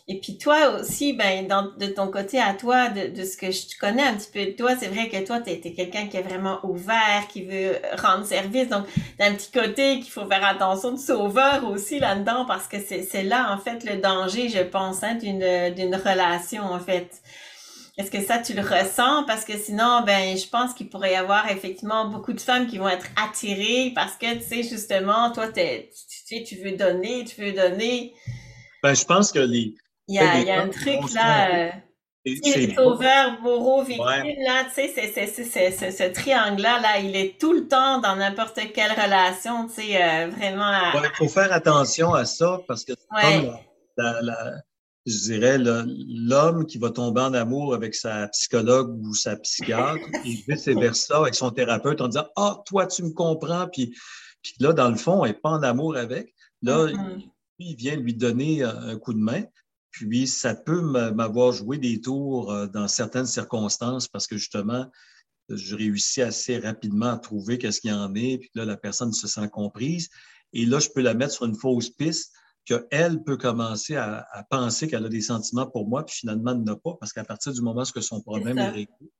Et 0.08 0.20
puis 0.20 0.38
toi 0.38 0.78
aussi, 0.78 1.14
ben, 1.14 1.48
de 1.48 1.86
ton 1.86 2.08
côté 2.12 2.40
à 2.40 2.54
toi, 2.54 2.90
de, 2.90 3.24
ce 3.24 3.36
que 3.36 3.50
je 3.50 3.76
connais 3.80 4.04
un 4.04 4.14
petit 4.14 4.30
peu 4.32 4.46
de 4.46 4.56
toi, 4.56 4.76
c'est 4.78 4.86
vrai 4.86 5.08
que 5.08 5.26
toi, 5.26 5.40
tu 5.40 5.50
es, 5.50 5.58
quelqu'un 5.58 6.06
qui 6.06 6.16
est 6.16 6.22
vraiment 6.22 6.60
ouvert, 6.64 7.26
qui 7.28 7.42
veut 7.42 7.76
rendre 7.98 8.24
service. 8.24 8.68
Donc, 8.68 8.86
d'un 9.18 9.34
petit 9.34 9.50
côté 9.50 9.98
qu'il 9.98 10.12
faut 10.12 10.24
faire 10.26 10.46
attention 10.46 10.92
de 10.92 10.98
sauveur 10.98 11.68
aussi 11.68 11.98
là-dedans, 11.98 12.44
parce 12.46 12.68
que 12.68 12.76
c'est 12.78 13.24
là, 13.24 13.52
en 13.52 13.58
fait, 13.58 13.84
le 13.84 14.00
danger, 14.00 14.48
je 14.48 14.62
pense, 14.62 15.02
hein, 15.02 15.14
d'une 15.16 15.94
relation, 15.96 16.62
en 16.62 16.78
fait. 16.78 17.10
Est-ce 17.98 18.10
que 18.10 18.22
ça, 18.22 18.38
tu 18.38 18.52
le 18.52 18.60
ressens? 18.60 19.24
Parce 19.24 19.44
que 19.44 19.56
sinon, 19.56 20.02
ben, 20.06 20.36
je 20.36 20.46
pense 20.46 20.72
qu'il 20.74 20.88
pourrait 20.88 21.14
y 21.14 21.16
avoir 21.16 21.50
effectivement 21.50 22.08
beaucoup 22.10 22.34
de 22.34 22.40
femmes 22.40 22.68
qui 22.68 22.78
vont 22.78 22.88
être 22.88 23.06
attirées 23.16 23.90
parce 23.94 24.16
que, 24.16 24.34
tu 24.34 24.42
sais, 24.42 24.62
justement, 24.62 25.32
toi, 25.32 25.48
tu, 25.48 25.62
sais, 25.90 26.44
tu 26.46 26.56
veux 26.56 26.72
donner, 26.72 27.24
tu 27.24 27.40
veux 27.40 27.52
donner. 27.52 28.12
Ben, 28.82 28.94
je 28.94 29.04
pense 29.04 29.32
que 29.32 29.38
les, 29.38 29.74
il 30.08 30.14
y 30.14 30.18
a, 30.18 30.40
il 30.40 30.46
y 30.46 30.50
a 30.50 30.62
un 30.62 30.68
truc 30.68 31.12
là. 31.14 31.50
Euh, 31.50 31.70
c'est 32.42 32.74
sauveur, 32.74 33.40
bourreau, 33.40 33.84
victime, 33.84 34.42
là, 34.44 34.64
tu 34.74 34.88
sais, 34.88 35.12
c'est, 35.14 35.90
ce 35.92 36.12
triangle-là, 36.12 36.80
là, 36.80 36.98
il 36.98 37.14
est 37.14 37.38
tout 37.38 37.52
le 37.52 37.68
temps 37.68 38.00
dans 38.00 38.16
n'importe 38.16 38.58
quelle 38.74 38.90
relation, 38.90 39.68
tu 39.68 39.74
sais, 39.74 40.02
euh, 40.02 40.28
vraiment. 40.28 40.72
Il 40.92 41.10
faut 41.14 41.28
faire 41.28 41.52
attention 41.52 42.14
à 42.14 42.24
ça 42.24 42.60
parce 42.66 42.84
que 42.84 42.94
comme 42.94 43.56
la, 43.96 44.22
la, 44.22 44.54
je 45.06 45.18
dirais, 45.18 45.58
l'homme 45.58 46.66
qui 46.66 46.78
va 46.78 46.90
tomber 46.90 47.20
en 47.20 47.32
amour 47.32 47.74
avec 47.74 47.94
sa 47.94 48.26
psychologue 48.28 48.98
ou 49.04 49.14
sa 49.14 49.36
psychiatre 49.36 50.04
et 50.24 50.30
vice-versa 50.48 51.18
avec 51.18 51.36
son 51.36 51.50
thérapeute 51.50 52.00
en 52.00 52.08
disant 52.08 52.26
Ah, 52.34 52.60
toi, 52.66 52.86
tu 52.86 53.04
me 53.04 53.12
comprends, 53.12 53.68
puis, 53.68 53.94
puis 54.42 54.54
là, 54.58 54.72
dans 54.72 54.90
le 54.90 54.96
fond, 54.96 55.24
elle 55.24 55.32
n'est 55.32 55.38
pas 55.38 55.50
en 55.50 55.62
amour 55.62 55.96
avec. 55.96 56.34
Là, 56.62 56.86
mm-hmm. 56.86 57.30
il 57.60 57.76
vient 57.76 57.96
lui 57.96 58.14
donner 58.14 58.64
un 58.64 58.98
coup 58.98 59.14
de 59.14 59.20
main. 59.20 59.44
Puis 59.96 60.26
ça 60.26 60.54
peut 60.54 60.82
m'avoir 60.82 61.52
joué 61.52 61.78
des 61.78 62.02
tours 62.02 62.52
euh, 62.52 62.66
dans 62.66 62.86
certaines 62.86 63.26
circonstances 63.26 64.08
parce 64.08 64.26
que 64.26 64.36
justement, 64.36 64.90
je 65.48 65.74
réussis 65.74 66.20
assez 66.20 66.58
rapidement 66.58 67.12
à 67.12 67.18
trouver 67.18 67.56
qu'est-ce 67.56 67.80
qu'il 67.80 67.90
y 67.90 67.94
en 67.94 68.14
est, 68.14 68.38
puis 68.38 68.50
là, 68.54 68.66
la 68.66 68.76
personne 68.76 69.12
se 69.12 69.26
sent 69.26 69.48
comprise. 69.48 70.10
Et 70.52 70.66
là, 70.66 70.80
je 70.80 70.90
peux 70.94 71.00
la 71.00 71.14
mettre 71.14 71.32
sur 71.32 71.46
une 71.46 71.54
fausse 71.54 71.88
piste 71.88 72.34
qu'elle 72.66 73.22
peut 73.22 73.38
commencer 73.38 73.96
à, 73.96 74.26
penser 74.50 74.86
qu'elle 74.86 75.06
a 75.06 75.08
des 75.08 75.22
sentiments 75.22 75.66
pour 75.66 75.88
moi, 75.88 76.04
puis 76.04 76.16
finalement, 76.16 76.50
elle 76.50 76.64
n'a 76.64 76.76
pas, 76.76 76.94
parce 77.00 77.12
qu'à 77.12 77.24
partir 77.24 77.52
du 77.52 77.62
moment 77.62 77.82
où 77.82 78.00
son 78.02 78.20
problème 78.20 78.58
est, 78.58 78.68
réglé, 78.68 79.10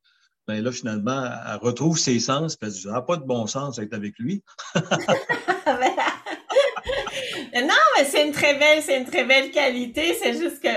bien 0.47 0.61
là, 0.61 0.73
finalement, 0.73 1.25
elle 1.25 1.57
retrouve 1.57 1.97
ses 1.97 2.21
sens, 2.21 2.57
puis 2.57 2.69
elle 2.69 2.75
dit, 2.75 2.87
ah, 2.93 3.03
pas 3.03 3.17
de 3.17 3.25
bon 3.25 3.47
sens 3.47 3.77
d'être 3.77 3.95
avec 3.95 4.19
lui. 4.19 4.43
Non, 7.55 7.75
mais 7.99 8.05
c'est 8.05 8.27
une 8.27 8.33
très 8.33 8.55
belle, 8.55 8.83
c'est 8.83 8.99
une 8.99 9.07
très 9.07 9.25
belle 9.25 9.51
qualité. 9.51 10.17
C'est 10.21 10.35
juste 10.35 10.63
que 10.63 10.69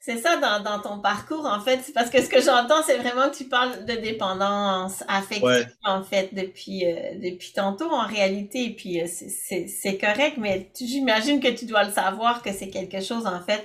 c'est 0.00 0.18
ça 0.18 0.38
dans, 0.38 0.62
dans 0.62 0.80
ton 0.80 1.00
parcours, 1.00 1.44
en 1.44 1.60
fait. 1.60 1.80
Parce 1.94 2.08
que 2.08 2.22
ce 2.22 2.28
que 2.28 2.40
j'entends, 2.40 2.82
c'est 2.86 2.96
vraiment 2.96 3.28
que 3.28 3.36
tu 3.36 3.44
parles 3.44 3.84
de 3.84 3.94
dépendance 3.94 5.04
affective, 5.06 5.68
en 5.84 6.02
fait, 6.02 6.30
depuis, 6.32 6.86
euh, 6.86 7.14
depuis 7.22 7.52
tantôt, 7.52 7.90
en 7.90 8.06
réalité. 8.06 8.64
Et 8.64 8.74
puis, 8.74 9.02
euh, 9.02 9.06
c'est 9.06 9.98
correct, 9.98 10.36
mais 10.38 10.70
j'imagine 10.80 11.40
que 11.40 11.48
tu 11.48 11.66
dois 11.66 11.84
le 11.84 11.92
savoir 11.92 12.42
que 12.42 12.52
c'est 12.52 12.68
quelque 12.68 13.02
chose, 13.02 13.26
en 13.26 13.40
fait, 13.40 13.62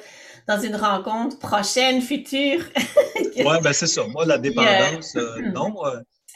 dans 0.47 0.59
une 0.59 0.75
rencontre 0.75 1.39
prochaine, 1.39 2.01
future. 2.01 2.61
ouais, 3.37 3.61
ben 3.61 3.71
c'est 3.71 3.87
ça. 3.87 4.03
Moi, 4.07 4.25
la 4.25 4.37
dépendance, 4.37 5.15
euh, 5.15 5.39
non. 5.53 5.73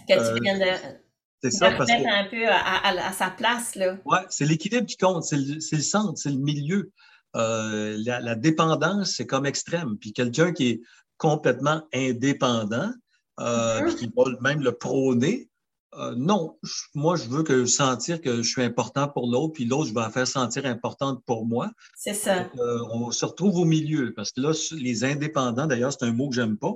que 0.07 0.13
tu 0.13 0.41
viens 0.41 0.57
de 0.57 1.07
c'est 1.42 1.52
ça. 1.52 1.72
Parce 1.72 1.90
que... 1.90 2.22
un 2.22 2.30
peu 2.30 2.48
à, 2.48 3.12
sa 3.14 3.30
place. 3.30 3.76
Là. 3.76 3.98
Oui, 4.06 4.18
c'est 4.30 4.46
l'équilibre 4.46 4.88
qui 4.88 4.98
compte, 4.98 5.24
c'est 5.24 5.38
le, 5.38 5.82
centre, 5.82 6.18
c'est 6.18 6.32
le 6.32 6.38
milieu. 6.38 6.92
Euh, 7.36 7.98
la, 8.06 8.36
dépendance, 8.36 9.14
c'est 9.16 9.28
comme 9.28 9.46
extrême. 9.46 9.98
Puis 10.00 10.14
quelqu'un 10.14 10.52
qui 10.52 10.70
est 10.70 10.82
complètement 11.18 11.84
indépendant, 11.94 12.92
euh, 13.40 13.82
mm-hmm. 13.82 13.96
qui 13.96 14.12
va 14.16 14.24
même 14.42 14.62
le 14.62 14.72
prôner, 14.72 15.50
euh, 15.94 16.14
non, 16.16 16.58
moi, 16.96 17.16
je 17.16 17.28
veux 17.30 17.44
que 17.44 17.66
sentir 17.66 18.22
que 18.22 18.42
je 18.42 18.50
suis 18.50 18.62
important 18.62 19.08
pour 19.08 19.28
l'autre, 19.28 19.54
puis 19.54 19.66
l'autre, 19.66 19.90
je 19.90 19.94
vais 19.94 20.02
la 20.02 20.10
faire 20.10 20.28
sentir 20.28 20.66
importante 20.66 21.24
pour 21.26 21.46
moi. 21.46 21.72
C'est 21.96 22.14
ça. 22.14 22.50
on 22.92 23.10
se 23.12 23.26
retrouve 23.26 23.58
au 23.58 23.66
milieu, 23.66 24.14
parce 24.14 24.32
que 24.32 24.42
là, 24.42 24.52
les 24.78 25.04
indépendants, 25.04 25.66
d'ailleurs, 25.66 25.94
c'est 25.94 26.06
un 26.06 26.12
mot 26.12 26.30
que 26.30 26.36
j'aime 26.36 26.58
pas 26.58 26.74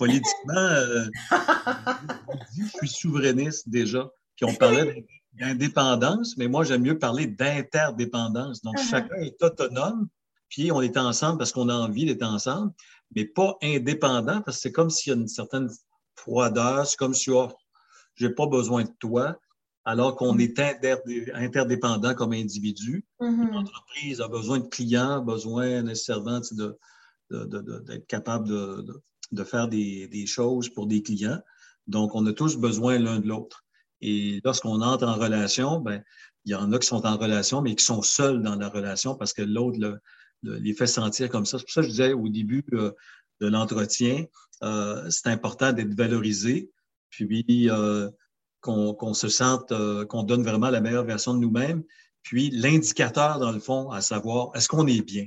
politiquement, 0.00 0.54
euh, 0.54 1.04
je 2.56 2.64
suis 2.78 2.88
souverainiste 2.88 3.68
déjà. 3.68 4.10
Puis 4.34 4.46
on 4.46 4.54
parlait 4.54 5.06
d'indépendance, 5.34 6.38
mais 6.38 6.48
moi, 6.48 6.64
j'aime 6.64 6.82
mieux 6.82 6.98
parler 6.98 7.26
d'interdépendance. 7.26 8.62
Donc, 8.62 8.76
uh-huh. 8.76 8.90
chacun 8.90 9.16
est 9.16 9.42
autonome, 9.42 10.08
puis 10.48 10.72
on 10.72 10.80
est 10.80 10.96
ensemble 10.96 11.36
parce 11.36 11.52
qu'on 11.52 11.68
a 11.68 11.74
envie 11.74 12.06
d'être 12.06 12.22
ensemble, 12.22 12.72
mais 13.14 13.26
pas 13.26 13.58
indépendant 13.62 14.40
parce 14.40 14.56
que 14.56 14.62
c'est 14.62 14.72
comme 14.72 14.88
s'il 14.88 15.12
y 15.12 15.16
a 15.16 15.18
une 15.18 15.28
certaine 15.28 15.68
froideur, 16.16 16.86
c'est 16.86 16.96
comme 16.96 17.14
si 17.14 17.30
oh, 17.30 17.50
je 18.14 18.26
n'ai 18.26 18.32
pas 18.32 18.46
besoin 18.46 18.84
de 18.84 18.92
toi, 19.00 19.38
alors 19.84 20.16
qu'on 20.16 20.34
mm-hmm. 20.34 21.12
est 21.12 21.34
interdépendant 21.34 22.14
comme 22.14 22.32
individu. 22.32 23.04
Mm-hmm. 23.20 23.52
L'entreprise 23.52 24.22
a 24.22 24.28
besoin 24.28 24.60
de 24.60 24.68
clients, 24.68 25.20
besoin 25.20 25.82
nécessairement 25.82 26.40
d'être 27.30 28.06
capable 28.06 28.48
de, 28.48 28.80
de 28.80 29.02
faire 29.44 29.68
des, 29.68 30.26
choses 30.26 30.68
pour 30.68 30.86
des 30.86 31.02
clients. 31.02 31.40
Donc, 31.86 32.14
on 32.14 32.26
a 32.26 32.32
tous 32.32 32.56
besoin 32.56 32.98
l'un 32.98 33.20
de 33.20 33.26
l'autre. 33.26 33.64
Et 34.00 34.40
lorsqu'on 34.44 34.80
entre 34.80 35.06
en 35.06 35.14
relation, 35.14 35.80
ben, 35.80 36.02
il 36.44 36.52
y 36.52 36.54
en 36.54 36.72
a 36.72 36.78
qui 36.78 36.86
sont 36.86 37.04
en 37.06 37.16
relation, 37.16 37.60
mais 37.62 37.74
qui 37.74 37.84
sont 37.84 38.02
seuls 38.02 38.42
dans 38.42 38.56
la 38.56 38.68
relation 38.68 39.14
parce 39.14 39.32
que 39.32 39.42
l'autre 39.42 40.00
les 40.42 40.74
fait 40.74 40.86
sentir 40.86 41.28
comme 41.28 41.44
ça. 41.44 41.58
C'est 41.58 41.64
pour 41.64 41.72
ça 41.72 41.80
que 41.82 41.86
je 41.86 41.90
disais 41.90 42.12
au 42.12 42.28
début 42.28 42.64
euh, 42.72 42.92
de 43.40 43.48
l'entretien, 43.48 44.24
euh, 44.62 45.08
c'est 45.10 45.28
important 45.28 45.72
d'être 45.72 45.94
valorisé, 45.94 46.70
puis 47.10 47.68
euh, 47.70 48.08
qu'on 48.60 49.14
se 49.14 49.28
sente, 49.28 49.72
qu'on 50.06 50.22
donne 50.22 50.42
vraiment 50.42 50.70
la 50.70 50.80
meilleure 50.80 51.04
version 51.04 51.34
de 51.34 51.40
nous-mêmes. 51.40 51.82
Puis 52.22 52.50
l'indicateur, 52.50 53.38
dans 53.38 53.52
le 53.52 53.60
fond, 53.60 53.90
à 53.90 54.02
savoir, 54.02 54.50
est-ce 54.54 54.68
qu'on 54.68 54.86
est 54.86 55.00
bien 55.00 55.26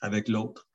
avec 0.00 0.28
l'autre? 0.28 0.68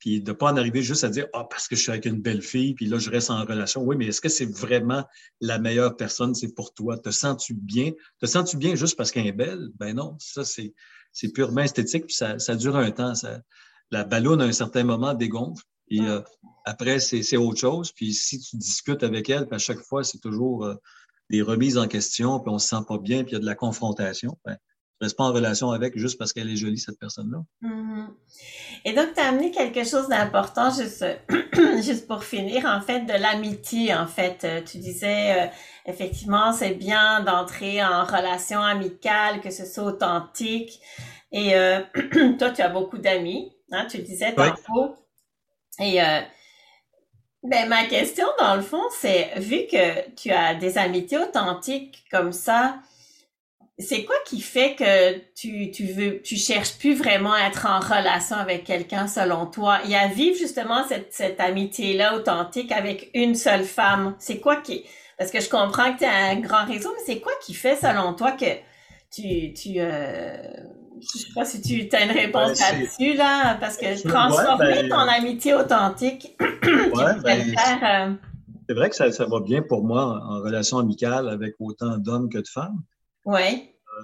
Puis 0.00 0.22
de 0.22 0.30
ne 0.30 0.36
pas 0.36 0.50
en 0.50 0.56
arriver 0.56 0.82
juste 0.82 1.04
à 1.04 1.10
dire 1.10 1.26
Ah, 1.34 1.46
parce 1.48 1.68
que 1.68 1.76
je 1.76 1.82
suis 1.82 1.90
avec 1.90 2.06
une 2.06 2.20
belle 2.20 2.42
fille, 2.42 2.74
puis 2.74 2.86
là, 2.86 2.98
je 2.98 3.10
reste 3.10 3.30
en 3.30 3.44
relation. 3.44 3.82
Oui, 3.82 3.96
mais 3.96 4.06
est-ce 4.06 4.20
que 4.20 4.30
c'est 4.30 4.50
vraiment 4.50 5.04
la 5.40 5.58
meilleure 5.58 5.96
personne, 5.96 6.34
c'est 6.34 6.54
pour 6.54 6.74
toi? 6.74 6.98
Te 6.98 7.10
sens-tu 7.10 7.54
bien? 7.54 7.92
Te 8.18 8.26
sens-tu 8.26 8.56
bien 8.56 8.74
juste 8.74 8.96
parce 8.96 9.12
qu'elle 9.12 9.26
est 9.26 9.32
belle? 9.32 9.68
Ben 9.78 9.94
non, 9.94 10.16
ça, 10.18 10.44
c'est, 10.44 10.74
c'est 11.12 11.32
purement 11.32 11.60
esthétique, 11.60 12.06
puis 12.06 12.14
ça, 12.14 12.38
ça 12.38 12.56
dure 12.56 12.76
un 12.76 12.90
temps. 12.90 13.14
Ça, 13.14 13.42
la 13.90 14.04
ballonne, 14.04 14.40
à 14.40 14.44
un 14.44 14.52
certain 14.52 14.84
moment, 14.84 15.14
dégonfle. 15.14 15.64
Puis 15.86 16.06
euh, 16.08 16.20
après, 16.64 16.98
c'est, 16.98 17.22
c'est 17.22 17.36
autre 17.36 17.60
chose. 17.60 17.92
Puis 17.92 18.14
si 18.14 18.40
tu 18.40 18.56
discutes 18.56 19.02
avec 19.02 19.28
elle, 19.28 19.46
puis 19.46 19.56
à 19.56 19.58
chaque 19.58 19.80
fois, 19.80 20.02
c'est 20.02 20.18
toujours 20.18 20.64
euh, 20.64 20.76
des 21.28 21.42
remises 21.42 21.76
en 21.76 21.88
question, 21.88 22.40
puis 22.40 22.50
on 22.50 22.58
se 22.58 22.68
sent 22.68 22.82
pas 22.88 22.98
bien, 22.98 23.22
puis 23.22 23.32
il 23.32 23.34
y 23.34 23.36
a 23.36 23.40
de 23.40 23.46
la 23.46 23.54
confrontation. 23.54 24.38
Ben, 24.44 24.56
reste 25.00 25.16
pas 25.16 25.24
en 25.24 25.32
relation 25.32 25.70
avec 25.70 25.98
juste 25.98 26.18
parce 26.18 26.32
qu'elle 26.32 26.50
est 26.50 26.56
jolie, 26.56 26.78
cette 26.78 26.98
personne-là. 26.98 27.42
Mm-hmm. 27.62 28.06
Et 28.84 28.92
donc, 28.92 29.14
tu 29.14 29.20
as 29.20 29.28
amené 29.28 29.50
quelque 29.50 29.84
chose 29.84 30.08
d'important, 30.08 30.70
juste, 30.70 31.04
juste 31.82 32.06
pour 32.06 32.24
finir, 32.24 32.64
en 32.66 32.80
fait, 32.80 33.00
de 33.00 33.12
l'amitié, 33.12 33.94
en 33.94 34.06
fait. 34.06 34.44
Euh, 34.44 34.60
tu 34.62 34.78
disais, 34.78 35.40
euh, 35.40 35.46
effectivement, 35.86 36.52
c'est 36.52 36.74
bien 36.74 37.20
d'entrer 37.20 37.82
en 37.84 38.04
relation 38.04 38.60
amicale, 38.60 39.40
que 39.40 39.50
ce 39.50 39.64
soit 39.64 39.84
authentique. 39.84 40.80
Et 41.32 41.54
euh, 41.54 41.80
toi, 42.38 42.50
tu 42.50 42.62
as 42.62 42.68
beaucoup 42.68 42.98
d'amis, 42.98 43.52
hein, 43.72 43.86
tu 43.90 43.98
disais 43.98 44.34
tantôt. 44.34 44.96
Et 45.78 45.98
ben, 47.42 47.68
ma 47.68 47.86
question, 47.86 48.26
dans 48.38 48.54
le 48.54 48.60
fond, 48.60 48.82
c'est, 49.00 49.32
vu 49.38 49.66
que 49.70 50.10
tu 50.10 50.30
as 50.30 50.54
des 50.54 50.76
amitiés 50.76 51.16
authentiques 51.16 52.04
comme 52.10 52.32
ça, 52.32 52.80
c'est 53.80 54.04
quoi 54.04 54.16
qui 54.26 54.40
fait 54.40 54.74
que 54.74 55.18
tu, 55.34 55.70
tu 55.70 55.86
veux, 55.86 56.20
tu 56.22 56.36
cherches 56.36 56.78
plus 56.78 56.94
vraiment 56.94 57.32
à 57.32 57.46
être 57.48 57.66
en 57.66 57.80
relation 57.80 58.36
avec 58.36 58.64
quelqu'un 58.64 59.06
selon 59.06 59.46
toi? 59.46 59.78
Et 59.88 59.94
à 59.94 60.08
vivre 60.08 60.36
justement 60.36 60.86
cette, 60.88 61.12
cette 61.12 61.40
amitié-là 61.40 62.16
authentique 62.16 62.72
avec 62.72 63.10
une 63.14 63.34
seule 63.34 63.64
femme? 63.64 64.14
C'est 64.18 64.40
quoi 64.40 64.56
qui, 64.56 64.84
parce 65.18 65.30
que 65.30 65.40
je 65.40 65.48
comprends 65.48 65.92
que 65.92 65.98
tu 65.98 66.04
as 66.04 66.30
un 66.30 66.40
grand 66.40 66.66
réseau, 66.66 66.90
mais 66.96 67.02
c'est 67.04 67.20
quoi 67.20 67.32
qui 67.42 67.54
fait 67.54 67.76
selon 67.76 68.14
toi 68.14 68.32
que 68.32 68.46
tu, 69.10 69.52
tu, 69.52 69.74
euh, 69.78 70.34
je 71.00 71.18
sais 71.18 71.28
pas 71.34 71.44
si 71.44 71.60
tu 71.60 71.94
as 71.94 72.04
une 72.04 72.10
réponse 72.10 72.60
là-dessus, 72.60 73.14
là, 73.16 73.56
parce 73.60 73.76
que 73.76 74.08
transformer 74.08 74.82
ben, 74.82 74.88
ton 74.88 74.96
amitié 74.96 75.54
authentique, 75.54 76.36
ouais, 76.40 77.20
ben, 77.22 77.54
faire, 77.54 78.08
euh, 78.08 78.14
C'est 78.68 78.74
vrai 78.74 78.90
que 78.90 78.96
ça, 78.96 79.10
ça, 79.10 79.26
va 79.26 79.40
bien 79.40 79.62
pour 79.62 79.84
moi 79.84 80.22
en 80.24 80.40
relation 80.40 80.78
amicale 80.78 81.28
avec 81.28 81.54
autant 81.58 81.98
d'hommes 81.98 82.28
que 82.28 82.38
de 82.38 82.48
femmes. 82.48 82.82
Oui. 83.24 83.40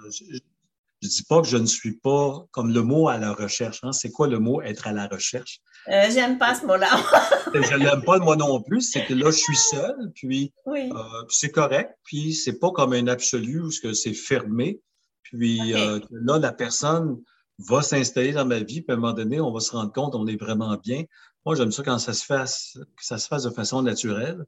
Euh, 0.04 0.10
je 0.10 1.06
ne 1.06 1.08
dis 1.08 1.24
pas 1.24 1.42
que 1.42 1.48
je 1.48 1.56
ne 1.56 1.66
suis 1.66 1.96
pas 1.96 2.46
comme 2.52 2.72
le 2.72 2.82
mot 2.82 3.08
à 3.08 3.18
la 3.18 3.32
recherche. 3.32 3.80
Hein. 3.82 3.92
C'est 3.92 4.10
quoi 4.10 4.28
le 4.28 4.38
mot 4.38 4.62
être 4.62 4.86
à 4.86 4.92
la 4.92 5.06
recherche? 5.06 5.60
Euh, 5.88 6.10
J'aime 6.10 6.38
pas 6.38 6.54
ce 6.54 6.66
mot-là. 6.66 6.88
je 7.54 7.76
l'aime 7.76 8.02
pas 8.02 8.18
moi 8.18 8.36
non 8.36 8.62
plus. 8.62 8.80
C'est 8.80 9.04
que 9.04 9.14
là, 9.14 9.30
je 9.30 9.36
suis 9.36 9.56
seul, 9.56 9.94
puis 10.14 10.52
oui. 10.64 10.90
euh, 10.92 11.24
c'est 11.28 11.50
correct, 11.50 11.92
puis 12.04 12.34
c'est 12.34 12.58
pas 12.58 12.70
comme 12.70 12.92
un 12.92 13.06
absolu 13.06 13.60
où 13.60 13.70
c'est 13.70 14.14
fermé. 14.14 14.80
Puis 15.22 15.74
euh, 15.74 16.00
là, 16.10 16.38
la 16.38 16.52
personne 16.52 17.20
va 17.58 17.82
s'installer 17.82 18.32
dans 18.32 18.44
ma 18.44 18.60
vie, 18.60 18.80
puis 18.82 18.90
à 18.90 18.94
un 18.94 18.96
moment 18.96 19.12
donné, 19.12 19.40
on 19.40 19.52
va 19.52 19.60
se 19.60 19.72
rendre 19.72 19.92
compte 19.92 20.14
on 20.14 20.26
est 20.26 20.40
vraiment 20.40 20.76
bien. 20.76 21.04
Moi, 21.44 21.54
j'aime 21.54 21.72
ça 21.72 21.82
quand 21.82 21.98
ça 21.98 22.12
se 22.12 22.24
fasse, 22.24 22.78
que 22.96 23.04
ça 23.04 23.18
se 23.18 23.28
fasse 23.28 23.44
de 23.44 23.50
façon 23.50 23.82
naturelle. 23.82 24.44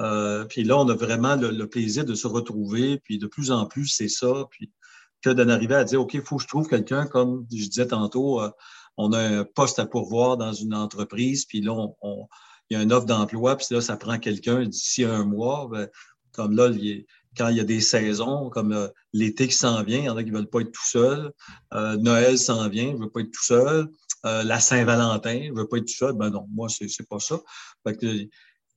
Euh, 0.00 0.44
puis 0.44 0.64
là, 0.64 0.78
on 0.78 0.88
a 0.88 0.94
vraiment 0.94 1.36
le, 1.36 1.66
plaisir 1.66 2.04
de 2.04 2.14
se 2.14 2.26
retrouver, 2.26 2.98
puis 2.98 3.18
de 3.18 3.26
plus 3.26 3.50
en 3.50 3.66
plus, 3.66 3.86
c'est 3.86 4.08
ça. 4.08 4.46
Puis 4.50 4.72
que 5.22 5.30
d'en 5.30 5.48
arriver 5.48 5.74
à 5.74 5.84
dire, 5.84 6.00
OK, 6.00 6.14
il 6.14 6.22
faut 6.22 6.36
que 6.36 6.42
je 6.42 6.48
trouve 6.48 6.68
quelqu'un, 6.68 7.06
comme 7.06 7.46
je 7.50 7.66
disais 7.66 7.88
tantôt, 7.88 8.40
euh, 8.40 8.50
on 8.96 9.12
a 9.12 9.20
un 9.20 9.44
poste 9.44 9.78
à 9.78 9.86
pourvoir 9.86 10.36
dans 10.36 10.52
une 10.52 10.74
entreprise, 10.74 11.44
puis 11.44 11.60
là, 11.60 11.74
il 12.70 12.76
y 12.76 12.80
a 12.80 12.82
une 12.82 12.92
offre 12.92 13.06
d'emploi, 13.06 13.56
puis 13.56 13.66
là, 13.70 13.80
ça 13.80 13.96
prend 13.96 14.18
quelqu'un 14.18 14.64
d'ici 14.64 15.04
un 15.04 15.24
mois. 15.24 15.68
Ben, 15.70 15.88
comme 16.32 16.54
là, 16.54 16.70
quand 17.36 17.48
il 17.48 17.56
y 17.56 17.60
a 17.60 17.64
des 17.64 17.80
saisons, 17.80 18.50
comme 18.50 18.72
euh, 18.72 18.88
l'été 19.12 19.48
qui 19.48 19.54
s'en 19.54 19.82
vient, 19.82 19.98
il 19.98 20.04
y 20.04 20.08
en 20.08 20.16
a 20.16 20.22
qui 20.22 20.30
ne 20.30 20.36
veulent 20.36 20.50
pas 20.50 20.60
être 20.60 20.72
tout 20.72 20.86
seuls. 20.86 21.32
Noël 21.72 22.38
s'en 22.38 22.68
vient, 22.68 22.92
je 22.92 22.96
ne 22.96 23.02
veux 23.02 23.10
pas 23.10 23.20
être 23.20 23.32
tout 23.32 23.44
seul. 23.44 23.88
La 24.24 24.60
Saint-Valentin, 24.60 25.40
je 25.44 25.52
ne 25.52 25.56
veux 25.56 25.66
pas 25.66 25.78
être 25.78 25.86
tout 25.86 25.94
seul. 25.94 26.12
Ben 26.12 26.30
non, 26.30 26.46
moi, 26.52 26.68
ce 26.68 26.84
n'est 26.84 27.06
pas 27.08 27.18
ça. 27.18 27.40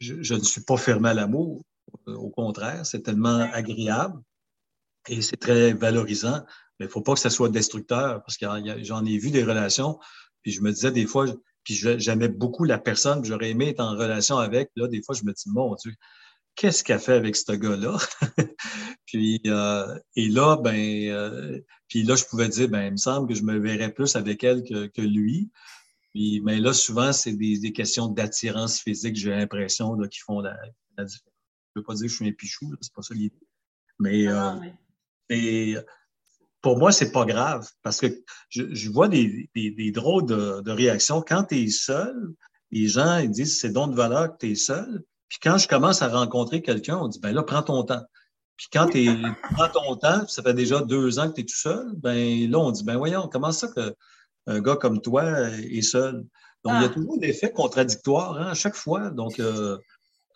Je, 0.02 0.34
ne 0.34 0.40
suis 0.40 0.62
pas 0.62 0.78
fermé 0.78 1.10
à 1.10 1.14
l'amour. 1.14 1.64
Euh, 2.08 2.16
au 2.16 2.30
contraire, 2.30 2.86
c'est 2.86 3.02
tellement 3.02 3.50
agréable 3.54 4.20
et 5.08 5.22
c'est 5.22 5.38
très 5.38 5.74
valorisant. 5.74 6.44
Mais 6.80 6.86
il 6.86 6.90
ne 6.90 6.92
faut 6.92 7.02
pas 7.02 7.14
que 7.14 7.20
ça 7.20 7.30
soit 7.30 7.50
destructeur 7.50 8.24
parce 8.24 8.38
que 8.38 8.46
j'en 8.84 9.06
ai 9.06 9.18
vu 9.18 9.30
des 9.30 9.44
relations. 9.44 10.00
Puis 10.42 10.52
je 10.52 10.62
me 10.62 10.72
disais 10.72 10.92
des 10.92 11.06
fois, 11.06 11.26
puis 11.64 11.76
j'aimais 11.76 12.28
beaucoup 12.28 12.64
la 12.64 12.80
personne, 12.80 13.24
j'aurais 13.24 13.52
aimé 13.52 13.70
être 13.70 13.82
en 13.82 13.92
relation 13.92 14.38
avec. 14.38 14.72
Là, 14.76 14.88
des 14.88 15.04
fois, 15.04 15.14
je 15.16 15.24
me 15.24 15.32
dis, 15.32 15.44
mon 15.48 15.76
Dieu, 15.76 15.94
qu'est-ce 16.56 16.84
qu'elle 16.84 17.00
fait 17.00 17.14
avec 17.14 17.36
ce 17.36 17.52
gars-là? 17.52 17.98
puis, 19.06 19.42
euh, 19.46 19.96
et 20.16 20.28
là, 20.30 20.58
ben, 20.58 20.76
euh, 20.76 21.60
puis 21.88 22.02
là, 22.02 22.16
je 22.16 22.26
pouvais 22.26 22.50
dire, 22.50 22.68
ben, 22.68 22.86
il 22.86 22.92
me 22.94 22.98
semble 22.98 23.28
que 23.28 23.36
je 23.36 23.44
me 23.44 23.60
verrais 23.60 23.94
plus 23.94 24.16
avec 24.16 24.44
elle 24.44 24.64
que, 24.64 24.88
que 24.88 25.02
lui. 25.02 25.52
Puis, 26.14 26.42
mais 26.42 26.60
là, 26.60 26.74
souvent, 26.74 27.14
c'est 27.14 27.34
des, 27.34 27.60
des, 27.60 27.72
questions 27.72 28.08
d'attirance 28.08 28.80
physique, 28.80 29.16
j'ai 29.16 29.30
l'impression, 29.30 29.98
qui 30.10 30.20
font 30.20 30.42
la, 30.42 30.58
la, 30.98 31.06
différence. 31.06 31.34
Je 31.74 31.80
ne 31.80 31.82
veux 31.82 31.86
pas 31.86 31.94
dire 31.94 32.04
que 32.04 32.10
je 32.10 32.16
suis 32.16 32.28
un 32.28 32.34
pichou, 32.34 32.76
c'est 32.82 32.94
pas 32.94 33.02
ça 33.02 33.14
l'idée. 33.14 33.48
Mais, 34.00 34.28
euh, 34.28 34.54
mais, 35.30 35.76
pour 36.62 36.78
moi, 36.78 36.92
c'est 36.92 37.12
pas 37.12 37.26
grave 37.26 37.68
parce 37.82 38.00
que 38.00 38.08
je, 38.50 38.74
je 38.74 38.90
vois 38.90 39.08
des, 39.08 39.50
des, 39.56 39.72
des, 39.72 39.92
drôles 39.92 40.26
de, 40.26 40.62
de 40.62 40.72
réactions. 40.72 41.22
Quand 41.22 41.46
tu 41.46 41.56
es 41.64 41.68
seul, 41.68 42.34
les 42.72 42.88
gens 42.88 43.18
ils 43.18 43.32
disent 43.32 43.60
c'est 43.60 43.72
don 43.72 43.88
de 43.88 43.96
valeur 43.96 44.34
que 44.34 44.38
tu 44.46 44.52
es 44.52 44.56
seul. 44.56 45.04
Puis 45.28 45.40
quand 45.42 45.58
je 45.58 45.68
commence 45.68 46.02
à 46.02 46.08
rencontrer 46.08 46.62
quelqu'un, 46.62 46.98
on 46.98 47.08
dit, 47.08 47.20
ben 47.20 47.32
là, 47.32 47.44
prends 47.44 47.64
ton 47.64 47.84
temps. 47.84 48.04
Puis 48.58 48.68
quand 48.72 48.88
tu 48.88 49.08
prends 49.56 49.70
ton 49.70 49.96
temps, 49.96 50.28
ça 50.28 50.44
fait 50.44 50.54
déjà 50.54 50.82
deux 50.82 51.20
ans 51.20 51.30
que 51.30 51.36
tu 51.36 51.42
es 51.42 51.46
tout 51.46 51.56
seul, 51.56 51.92
ben 51.96 52.50
là, 52.50 52.60
on 52.60 52.72
dit, 52.72 52.84
ben 52.84 52.98
voyons, 52.98 53.28
comment 53.32 53.52
ça 53.52 53.70
qu'un 54.48 54.62
gars 54.62 54.76
comme 54.76 55.02
toi 55.02 55.50
est 55.50 55.82
seul? 55.82 56.26
Donc, 56.64 56.74
il 56.76 56.82
y 56.82 56.86
a 56.86 56.88
ah. 56.88 56.94
toujours 56.94 57.18
des 57.18 57.34
faits 57.34 57.54
contradictoires 57.54 58.38
hein, 58.40 58.52
à 58.52 58.54
chaque 58.54 58.76
fois. 58.76 59.10
Donc, 59.10 59.40
euh, 59.40 59.78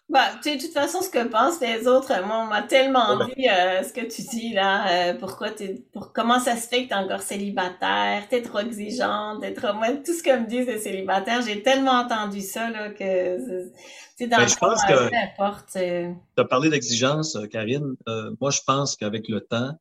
bah, 0.08 0.30
tu 0.36 0.50
sais, 0.50 0.58
de 0.58 0.62
toute 0.62 0.72
façon, 0.72 1.02
ce 1.02 1.10
que 1.10 1.28
pensent 1.28 1.60
les 1.62 1.88
autres, 1.88 2.14
moi, 2.26 2.44
on 2.44 2.46
m'a 2.46 2.62
tellement 2.62 3.26
dit 3.26 3.50
euh, 3.50 3.82
ce 3.82 3.92
que 3.92 4.02
tu 4.02 4.22
dis 4.22 4.54
là. 4.54 5.10
Euh, 5.10 5.14
pourquoi 5.16 5.50
t'es, 5.50 5.84
pour, 5.94 6.14
comment 6.14 6.40
ça 6.40 6.56
se 6.58 6.68
fait 6.68 6.84
que 6.84 6.90
tu 6.90 6.94
es 6.94 6.98
encore 6.98 7.24
célibataire, 7.24 8.28
t'es 8.30 8.44
trop 8.44 8.60
exigeante, 8.60 9.42
t'es 9.42 9.54
trop. 9.54 9.74
Moi, 9.74 9.94
tout 10.06 10.14
ce 10.14 10.22
que 10.22 10.40
me 10.40 10.46
disent 10.46 10.68
les 10.68 10.78
célibataires, 10.78 11.42
j'ai 11.42 11.64
tellement 11.64 12.00
entendu 12.00 12.42
ça 12.42 12.70
là 12.70 12.92
que. 12.92 13.72
C'est 14.16 14.28
dans 14.28 14.38
ben, 14.38 14.48
je 14.48 14.56
pense 14.56 14.84
que. 14.86 16.14
Tu 16.14 16.42
as 16.42 16.46
parlé 16.46 16.70
d'exigence, 16.70 17.36
euh, 17.36 17.48
Karine. 17.48 17.96
moi, 18.40 18.52
je 18.52 18.62
pense 18.66 18.96
qu'avec 18.96 19.28
le 19.28 19.42
temps, 19.42 19.72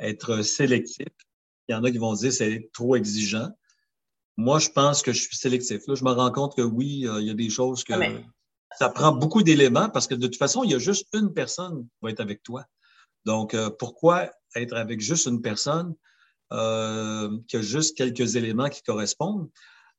être 0.00 0.40
sélectif, 0.40 1.06
il 1.68 1.72
y 1.72 1.74
en 1.74 1.84
a 1.84 1.90
qui 1.90 1.98
vont 1.98 2.14
dire 2.14 2.32
c'est 2.32 2.70
trop 2.72 2.96
exigeant. 2.96 3.50
Moi, 4.36 4.58
je 4.58 4.68
pense 4.68 5.02
que 5.02 5.12
je 5.12 5.22
suis 5.22 5.36
sélectif. 5.36 5.86
Là, 5.86 5.94
je 5.94 6.04
me 6.04 6.10
rends 6.10 6.30
compte 6.30 6.56
que 6.56 6.62
oui, 6.62 7.06
il 7.18 7.26
y 7.26 7.30
a 7.30 7.34
des 7.34 7.50
choses 7.50 7.84
que. 7.84 7.94
Ah, 7.94 8.20
ça 8.78 8.90
prend 8.90 9.12
beaucoup 9.12 9.42
d'éléments 9.42 9.88
parce 9.88 10.06
que 10.06 10.14
de 10.14 10.26
toute 10.26 10.36
façon, 10.36 10.64
il 10.64 10.70
y 10.70 10.74
a 10.74 10.78
juste 10.78 11.06
une 11.14 11.32
personne 11.32 11.84
qui 11.84 11.98
va 12.02 12.10
être 12.10 12.20
avec 12.20 12.42
toi. 12.42 12.64
Donc, 13.24 13.54
euh, 13.54 13.70
pourquoi 13.70 14.30
être 14.54 14.74
avec 14.74 15.00
juste 15.00 15.26
une 15.26 15.40
personne 15.40 15.94
euh, 16.52 17.36
qui 17.48 17.56
a 17.56 17.62
juste 17.62 17.96
quelques 17.96 18.36
éléments 18.36 18.68
qui 18.68 18.82
correspondent, 18.82 19.50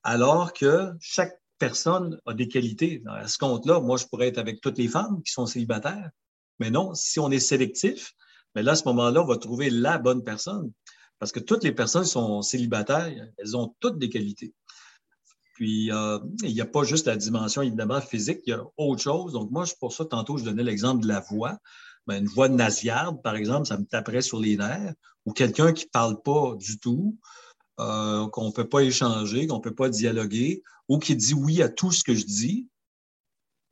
alors 0.03 0.53
que 0.53 0.91
chaque 0.99 1.37
personne 1.59 2.19
a 2.25 2.33
des 2.33 2.47
qualités? 2.47 3.03
À 3.07 3.27
ce 3.27 3.37
compte-là, 3.37 3.79
moi, 3.79 3.97
je 3.97 4.05
pourrais 4.05 4.27
être 4.27 4.37
avec 4.37 4.61
toutes 4.61 4.77
les 4.77 4.87
femmes 4.87 5.21
qui 5.23 5.31
sont 5.31 5.45
célibataires, 5.45 6.09
mais 6.59 6.69
non, 6.69 6.93
si 6.93 7.19
on 7.19 7.31
est 7.31 7.39
sélectif, 7.39 8.13
mais 8.55 8.63
là, 8.63 8.73
à 8.73 8.75
ce 8.75 8.85
moment-là, 8.85 9.21
on 9.21 9.27
va 9.27 9.37
trouver 9.37 9.69
la 9.69 9.97
bonne 9.97 10.23
personne. 10.23 10.71
Parce 11.19 11.31
que 11.31 11.39
toutes 11.39 11.63
les 11.63 11.71
personnes 11.71 12.05
sont 12.05 12.41
célibataires, 12.41 13.11
elles 13.37 13.57
ont 13.57 13.75
toutes 13.79 13.97
des 13.97 14.09
qualités. 14.09 14.53
Puis, 15.53 15.91
euh, 15.91 16.19
il 16.43 16.53
n'y 16.53 16.61
a 16.61 16.67
pas 16.67 16.83
juste 16.83 17.07
la 17.07 17.15
dimension, 17.15 17.63
évidemment, 17.63 17.99
physique, 17.99 18.41
il 18.45 18.51
y 18.51 18.53
a 18.53 18.63
autre 18.77 19.01
chose. 19.01 19.33
Donc, 19.33 19.49
moi, 19.49 19.65
pour 19.79 19.91
ça, 19.91 20.05
tantôt, 20.05 20.37
je 20.37 20.43
donnais 20.43 20.63
l'exemple 20.63 21.01
de 21.01 21.07
la 21.07 21.19
voix. 21.19 21.57
Ben, 22.05 22.21
une 22.21 22.29
voix 22.29 22.47
nasillarde, 22.47 23.21
par 23.23 23.35
exemple, 23.35 23.65
ça 23.65 23.77
me 23.77 23.85
taperait 23.85 24.21
sur 24.21 24.39
les 24.39 24.55
nerfs. 24.55 24.93
Ou 25.25 25.33
quelqu'un 25.33 25.73
qui 25.73 25.85
ne 25.85 25.89
parle 25.89 26.21
pas 26.21 26.55
du 26.55 26.79
tout, 26.79 27.17
euh, 27.79 28.27
qu'on 28.29 28.47
ne 28.47 28.51
peut 28.51 28.69
pas 28.69 28.81
échanger, 28.81 29.47
qu'on 29.47 29.57
ne 29.57 29.61
peut 29.61 29.73
pas 29.73 29.89
dialoguer, 29.89 30.61
ou 30.89 30.99
qui 30.99 31.15
dit 31.15 31.33
oui 31.33 31.63
à 31.63 31.69
tout 31.69 31.91
ce 31.91 32.03
que 32.03 32.13
je 32.13 32.25
dis, 32.25 32.67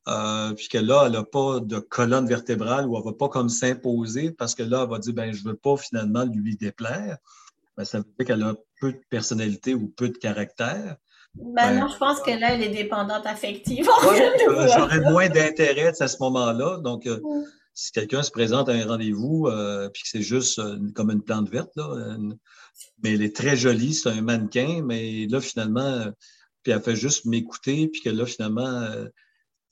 euh, 0.07 0.53
puis 0.53 0.67
que 0.67 0.77
là, 0.77 1.03
elle 1.05 1.13
n'a 1.13 1.23
pas 1.23 1.59
de 1.59 1.79
colonne 1.79 2.27
vertébrale 2.27 2.87
ou 2.87 2.95
elle 2.95 3.03
ne 3.03 3.05
va 3.05 3.13
pas 3.13 3.29
comme 3.29 3.49
s'imposer 3.49 4.31
parce 4.31 4.53
que 4.53 4.63
là, 4.63 4.83
elle 4.83 4.89
va 4.89 4.99
dire 4.99 5.13
ben, 5.13 5.33
je 5.33 5.43
ne 5.43 5.49
veux 5.49 5.55
pas 5.55 5.77
finalement 5.77 6.25
lui 6.25 6.55
déplaire. 6.55 7.17
Ben, 7.77 7.85
ça 7.85 7.99
veut 7.99 8.05
dire 8.17 8.27
qu'elle 8.27 8.43
a 8.43 8.55
peu 8.79 8.93
de 8.93 9.01
personnalité 9.09 9.73
ou 9.73 9.87
peu 9.87 10.09
de 10.09 10.17
caractère. 10.17 10.97
Ben, 11.35 11.79
non, 11.79 11.87
je 11.89 11.97
pense 11.97 12.21
que 12.21 12.31
là, 12.31 12.53
elle 12.53 12.63
est 12.63 12.69
dépendante 12.69 13.25
affective. 13.25 13.89
J'aurais 14.77 15.01
moins 15.01 15.27
d'intérêt 15.27 15.93
à 15.99 16.07
ce 16.07 16.17
moment-là. 16.21 16.77
Donc, 16.77 17.07
euh, 17.07 17.19
si 17.73 17.91
quelqu'un 17.91 18.23
se 18.23 18.31
présente 18.31 18.69
à 18.69 18.71
un 18.71 18.85
rendez-vous, 18.85 19.47
euh, 19.47 19.89
puis 19.89 20.03
que 20.03 20.09
c'est 20.09 20.21
juste 20.21 20.59
euh, 20.59 20.77
comme 20.95 21.11
une 21.11 21.21
plante 21.21 21.49
verte, 21.49 21.71
là, 21.75 22.17
mais 23.03 23.13
elle 23.13 23.21
est 23.21 23.35
très 23.35 23.57
jolie, 23.57 23.93
c'est 23.93 24.09
un 24.09 24.21
mannequin, 24.21 24.81
mais 24.83 25.27
là, 25.27 25.41
finalement, 25.41 26.05
puis 26.63 26.71
elle 26.71 26.81
fait 26.81 26.95
juste 26.95 27.25
m'écouter, 27.25 27.89
puis 27.89 28.01
que 28.01 28.09
là, 28.09 28.25
finalement, 28.25 28.87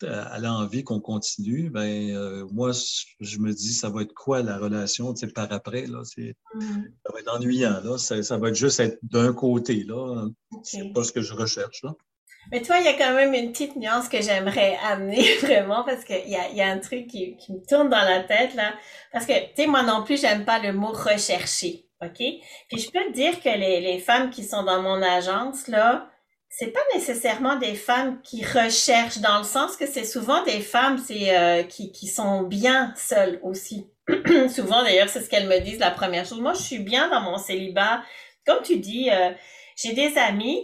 elle 0.03 0.45
a 0.45 0.53
envie 0.53 0.83
qu'on 0.83 0.99
continue, 0.99 1.69
ben 1.69 2.15
euh, 2.15 2.45
moi, 2.51 2.71
je 3.19 3.37
me 3.39 3.53
dis, 3.53 3.73
ça 3.73 3.89
va 3.89 4.01
être 4.01 4.13
quoi 4.13 4.41
la 4.41 4.57
relation 4.57 5.13
par 5.33 5.51
après? 5.51 5.85
Là, 5.85 6.01
mm. 6.17 6.31
Ça 7.05 7.13
va 7.13 7.19
être 7.19 7.33
ennuyant. 7.33 7.79
Là. 7.83 7.97
Ça, 7.97 8.37
va 8.37 8.49
être 8.49 8.55
juste 8.55 8.79
être 8.79 8.99
d'un 9.03 9.33
côté. 9.33 9.83
Là. 9.83 10.27
C'est 10.63 10.93
pas 10.93 11.03
ce 11.03 11.11
que 11.11 11.21
je 11.21 11.33
recherche. 11.33 11.83
Là. 11.83 11.93
Mais 12.51 12.61
toi, 12.61 12.77
il 12.79 12.85
y 12.85 12.89
a 12.89 12.93
quand 12.93 13.15
même 13.15 13.33
une 13.33 13.51
petite 13.51 13.75
nuance 13.75 14.09
que 14.09 14.21
j'aimerais 14.21 14.77
amener 14.83 15.35
vraiment 15.37 15.83
parce 15.83 16.03
qu'il 16.03 16.29
y 16.29 16.35
a, 16.35 16.49
y 16.49 16.61
a 16.61 16.67
un 16.67 16.79
truc 16.79 17.07
qui, 17.07 17.37
qui, 17.37 17.53
me 17.53 17.65
tourne 17.65 17.89
dans 17.89 18.03
la 18.03 18.21
tête. 18.23 18.53
là. 18.55 18.73
Parce 19.11 19.25
que, 19.25 19.33
tu 19.33 19.63
sais, 19.63 19.67
moi 19.67 19.83
non 19.83 20.03
plus, 20.03 20.19
j'aime 20.19 20.45
pas 20.45 20.59
le 20.59 20.73
mot 20.73 20.91
rechercher. 20.91 21.85
OK? 22.01 22.17
Puis 22.17 22.79
je 22.79 22.91
peux 22.91 23.05
te 23.05 23.13
dire 23.13 23.39
que 23.41 23.49
les, 23.57 23.79
les 23.79 23.99
femmes 23.99 24.29
qui 24.29 24.43
sont 24.43 24.63
dans 24.63 24.81
mon 24.81 25.01
agence, 25.01 25.67
là, 25.67 26.09
c'est 26.55 26.67
pas 26.67 26.79
nécessairement 26.93 27.55
des 27.55 27.73
femmes 27.73 28.21
qui 28.21 28.45
recherchent 28.45 29.17
dans 29.17 29.39
le 29.39 29.43
sens 29.43 29.75
que 29.75 29.87
c'est 29.87 30.03
souvent 30.03 30.43
des 30.43 30.61
femmes 30.61 30.99
c'est 31.03 31.35
euh, 31.35 31.63
qui, 31.63 31.91
qui 31.91 32.07
sont 32.07 32.43
bien 32.43 32.93
seules 32.95 33.39
aussi. 33.41 33.87
souvent 34.53 34.83
d'ailleurs 34.83 35.09
c'est 35.09 35.21
ce 35.21 35.29
qu'elles 35.29 35.47
me 35.47 35.59
disent 35.61 35.79
la 35.79 35.89
première 35.89 36.25
chose. 36.25 36.41
Moi 36.41 36.53
je 36.53 36.61
suis 36.61 36.79
bien 36.79 37.09
dans 37.09 37.21
mon 37.21 37.39
célibat. 37.39 38.03
Comme 38.45 38.61
tu 38.61 38.77
dis, 38.77 39.09
euh, 39.09 39.31
j'ai 39.75 39.93
des 39.93 40.15
amis, 40.17 40.63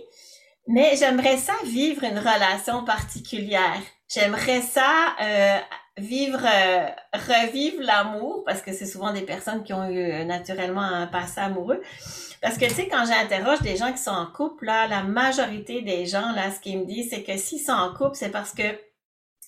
mais 0.68 0.96
j'aimerais 0.96 1.38
ça 1.38 1.54
vivre 1.66 2.04
une 2.04 2.20
relation 2.20 2.84
particulière. 2.86 3.82
J'aimerais 4.14 4.62
ça 4.62 5.16
euh, 5.22 5.58
vivre, 5.98 6.46
revivre 7.14 7.82
l'amour 7.82 8.44
parce 8.46 8.62
que 8.62 8.74
c'est 8.74 8.86
souvent 8.86 9.12
des 9.12 9.22
personnes 9.22 9.64
qui 9.64 9.74
ont 9.74 9.90
eu 9.90 10.24
naturellement 10.26 10.82
un 10.82 11.08
passé 11.08 11.40
amoureux. 11.40 11.82
Parce 12.42 12.58
que, 12.58 12.66
tu 12.66 12.74
sais, 12.74 12.88
quand 12.88 13.06
j'interroge 13.06 13.62
des 13.62 13.76
gens 13.76 13.92
qui 13.92 13.98
sont 13.98 14.12
en 14.12 14.26
couple, 14.26 14.66
là, 14.66 14.88
la 14.88 15.04
majorité 15.04 15.82
des 15.82 16.06
gens, 16.06 16.32
là, 16.32 16.52
ce 16.52 16.60
qu'ils 16.60 16.80
me 16.80 16.86
disent, 16.86 17.10
c'est 17.10 17.24
que 17.24 17.38
s'ils 17.38 17.60
sont 17.60 17.72
en 17.74 17.94
couple, 17.94 18.16
c'est 18.16 18.32
parce 18.32 18.54
que, 18.54 18.64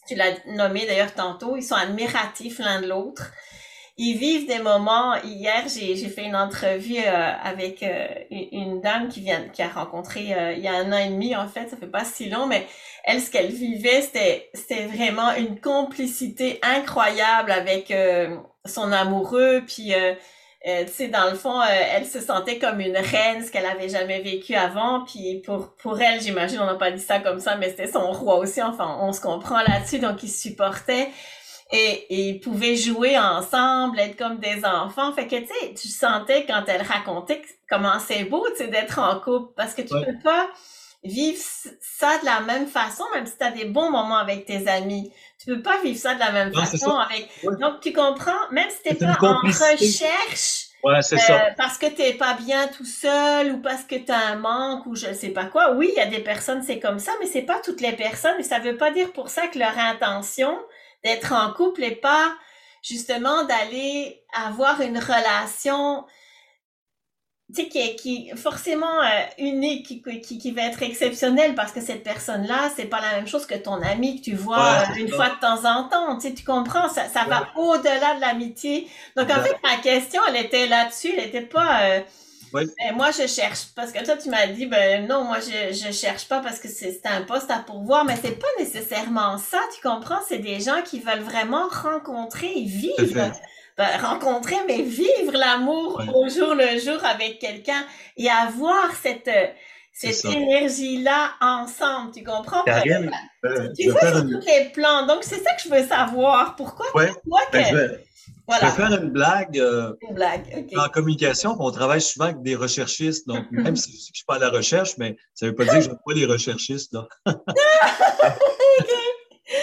tu 0.08 0.16
l'as 0.16 0.34
nommé 0.48 0.86
d'ailleurs 0.86 1.14
tantôt, 1.14 1.56
ils 1.56 1.64
sont 1.64 1.76
admiratifs 1.76 2.60
l'un 2.60 2.82
de 2.82 2.88
l'autre. 2.88 3.32
ils 3.98 4.18
vivent 4.18 4.48
des 4.48 4.60
moments. 4.60 5.16
Hier, 5.24 5.66
j'ai 5.68 5.96
fait 6.10 6.26
une 6.26 6.36
entrevue 6.36 6.98
euh, 6.98 7.32
avec 7.44 7.84
euh, 7.84 8.08
une 8.32 8.82
dame 8.82 9.10
qui 9.10 9.22
vient, 9.22 9.48
qui 9.50 9.62
a 9.62 9.68
rencontré 9.70 10.34
euh, 10.34 10.54
il 10.54 10.64
y 10.64 10.68
a 10.68 10.74
un 10.74 10.92
an 10.92 10.98
et 10.98 11.10
demi 11.10 11.36
en 11.36 11.48
fait, 11.48 11.70
ça 11.70 11.78
fait 11.78 11.88
pas 11.88 12.04
si 12.04 12.30
long, 12.30 12.48
mais 12.48 12.68
elle, 13.04 13.22
ce 13.22 13.30
qu'elle 13.30 13.52
vivait, 13.52 14.02
c'était 14.02 14.86
vraiment 14.88 15.34
une 15.36 15.60
complicité 15.60 16.60
incroyable 16.64 17.52
avec 17.52 17.94
son 18.66 18.92
amoureux, 18.92 19.64
puis 19.66 19.94
tu 20.64 20.92
sais, 20.92 21.08
dans 21.08 21.30
le 21.30 21.36
fond, 21.36 21.62
elle 21.64 22.06
se 22.06 22.20
sentait 22.20 22.60
comme 22.60 22.80
une 22.80 22.98
reine, 22.98 23.44
ce 23.44 23.52
qu'elle 23.52 23.66
avait 23.66 23.90
jamais 23.90 24.22
vécu 24.22 24.54
avant. 24.56 25.04
Puis 25.06 25.42
pour 25.46 25.76
pour 25.76 26.00
elle, 26.00 26.22
j'imagine, 26.22 26.60
on 26.60 26.66
n'a 26.66 26.76
pas 26.76 26.92
dit 26.92 27.02
ça 27.02 27.20
comme 27.20 27.40
ça, 27.40 27.56
mais 27.56 27.70
c'était 27.70 27.92
son 27.92 28.12
roi 28.12 28.38
aussi. 28.38 28.62
Enfin, 28.62 28.98
on 29.02 29.12
se 29.14 29.22
comprend 29.22 29.62
là-dessus, 29.62 30.00
donc 30.00 30.22
ils 30.24 30.30
supportaient 30.30 31.10
et, 31.72 32.06
et 32.10 32.30
ils 32.30 32.40
pouvaient 32.40 32.76
jouer 32.76 33.18
ensemble, 33.18 34.00
être 34.00 34.18
comme 34.18 34.38
des 34.40 34.64
enfants. 34.66 35.14
Fait 35.14 35.28
que, 35.28 35.38
tu 35.38 35.48
sais, 35.48 35.74
tu 35.74 35.88
sentais 35.88 36.46
quand 36.46 36.64
elle 36.68 36.82
racontait 36.82 37.42
comment 37.70 37.98
c'est 38.00 38.26
beau, 38.26 38.46
tu 38.52 38.58
sais, 38.58 38.68
d'être 38.68 39.00
en 39.00 39.20
couple, 39.20 39.54
parce 39.56 39.74
que 39.74 39.82
tu 39.82 39.90
peux 39.90 40.20
pas 40.24 40.50
vivre 41.04 41.42
ça 41.80 42.18
de 42.20 42.26
la 42.26 42.42
même 42.42 42.68
façon, 42.68 43.04
même 43.14 43.26
si 43.26 43.38
tu 43.38 43.44
as 43.44 43.52
des 43.52 43.66
bons 43.66 43.90
moments 43.90 44.18
avec 44.18 44.46
tes 44.46 44.68
amis. 44.68 45.12
Tu 45.40 45.46
peux 45.48 45.62
pas 45.62 45.82
vivre 45.82 46.00
ça 46.00 46.14
de 46.14 46.20
la 46.20 46.32
même 46.32 46.54
façon 46.54 46.96
avec... 46.96 47.30
Donc, 47.60 47.82
tu 47.82 47.92
comprends, 47.92 48.50
même 48.52 48.70
si 48.70 48.84
t'es 48.84 48.96
pas 48.96 49.18
en 49.22 49.40
recherche... 49.40 50.68
Ouais, 50.84 51.02
c'est 51.02 51.18
ça. 51.18 51.36
Euh, 51.36 51.50
parce 51.58 51.78
que 51.78 51.86
t'es 51.86 52.14
pas 52.14 52.34
bien 52.34 52.68
tout 52.68 52.86
seul 52.86 53.52
ou 53.52 53.62
parce 53.62 53.84
que 53.84 53.96
tu 53.96 54.12
as 54.12 54.30
un 54.30 54.36
manque 54.38 54.88
ou 54.88 54.96
je 54.96 55.14
sais 55.14 55.30
pas 55.30 55.46
quoi. 55.46 55.74
Oui, 55.74 55.92
il 55.94 55.98
y 55.98 56.02
a 56.02 56.08
des 56.08 56.22
personnes, 56.22 56.64
c'est 56.64 56.80
comme 56.80 56.98
ça, 56.98 57.12
mais 57.20 57.28
c'est 57.28 57.44
pas 57.44 57.60
toutes 57.64 57.82
les 57.82 57.92
personnes 57.92 58.40
et 58.40 58.44
ça 58.44 58.58
veut 58.58 58.78
pas 58.78 58.90
dire 58.90 59.14
pour 59.14 59.30
ça 59.30 59.48
que 59.48 59.60
leur 59.60 59.78
intention, 59.78 60.58
d'être 61.04 61.34
en 61.34 61.54
couple 61.54 61.84
et 61.84 61.96
pas 61.96 62.34
justement 62.82 63.44
d'aller 63.44 64.24
avoir 64.34 64.82
une 64.82 64.98
relation 64.98 66.04
tu 67.54 67.64
sais, 67.64 67.68
qui 67.68 67.80
est 67.80 67.96
qui, 67.96 68.32
forcément 68.36 69.02
euh, 69.02 69.22
unique, 69.38 69.86
qui, 69.86 70.22
qui, 70.22 70.38
qui, 70.38 70.52
va 70.52 70.64
être 70.64 70.82
exceptionnelle 70.84 71.56
parce 71.56 71.72
que 71.72 71.82
cette 71.82 72.04
personne-là, 72.04 72.72
c'est 72.76 72.86
pas 72.86 73.02
la 73.02 73.18
même 73.18 73.28
chose 73.28 73.46
que 73.46 73.56
ton 73.56 73.82
ami 73.82 74.20
que 74.20 74.26
tu 74.26 74.36
vois 74.36 74.84
euh, 74.90 74.96
une 75.00 75.10
fois 75.10 75.30
de 75.30 75.40
temps 75.40 75.66
en 75.66 75.88
temps. 75.90 76.18
Tu 76.18 76.28
sais, 76.28 76.34
tu 76.34 76.44
comprends, 76.44 76.90
ça, 76.90 77.08
ça 77.08 77.26
va 77.26 77.48
au-delà 77.56 78.16
de 78.16 78.22
l'amitié. 78.22 78.88
Donc, 79.16 79.30
en 79.30 79.42
fait, 79.42 79.56
ma 79.64 79.78
question, 79.78 80.22
elle 80.30 80.46
était 80.46 80.68
là-dessus, 80.68 81.12
elle 81.18 81.26
était 81.26 81.42
pas... 81.42 81.84
Euh, 81.84 82.00
ben, 82.54 82.68
moi, 82.96 83.12
je 83.12 83.28
cherche. 83.28 83.68
Parce 83.76 83.92
que 83.92 84.04
toi, 84.04 84.18
tu 84.18 84.30
m'as 84.30 84.48
dit, 84.48 84.66
ben 84.66 85.08
non, 85.08 85.24
moi, 85.24 85.38
je, 85.40 85.74
je 85.74 85.92
cherche 85.92 86.28
pas 86.28 86.40
parce 86.40 86.60
que 86.60 86.68
c'est 86.68 87.02
un 87.06 87.22
poste 87.22 87.50
à 87.50 87.60
pourvoir, 87.60 88.04
mais 88.04 88.18
c'est 88.22 88.38
pas 88.38 88.48
nécessairement 88.60 89.38
ça, 89.38 89.60
tu 89.74 89.82
comprends? 89.82 90.20
C'est 90.28 90.40
des 90.40 90.60
gens 90.60 90.82
qui 90.84 91.00
veulent 91.00 91.24
vraiment 91.24 91.68
rencontrer 91.70 92.52
et 92.54 92.66
vivre. 92.66 93.32
Ben, 93.82 94.00
rencontrer, 94.00 94.58
mais 94.68 94.84
vivre 94.84 95.34
l'amour 95.34 96.00
au 96.14 96.30
jour 96.30 96.54
le 96.54 96.80
jour 96.80 97.04
avec 97.04 97.40
quelqu'un 97.40 97.84
et 98.16 98.30
avoir 98.30 98.92
cette, 99.02 99.32
cette 99.92 100.24
énergie-là 100.24 101.32
ensemble, 101.42 102.12
tu 102.12 102.24
comprends? 102.24 102.62
Karine, 102.64 103.10
euh, 103.44 103.70
tu 103.76 103.92
fais 103.92 104.14
sur 104.14 104.22
tous 104.22 104.46
les 104.46 104.70
plans. 104.72 105.08
Donc, 105.08 105.24
c'est 105.24 105.42
ça 105.44 105.56
que 105.56 105.64
je 105.64 105.70
veux 105.70 105.88
savoir. 105.88 106.56
Pourquoi, 106.56 106.86
pourquoi 106.92 107.42
ben, 107.52 107.64
que... 107.64 108.00
Je 108.60 108.66
vais 108.66 108.72
faire 108.72 109.02
une 109.02 109.10
blague. 109.10 109.58
Euh, 109.58 109.94
une 110.08 110.14
blague, 110.14 110.68
En 110.78 110.88
communication, 110.90 111.56
on 111.60 111.72
travaille 111.72 112.02
souvent 112.02 112.26
avec 112.26 112.44
des 112.44 112.56
recherchistes. 112.56 113.28
Donc, 113.28 113.46
même 113.52 113.76
si 113.76 113.94
je 113.94 113.98
ne 113.98 114.14
suis 114.14 114.26
pas 114.28 114.36
à 114.36 114.40
la 114.40 114.50
recherche, 114.50 114.96
mais 115.00 115.18
ça 115.34 115.48
ne 115.48 115.52
veut 115.52 115.56
pas 115.56 115.64
dire 115.64 115.74
que 115.74 115.82
je 115.82 115.88
n'aime 115.88 115.98
pas 116.06 116.14
les 116.14 116.28
recherchistes. 116.28 116.96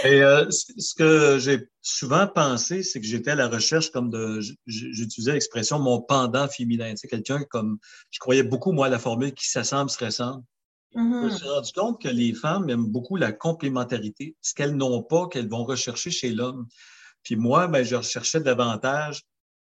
Et 0.04 0.22
euh, 0.22 0.46
ce 0.50 0.94
que 0.94 1.38
j'ai 1.38 1.68
souvent 1.82 2.26
pensé, 2.26 2.82
c'est 2.82 3.00
que 3.00 3.06
j'étais 3.06 3.32
à 3.32 3.34
la 3.34 3.48
recherche 3.48 3.90
comme 3.90 4.10
de, 4.10 4.40
j'utilisais 4.66 5.32
l'expression 5.32 5.78
mon 5.78 6.00
pendant 6.00 6.48
féminin. 6.48 6.94
Sais, 6.96 7.08
quelqu'un 7.08 7.42
comme, 7.50 7.78
je 8.10 8.18
croyais 8.18 8.42
beaucoup, 8.42 8.72
moi, 8.72 8.86
à 8.86 8.90
la 8.90 8.98
formule 8.98 9.32
qui 9.32 9.48
s'assemble 9.48 9.90
se 9.90 10.04
ressemble. 10.04 10.44
Je 10.94 11.00
me 11.00 11.30
suis 11.30 11.44
mm-hmm. 11.44 11.50
rendu 11.50 11.72
compte 11.72 12.02
que 12.02 12.08
les 12.08 12.32
femmes 12.32 12.70
aiment 12.70 12.86
beaucoup 12.86 13.16
la 13.16 13.32
complémentarité, 13.32 14.36
ce 14.40 14.54
qu'elles 14.54 14.74
n'ont 14.74 15.02
pas, 15.02 15.28
qu'elles 15.28 15.48
vont 15.48 15.64
rechercher 15.64 16.10
chez 16.10 16.30
l'homme. 16.30 16.66
Puis 17.22 17.36
moi, 17.36 17.68
ben, 17.68 17.82
je 17.82 17.96
recherchais 17.96 18.40
davantage 18.40 19.22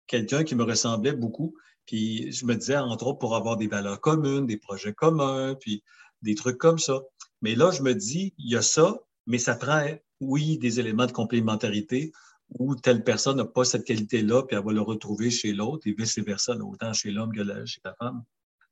quelqu'un 0.07 0.43
qui 0.43 0.55
me 0.55 0.63
ressemblait 0.63 1.13
beaucoup. 1.13 1.55
Puis 1.85 2.31
je 2.31 2.45
me 2.45 2.55
disais, 2.55 2.77
entre 2.77 3.07
autres, 3.07 3.19
pour 3.19 3.35
avoir 3.35 3.57
des 3.57 3.67
valeurs 3.67 4.01
communes, 4.01 4.45
des 4.45 4.57
projets 4.57 4.93
communs, 4.93 5.55
puis 5.55 5.83
des 6.21 6.35
trucs 6.35 6.57
comme 6.57 6.79
ça. 6.79 7.01
Mais 7.41 7.55
là, 7.55 7.71
je 7.71 7.81
me 7.81 7.93
dis, 7.93 8.33
il 8.37 8.51
y 8.51 8.55
a 8.55 8.61
ça, 8.61 8.97
mais 9.27 9.37
ça 9.37 9.55
prend, 9.55 9.85
oui, 10.21 10.57
des 10.57 10.79
éléments 10.79 11.05
de 11.05 11.11
complémentarité 11.11 12.11
où 12.59 12.75
telle 12.75 13.03
personne 13.03 13.37
n'a 13.37 13.45
pas 13.45 13.63
cette 13.63 13.85
qualité-là, 13.85 14.43
puis 14.43 14.57
elle 14.57 14.63
va 14.63 14.71
le 14.73 14.81
retrouver 14.81 15.29
chez 15.29 15.53
l'autre, 15.53 15.87
et 15.87 15.93
vice-versa, 15.93 16.55
autant 16.57 16.93
chez 16.93 17.11
l'homme 17.11 17.31
que 17.33 17.43
chez 17.65 17.79
la 17.85 17.93
femme. 17.95 18.23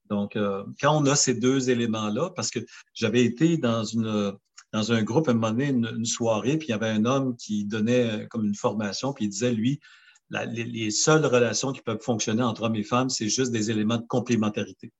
Donc, 0.09 0.35
euh, 0.35 0.63
quand 0.81 1.01
on 1.01 1.05
a 1.05 1.15
ces 1.15 1.35
deux 1.35 1.69
éléments-là, 1.69 2.31
parce 2.35 2.49
que 2.49 2.59
j'avais 2.93 3.23
été 3.23 3.57
dans 3.57 3.83
un 4.73 5.03
groupe, 5.03 5.27
à 5.27 5.31
un 5.31 5.35
moment 5.35 5.51
donné, 5.51 5.69
une, 5.69 6.05
soirée, 6.05 6.57
puis 6.57 6.69
il 6.69 6.71
y 6.71 6.73
avait 6.73 6.89
un 6.89 7.05
homme 7.05 7.35
qui 7.37 7.65
donnait 7.65 8.23
euh, 8.23 8.27
comme 8.27 8.45
une 8.45 8.55
formation, 8.55 9.13
puis 9.13 9.25
il 9.25 9.29
disait, 9.29 9.53
lui, 9.53 9.79
les, 10.29 10.91
seules 10.91 11.25
relations 11.25 11.71
qui 11.71 11.81
peuvent 11.81 12.01
fonctionner 12.01 12.43
entre 12.43 12.63
hommes 12.63 12.75
et 12.75 12.83
femmes, 12.83 13.09
c'est 13.09 13.29
juste 13.29 13.51
des 13.51 13.71
éléments 13.71 13.97
de 13.97 14.05
complémentarité. 14.07 14.91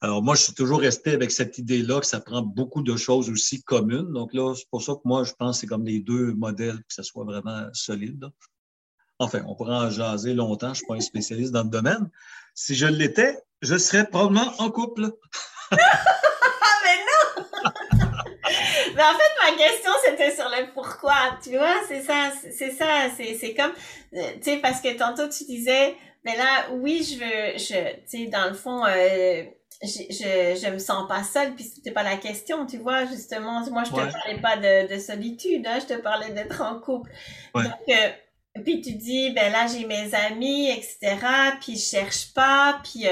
Alors 0.00 0.22
moi, 0.22 0.36
je 0.36 0.42
suis 0.42 0.54
toujours 0.54 0.80
resté 0.80 1.10
avec 1.10 1.32
cette 1.32 1.58
idée-là 1.58 1.98
que 1.98 2.06
ça 2.06 2.20
prend 2.20 2.42
beaucoup 2.42 2.82
de 2.82 2.96
choses 2.96 3.28
aussi 3.30 3.62
communes. 3.64 4.12
Donc 4.12 4.32
là, 4.32 4.54
c'est 4.54 4.68
pour 4.70 4.80
ça 4.82 4.92
que 4.92 5.00
moi, 5.04 5.24
je 5.24 5.32
pense 5.32 5.56
que 5.56 5.60
c'est 5.62 5.66
comme 5.66 5.84
les 5.84 5.98
deux 5.98 6.34
modèles, 6.34 6.76
que 6.76 6.94
ça 6.94 7.02
soit 7.02 7.24
vraiment 7.24 7.66
solide. 7.72 8.26
Enfin, 9.18 9.42
on 9.48 9.56
pourra 9.56 9.86
en 9.86 9.90
jaser 9.90 10.34
longtemps. 10.34 10.68
Je 10.68 10.70
ne 10.70 10.76
suis 10.76 10.86
pas 10.86 10.94
un 10.94 11.00
spécialiste 11.00 11.50
dans 11.50 11.64
le 11.64 11.70
domaine. 11.70 12.08
Si 12.54 12.76
je 12.76 12.86
l'étais, 12.86 13.36
je 13.60 13.76
serais 13.76 14.08
probablement 14.08 14.52
en 14.58 14.70
couple. 14.70 15.10
Mais 18.94 19.04
en 19.04 19.12
fait, 19.12 19.50
ma 19.50 19.56
question, 19.56 19.92
c'était 20.04 20.34
sur 20.34 20.48
le 20.48 20.72
pourquoi. 20.72 21.38
Tu 21.42 21.50
vois, 21.50 21.76
c'est 21.86 22.02
ça, 22.02 22.32
c'est 22.52 22.70
ça, 22.70 23.08
c'est 23.16 23.54
comme, 23.54 23.72
euh, 24.14 24.32
tu 24.42 24.50
sais, 24.50 24.56
parce 24.58 24.80
que 24.80 24.96
tantôt 24.96 25.28
tu 25.28 25.44
disais, 25.44 25.96
mais 26.24 26.36
là, 26.36 26.68
oui, 26.72 27.04
je 27.04 27.18
veux, 27.18 27.58
je, 27.58 27.94
tu 28.10 28.24
sais, 28.24 28.26
dans 28.26 28.48
le 28.48 28.54
fond, 28.54 28.84
euh, 28.86 29.44
je, 29.82 30.58
je, 30.60 30.70
me 30.72 30.78
sens 30.78 31.06
pas 31.08 31.22
seule, 31.22 31.54
puis 31.54 31.64
c'était 31.64 31.92
pas 31.92 32.02
la 32.02 32.16
question, 32.16 32.66
tu 32.66 32.78
vois, 32.78 33.06
justement. 33.06 33.64
Moi, 33.70 33.84
je 33.84 33.90
te 33.90 33.94
parlais 33.94 34.40
pas 34.40 34.56
de, 34.56 34.94
de 34.94 34.98
solitude, 34.98 35.66
hein, 35.66 35.78
je 35.80 35.94
te 35.94 36.00
parlais 36.00 36.30
d'être 36.32 36.60
en 36.62 36.80
couple. 36.80 37.10
Donc, 37.54 37.64
euh, 37.88 38.10
puis 38.64 38.80
tu 38.80 38.92
dis, 38.92 39.30
ben 39.30 39.52
là, 39.52 39.66
j'ai 39.66 39.86
mes 39.86 40.14
amis, 40.14 40.70
etc., 40.70 41.16
puis 41.60 41.76
je 41.76 41.82
cherche 41.82 42.32
pas, 42.34 42.80
puis 42.82 43.06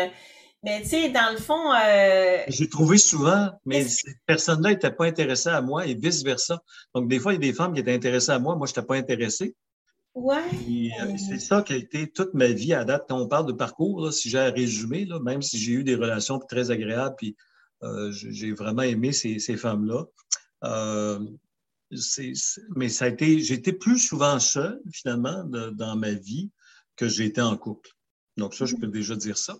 mais 0.67 0.83
tu 0.83 0.89
sais, 0.89 1.11
dans 1.11 1.31
le 1.31 1.39
fond. 1.39 1.73
Euh... 1.73 2.39
J'ai 2.49 2.69
trouvé 2.69 2.99
souvent, 2.99 3.51
mais 3.64 3.85
cette 3.85 4.17
personne-là 4.27 4.71
n'était 4.71 4.91
pas 4.91 5.07
intéressée 5.07 5.51
à 5.51 5.61
moi 5.61 5.87
et 5.87 5.95
vice-versa. 5.95 6.61
Donc, 6.93 7.09
des 7.09 7.21
fois, 7.21 7.35
il 7.35 7.37
y 7.37 7.49
a 7.49 7.53
des 7.53 7.57
femmes 7.57 7.73
qui 7.73 7.81
étaient 7.81 7.95
intéressées 7.95 8.33
à 8.33 8.41
moi, 8.41 8.57
moi, 8.57 8.67
je 8.67 8.73
n'étais 8.73 8.85
pas 8.85 8.97
intéressé. 8.97 9.55
Ouais. 10.17 10.49
Euh, 11.03 11.17
c'est 11.19 11.39
ça 11.39 11.61
qui 11.61 11.75
a 11.75 11.77
été 11.77 12.11
toute 12.11 12.33
ma 12.33 12.49
vie 12.49 12.73
à 12.73 12.85
date. 12.85 13.05
Quand 13.07 13.21
on 13.21 13.29
parle 13.29 13.47
de 13.47 13.53
parcours, 13.53 14.11
si 14.14 14.31
j'ai 14.31 14.39
à 14.39 14.51
résumer, 14.51 15.05
là, 15.05 15.21
même 15.21 15.43
si 15.43 15.59
j'ai 15.59 15.73
eu 15.73 15.85
des 15.85 15.95
relations 15.95 16.39
très 16.39 16.71
agréables, 16.71 17.14
puis 17.17 17.37
euh, 17.83 18.11
j'ai 18.12 18.53
vraiment 18.53 18.81
aimé 18.81 19.12
ces, 19.12 19.39
femmes-là. 19.39 20.07
Euh, 20.64 21.21
mais 22.75 22.89
ça 22.89 23.05
a 23.05 23.09
été, 23.09 23.53
été 23.53 23.75
plus 23.75 23.99
souvent 23.99 24.41
seul, 24.41 24.81
finalement, 24.91 25.45
dans 25.45 25.97
ma 25.97 26.12
vie 26.12 26.51
que 26.97 27.21
été 27.21 27.43
en 27.43 27.59
couple. 27.59 27.91
Donc, 28.39 28.55
ça, 28.55 28.64
je 28.64 28.75
peux 28.75 28.87
déjà 28.87 29.17
dire 29.17 29.37
ça 29.37 29.59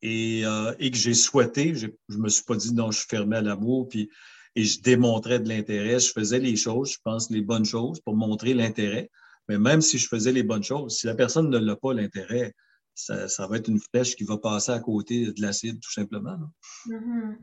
et, 0.00 0.44
et 0.78 0.90
que 0.90 0.96
j'ai 0.96 1.12
souhaité. 1.14 1.74
Je 1.74 1.88
ne 2.08 2.16
me 2.16 2.30
suis 2.30 2.44
pas 2.44 2.56
dit 2.56 2.72
non, 2.72 2.90
je 2.90 3.00
suis 3.00 3.08
fermé 3.08 3.36
à 3.36 3.42
l'amour, 3.42 3.86
puis 3.86 4.08
et 4.56 4.64
je 4.64 4.80
démontrais 4.80 5.40
de 5.40 5.48
l'intérêt. 5.48 6.00
Je 6.00 6.10
faisais 6.10 6.38
les 6.38 6.56
choses, 6.56 6.92
je 6.92 6.98
pense, 7.04 7.30
les 7.30 7.42
bonnes 7.42 7.66
choses 7.66 8.00
pour 8.00 8.16
montrer 8.16 8.54
l'intérêt. 8.54 9.10
Mais 9.50 9.58
même 9.58 9.80
si 9.80 9.98
je 9.98 10.06
faisais 10.06 10.30
les 10.30 10.44
bonnes 10.44 10.62
choses, 10.62 10.98
si 10.98 11.08
la 11.08 11.16
personne 11.16 11.50
ne 11.50 11.58
l'a 11.58 11.74
pas, 11.74 11.92
l'intérêt, 11.92 12.54
ça, 12.94 13.26
ça, 13.26 13.48
va 13.48 13.56
être 13.56 13.66
une 13.66 13.80
flèche 13.80 14.14
qui 14.14 14.22
va 14.22 14.38
passer 14.38 14.70
à 14.70 14.78
côté 14.78 15.32
de 15.32 15.42
l'acide, 15.42 15.80
tout 15.80 15.90
simplement. 15.90 16.38
Mm-hmm. 16.86 17.36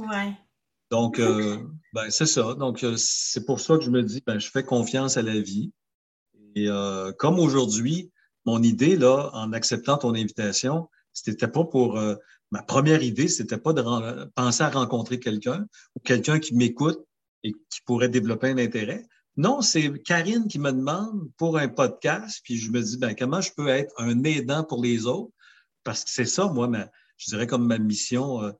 Ouais. 0.00 0.36
Donc, 0.90 1.18
euh, 1.18 1.56
ben, 1.94 2.10
c'est 2.10 2.26
ça. 2.26 2.52
Donc, 2.52 2.84
euh, 2.84 2.94
c'est 2.98 3.46
pour 3.46 3.58
ça 3.58 3.78
que 3.78 3.84
je 3.84 3.90
me 3.90 4.02
dis, 4.02 4.22
ben, 4.26 4.38
je 4.38 4.50
fais 4.50 4.64
confiance 4.64 5.16
à 5.16 5.22
la 5.22 5.40
vie. 5.40 5.72
Et 6.54 6.68
euh, 6.68 7.10
comme 7.12 7.38
aujourd'hui, 7.38 8.12
mon 8.44 8.62
idée, 8.62 8.96
là, 8.96 9.30
en 9.32 9.54
acceptant 9.54 9.96
ton 9.96 10.14
invitation, 10.14 10.90
c'était 11.14 11.48
pas 11.48 11.64
pour 11.64 11.98
euh, 11.98 12.16
ma 12.50 12.60
première 12.60 13.02
idée, 13.02 13.28
c'était 13.28 13.56
pas 13.56 13.72
de 13.72 13.80
penser 14.34 14.62
à 14.62 14.68
rencontrer 14.68 15.20
quelqu'un 15.20 15.66
ou 15.94 16.00
quelqu'un 16.00 16.38
qui 16.38 16.54
m'écoute 16.54 17.02
et 17.44 17.52
qui 17.52 17.80
pourrait 17.86 18.10
développer 18.10 18.50
un 18.50 18.58
intérêt. 18.58 19.06
Non, 19.36 19.60
c'est 19.60 20.02
Karine 20.02 20.48
qui 20.48 20.58
me 20.58 20.72
demande 20.72 21.30
pour 21.36 21.58
un 21.58 21.68
podcast, 21.68 22.40
puis 22.42 22.56
je 22.56 22.70
me 22.70 22.80
dis 22.80 22.96
ben 22.96 23.14
comment 23.14 23.42
je 23.42 23.52
peux 23.54 23.68
être 23.68 23.92
un 23.98 24.24
aidant 24.24 24.64
pour 24.64 24.82
les 24.82 25.06
autres? 25.06 25.32
Parce 25.84 26.04
que 26.04 26.10
c'est 26.10 26.24
ça 26.24 26.46
moi 26.46 26.68
ma, 26.68 26.88
je 27.18 27.30
dirais 27.30 27.46
comme 27.46 27.66
ma 27.66 27.78
mission. 27.78 28.42
Euh, 28.42 28.52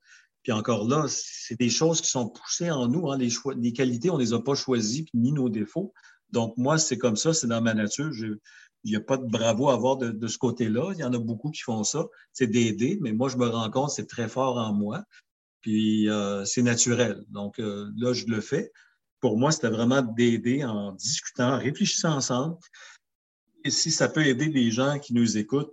puis 0.42 0.52
encore 0.52 0.86
là, 0.86 1.06
c'est 1.08 1.58
des 1.58 1.70
choses 1.70 2.00
qui 2.00 2.08
sont 2.08 2.28
poussées 2.28 2.70
en 2.70 2.88
nous. 2.88 3.10
Hein, 3.10 3.18
les, 3.18 3.72
qualités, 3.72 4.10
on 4.10 4.16
les 4.16 4.32
a 4.32 4.40
pas 4.40 4.54
choisies, 4.54 5.06
ni 5.12 5.32
nos 5.32 5.48
défauts. 5.48 5.92
Donc 6.30 6.56
moi, 6.56 6.78
c'est 6.78 6.98
comme 6.98 7.16
ça, 7.16 7.34
c'est 7.34 7.48
dans 7.48 7.60
ma 7.62 7.74
nature. 7.74 8.12
il 8.14 8.38
n'y 8.84 8.96
a 8.96 9.00
pas 9.00 9.16
de 9.16 9.26
bravo 9.26 9.70
à 9.70 9.74
avoir 9.74 9.96
de, 9.96 10.28
ce 10.28 10.38
côté-là. 10.38 10.92
Il 10.92 11.00
y 11.00 11.04
en 11.04 11.12
a 11.12 11.18
beaucoup 11.18 11.50
qui 11.50 11.62
font 11.62 11.82
ça, 11.82 12.04
c'est 12.32 12.46
d'aider, 12.46 12.98
mais 13.00 13.12
moi, 13.12 13.28
je 13.28 13.38
me 13.38 13.48
rends 13.48 13.70
compte, 13.70 13.90
c'est 13.90 14.06
très 14.06 14.28
fort 14.28 14.56
en 14.58 14.72
moi. 14.72 15.02
Puis 15.62 16.08
euh, 16.08 16.44
c'est 16.44 16.62
naturel. 16.62 17.24
Donc 17.28 17.58
euh, 17.58 17.90
là, 17.96 18.12
je 18.12 18.26
le 18.26 18.40
fais. 18.40 18.70
Pour 19.20 19.38
moi, 19.38 19.52
c'était 19.52 19.68
vraiment 19.68 20.02
d'aider 20.02 20.64
en 20.64 20.92
discutant, 20.92 21.54
en 21.54 21.58
réfléchissant 21.58 22.16
ensemble. 22.16 22.56
Et 23.64 23.70
si 23.70 23.90
ça 23.90 24.08
peut 24.08 24.26
aider 24.26 24.48
des 24.48 24.70
gens 24.70 24.98
qui 24.98 25.14
nous 25.14 25.38
écoutent, 25.38 25.72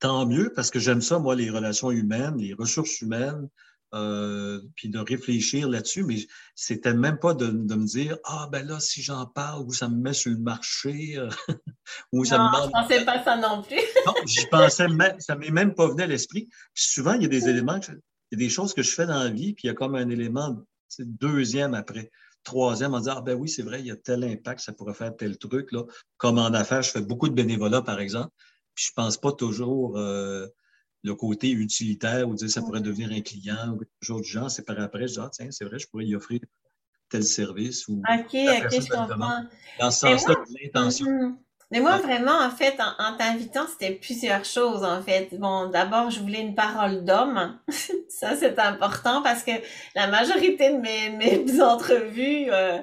tant 0.00 0.26
mieux, 0.26 0.52
parce 0.54 0.70
que 0.70 0.78
j'aime 0.78 1.00
ça, 1.00 1.18
moi, 1.18 1.36
les 1.36 1.50
relations 1.50 1.90
humaines, 1.90 2.36
les 2.38 2.54
ressources 2.54 3.00
humaines, 3.00 3.48
euh, 3.92 4.60
puis 4.76 4.88
de 4.88 5.00
réfléchir 5.00 5.68
là-dessus, 5.68 6.04
mais 6.04 6.16
c'était 6.54 6.94
même 6.94 7.18
pas 7.18 7.34
de, 7.34 7.46
me 7.46 7.84
dire 7.84 8.18
Ah, 8.24 8.48
ben 8.50 8.64
là, 8.64 8.78
si 8.78 9.02
j'en 9.02 9.26
parle, 9.26 9.64
ou 9.64 9.72
ça 9.72 9.88
me 9.88 9.96
met 9.96 10.12
sur 10.12 10.30
le 10.30 10.38
marché, 10.38 11.16
euh, 11.16 11.28
ou 12.12 12.24
ça 12.24 12.38
non, 12.38 12.50
me 12.50 12.66
Je 12.66 12.70
pensais 12.70 13.04
pas 13.04 13.24
ça 13.24 13.36
non 13.36 13.62
plus. 13.62 13.76
non, 14.06 14.14
j'y 14.24 14.46
pensais 14.46 14.86
même, 14.86 15.18
ça 15.18 15.34
m'est 15.34 15.50
même 15.50 15.74
pas 15.74 15.88
venu 15.88 16.02
à 16.02 16.06
l'esprit. 16.06 16.48
souvent, 16.72 17.14
il 17.14 17.22
y 17.22 17.24
a 17.24 17.28
des 17.28 17.48
éléments, 17.48 17.80
il 17.88 17.98
y 18.30 18.34
a 18.34 18.38
des 18.38 18.48
choses 18.48 18.74
que 18.74 18.82
je 18.82 18.92
fais 18.92 19.06
dans 19.06 19.24
la 19.24 19.30
vie, 19.30 19.54
puis 19.54 19.64
il 19.64 19.66
y 19.66 19.70
a 19.70 19.74
comme 19.74 19.96
un 19.96 20.08
élément 20.08 20.56
deuxième 21.00 21.74
après. 21.74 22.12
Troisième, 22.42 22.94
on 22.94 23.00
dit 23.00 23.08
Ah, 23.10 23.20
ben 23.20 23.34
oui, 23.34 23.48
c'est 23.48 23.62
vrai, 23.62 23.80
il 23.80 23.86
y 23.86 23.90
a 23.90 23.96
tel 23.96 24.24
impact, 24.24 24.60
ça 24.60 24.72
pourrait 24.72 24.94
faire 24.94 25.14
tel 25.16 25.38
truc. 25.38 25.72
Là. 25.72 25.84
Comme 26.16 26.38
en 26.38 26.46
affaires, 26.46 26.82
je 26.82 26.90
fais 26.90 27.02
beaucoup 27.02 27.28
de 27.28 27.34
bénévolat, 27.34 27.82
par 27.82 28.00
exemple, 28.00 28.30
puis 28.74 28.86
je 28.86 28.92
pense 28.94 29.16
pas 29.16 29.32
toujours. 29.32 29.98
Euh, 29.98 30.46
le 31.02 31.14
côté 31.14 31.50
utilitaire 31.50 32.28
ou 32.28 32.34
dire 32.34 32.50
ça 32.50 32.60
pourrait 32.60 32.80
devenir 32.80 33.10
un 33.10 33.20
client 33.20 33.70
ou 33.72 33.78
quelque 33.78 33.90
chose 34.02 34.22
du 34.22 34.28
genre. 34.28 34.50
C'est 34.50 34.64
par 34.64 34.78
après, 34.80 35.08
je 35.08 35.14
dis, 35.14 35.20
ah, 35.20 35.30
tiens, 35.32 35.50
c'est 35.50 35.64
vrai, 35.64 35.78
je 35.78 35.86
pourrais 35.88 36.04
y 36.04 36.14
offrir 36.14 36.40
tel 37.08 37.24
service 37.24 37.88
ou. 37.88 38.02
OK, 38.08 38.34
OK, 38.34 38.34
je 38.34 38.88
comprends. 38.88 39.44
Dans 39.78 39.90
ce 39.90 40.00
sens-là, 40.00 40.34
l'intention. 40.62 41.06
Mm-hmm. 41.06 41.36
Mais 41.70 41.78
moi, 41.78 41.98
vraiment, 41.98 42.36
en 42.36 42.50
fait, 42.50 42.76
en, 42.98 43.16
t'invitant, 43.16 43.66
c'était 43.68 43.92
plusieurs 43.92 44.44
choses, 44.44 44.82
en 44.82 45.02
fait. 45.02 45.28
Bon, 45.38 45.68
d'abord, 45.68 46.10
je 46.10 46.18
voulais 46.18 46.40
une 46.40 46.56
parole 46.56 47.04
d'homme. 47.04 47.58
ça, 48.08 48.34
c'est 48.34 48.58
important 48.58 49.22
parce 49.22 49.44
que 49.44 49.52
la 49.94 50.08
majorité 50.08 50.70
de 50.70 50.78
mes, 50.78 51.10
mes 51.10 51.60
entrevues, 51.62 52.48
euh, 52.50 52.78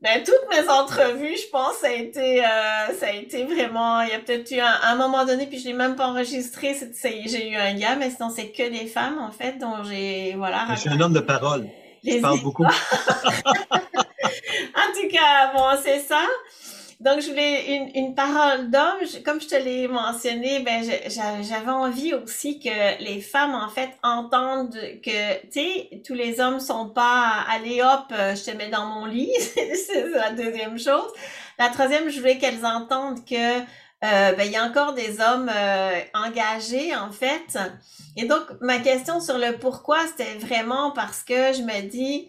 ben, 0.00 0.22
toutes 0.24 0.48
mes 0.50 0.68
entrevues, 0.68 1.36
je 1.36 1.48
pense, 1.50 1.74
ça 1.80 1.88
a 1.88 1.92
été, 1.92 2.44
euh, 2.44 2.98
ça 2.98 3.06
a 3.06 3.12
été 3.12 3.44
vraiment, 3.44 4.00
il 4.00 4.08
y 4.10 4.12
a 4.12 4.18
peut-être 4.18 4.50
eu 4.50 4.60
un, 4.60 4.80
un, 4.82 4.96
moment 4.96 5.24
donné, 5.24 5.46
puis 5.46 5.58
je 5.60 5.66
l'ai 5.66 5.72
même 5.72 5.94
pas 5.94 6.08
enregistré, 6.08 6.76
j'ai 7.26 7.50
eu 7.50 7.56
un 7.56 7.74
gars, 7.74 7.96
mais 7.96 8.10
sinon 8.10 8.30
c'est 8.30 8.50
que 8.50 8.68
des 8.68 8.86
femmes, 8.86 9.18
en 9.18 9.30
fait, 9.30 9.58
dont 9.58 9.82
j'ai, 9.84 10.34
voilà. 10.36 10.66
Je 10.70 10.80
suis 10.80 10.90
un 10.90 11.00
homme 11.00 11.12
de 11.12 11.20
parole. 11.20 11.68
Je 12.04 12.20
parle 12.20 12.40
beaucoup. 12.42 12.64
en 12.64 12.68
tout 14.94 15.08
cas, 15.12 15.52
bon, 15.52 15.66
c'est 15.82 16.00
ça. 16.00 16.24
Donc, 17.00 17.20
je 17.20 17.28
voulais 17.28 17.76
une, 17.76 18.06
une 18.06 18.14
parole 18.16 18.70
d'homme. 18.70 18.98
Comme 19.24 19.40
je 19.40 19.46
te 19.46 19.54
l'ai 19.54 19.86
mentionné, 19.86 20.60
ben, 20.60 20.82
j'avais 20.82 21.70
envie 21.70 22.12
aussi 22.12 22.58
que 22.58 23.02
les 23.04 23.20
femmes, 23.20 23.54
en 23.54 23.68
fait, 23.68 23.90
entendent 24.02 24.74
que, 25.04 25.40
tu 25.42 25.48
sais, 25.52 26.02
tous 26.04 26.14
les 26.14 26.40
hommes 26.40 26.58
sont 26.58 26.88
pas, 26.88 27.44
allez 27.48 27.82
hop, 27.82 28.06
je 28.10 28.50
te 28.50 28.56
mets 28.56 28.68
dans 28.68 28.86
mon 28.86 29.06
lit. 29.06 29.32
c'est 29.54 30.08
la 30.08 30.32
deuxième 30.32 30.76
chose. 30.76 31.12
La 31.56 31.68
troisième, 31.68 32.08
je 32.08 32.18
voulais 32.18 32.38
qu'elles 32.38 32.66
entendent 32.66 33.24
que, 33.24 33.60
euh, 33.60 33.62
ben, 34.02 34.42
il 34.42 34.50
y 34.50 34.56
a 34.56 34.64
encore 34.64 34.94
des 34.94 35.20
hommes 35.20 35.50
euh, 35.54 36.00
engagés, 36.14 36.96
en 36.96 37.12
fait. 37.12 37.58
Et 38.16 38.24
donc, 38.24 38.42
ma 38.60 38.78
question 38.80 39.20
sur 39.20 39.38
le 39.38 39.56
pourquoi, 39.58 39.98
c'était 40.08 40.34
vraiment 40.44 40.90
parce 40.90 41.22
que 41.22 41.52
je 41.52 41.62
me 41.62 41.88
dis, 41.88 42.28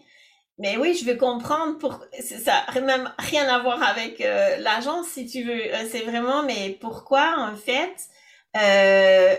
mais 0.59 0.77
oui, 0.77 0.93
je 0.93 1.05
veux 1.05 1.15
comprendre 1.15 1.77
pour 1.77 2.05
ça 2.21 2.65
n'a 2.75 2.81
même 2.81 3.13
rien 3.17 3.47
à 3.47 3.59
voir 3.59 3.81
avec 3.81 4.21
euh, 4.21 4.57
l'agence 4.57 5.07
si 5.07 5.25
tu 5.25 5.43
veux. 5.43 5.73
Euh, 5.73 5.85
c'est 5.89 6.01
vraiment 6.01 6.43
mais 6.43 6.77
pourquoi 6.81 7.35
en 7.39 7.55
fait 7.55 7.95
euh, 8.57 9.35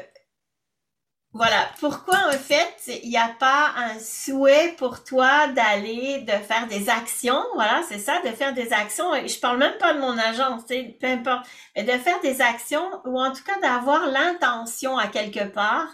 voilà, 1.33 1.71
pourquoi 1.79 2.17
en 2.29 2.33
fait 2.33 2.75
il 3.05 3.09
n'y 3.09 3.17
a 3.17 3.29
pas 3.39 3.73
un 3.77 4.01
souhait 4.01 4.75
pour 4.79 5.05
toi 5.05 5.47
d'aller 5.49 6.23
de 6.23 6.33
faire 6.33 6.67
des 6.67 6.89
actions, 6.89 7.41
voilà, 7.55 7.83
c'est 7.89 7.99
ça, 7.99 8.21
de 8.23 8.31
faire 8.31 8.53
des 8.53 8.73
actions. 8.73 9.13
Je 9.27 9.39
parle 9.39 9.59
même 9.59 9.79
pas 9.79 9.95
de 9.95 10.01
mon 10.01 10.19
agence, 10.19 10.65
peu 10.67 11.07
importe, 11.07 11.47
mais 11.77 11.85
de 11.85 11.93
faire 11.93 12.21
des 12.23 12.41
actions 12.41 13.01
ou 13.05 13.21
en 13.21 13.33
tout 13.33 13.45
cas 13.45 13.61
d'avoir 13.61 14.09
l'intention 14.09 14.99
à 14.99 15.07
quelque 15.07 15.45
part 15.45 15.89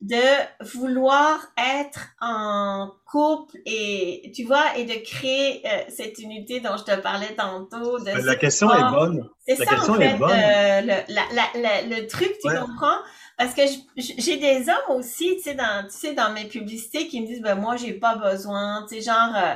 de 0.00 0.16
vouloir 0.64 1.40
être 1.58 2.08
en 2.22 2.90
couple 3.10 3.58
et 3.66 4.32
tu 4.34 4.44
vois 4.44 4.76
et 4.76 4.84
de 4.84 4.94
créer 5.04 5.62
euh, 5.66 5.82
cette 5.90 6.18
unité 6.20 6.60
dont 6.60 6.76
je 6.78 6.84
te 6.84 6.96
parlais 7.00 7.34
tantôt. 7.34 7.98
De 7.98 8.10
la 8.10 8.36
question 8.36 8.72
est 8.72 8.90
bonne. 8.90 9.28
C'est 9.46 9.56
ça 9.56 9.66
question 9.66 9.94
en 9.94 9.96
fait, 9.98 10.14
euh, 10.14 10.80
le, 10.80 11.14
la, 11.14 11.60
la, 11.60 11.82
le 11.82 12.06
truc, 12.06 12.32
tu 12.42 12.48
comprends? 12.48 12.96
Parce 13.36 13.52
que 13.54 13.62
j'ai 13.96 14.36
des 14.38 14.68
hommes 14.70 14.96
aussi, 14.96 15.36
tu 15.36 15.42
sais, 15.42 15.54
dans, 15.54 15.84
tu 15.84 15.96
sais, 15.96 16.14
dans 16.14 16.32
mes 16.32 16.44
publicités 16.44 17.06
qui 17.06 17.20
me 17.20 17.26
disent, 17.26 17.42
ben 17.42 17.54
moi, 17.54 17.76
j'ai 17.76 17.92
pas 17.92 18.16
besoin, 18.16 18.86
tu 18.88 18.96
sais, 18.96 19.02
genre, 19.02 19.34
euh, 19.36 19.54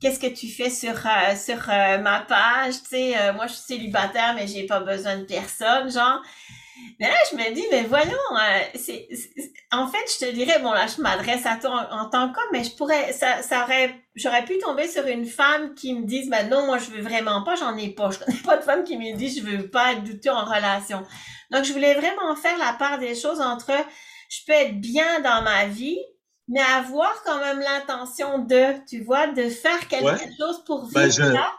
qu'est-ce 0.00 0.18
que 0.18 0.32
tu 0.32 0.48
fais 0.48 0.70
sur 0.70 0.94
sur 1.36 1.66
ma 1.66 2.20
page, 2.20 2.74
tu 2.82 2.88
sais, 2.88 3.32
moi, 3.34 3.46
je 3.48 3.52
suis 3.52 3.62
célibataire, 3.62 4.34
mais 4.34 4.46
j'ai 4.46 4.64
pas 4.64 4.80
besoin 4.80 5.18
de 5.18 5.24
personne, 5.24 5.90
genre. 5.90 6.22
Mais 6.98 7.08
là, 7.08 7.14
je 7.30 7.36
me 7.36 7.54
dis, 7.54 7.64
mais 7.70 7.82
voyons, 7.84 8.10
euh, 8.10 8.60
c'est, 8.74 9.08
en 9.70 9.86
fait, 9.86 10.04
je 10.12 10.26
te 10.26 10.32
dirais, 10.32 10.58
bon, 10.60 10.72
là, 10.72 10.86
je 10.86 11.00
m'adresse 11.00 11.46
à 11.46 11.56
toi 11.56 11.88
en, 11.90 12.08
tant 12.08 12.32
qu'homme, 12.32 12.44
mais 12.52 12.64
je 12.64 12.74
pourrais, 12.74 13.12
ça, 13.12 13.42
ça 13.42 13.64
aurait, 13.64 13.94
j'aurais 14.14 14.44
pu 14.44 14.58
tomber 14.58 14.88
sur 14.88 15.06
une 15.06 15.26
femme 15.26 15.74
qui 15.74 15.94
me 15.94 16.04
dise, 16.04 16.28
ben 16.28 16.48
non, 16.48 16.66
moi, 16.66 16.78
je 16.78 16.90
veux 16.90 17.02
vraiment 17.02 17.42
pas, 17.42 17.56
j'en 17.56 17.76
ai 17.76 17.90
pas. 17.90 18.10
Je 18.10 18.18
connais 18.18 18.38
pas 18.38 18.56
de 18.56 18.62
femme 18.62 18.84
qui 18.84 18.96
me 18.96 19.16
dit, 19.16 19.28
je 19.36 19.44
veux 19.44 19.68
pas 19.68 19.92
être 19.92 20.04
douteux 20.04 20.30
en 20.30 20.44
relation. 20.44 21.04
Donc, 21.50 21.64
je 21.64 21.72
voulais 21.72 21.94
vraiment 21.94 22.34
faire 22.36 22.58
la 22.58 22.72
part 22.72 22.98
des 22.98 23.14
choses 23.14 23.40
entre, 23.40 23.72
je 24.28 24.38
peux 24.46 24.52
être 24.52 24.80
bien 24.80 25.20
dans 25.20 25.42
ma 25.42 25.66
vie, 25.66 25.98
mais 26.48 26.60
avoir 26.60 27.22
quand 27.24 27.38
même 27.38 27.60
l'intention 27.60 28.38
de, 28.38 28.84
tu 28.86 29.02
vois, 29.02 29.28
de 29.28 29.48
faire 29.48 29.86
quelque 29.88 30.26
chose 30.38 30.64
pour 30.64 30.90
ben, 30.92 31.06
vivre 31.06 31.32
là 31.32 31.52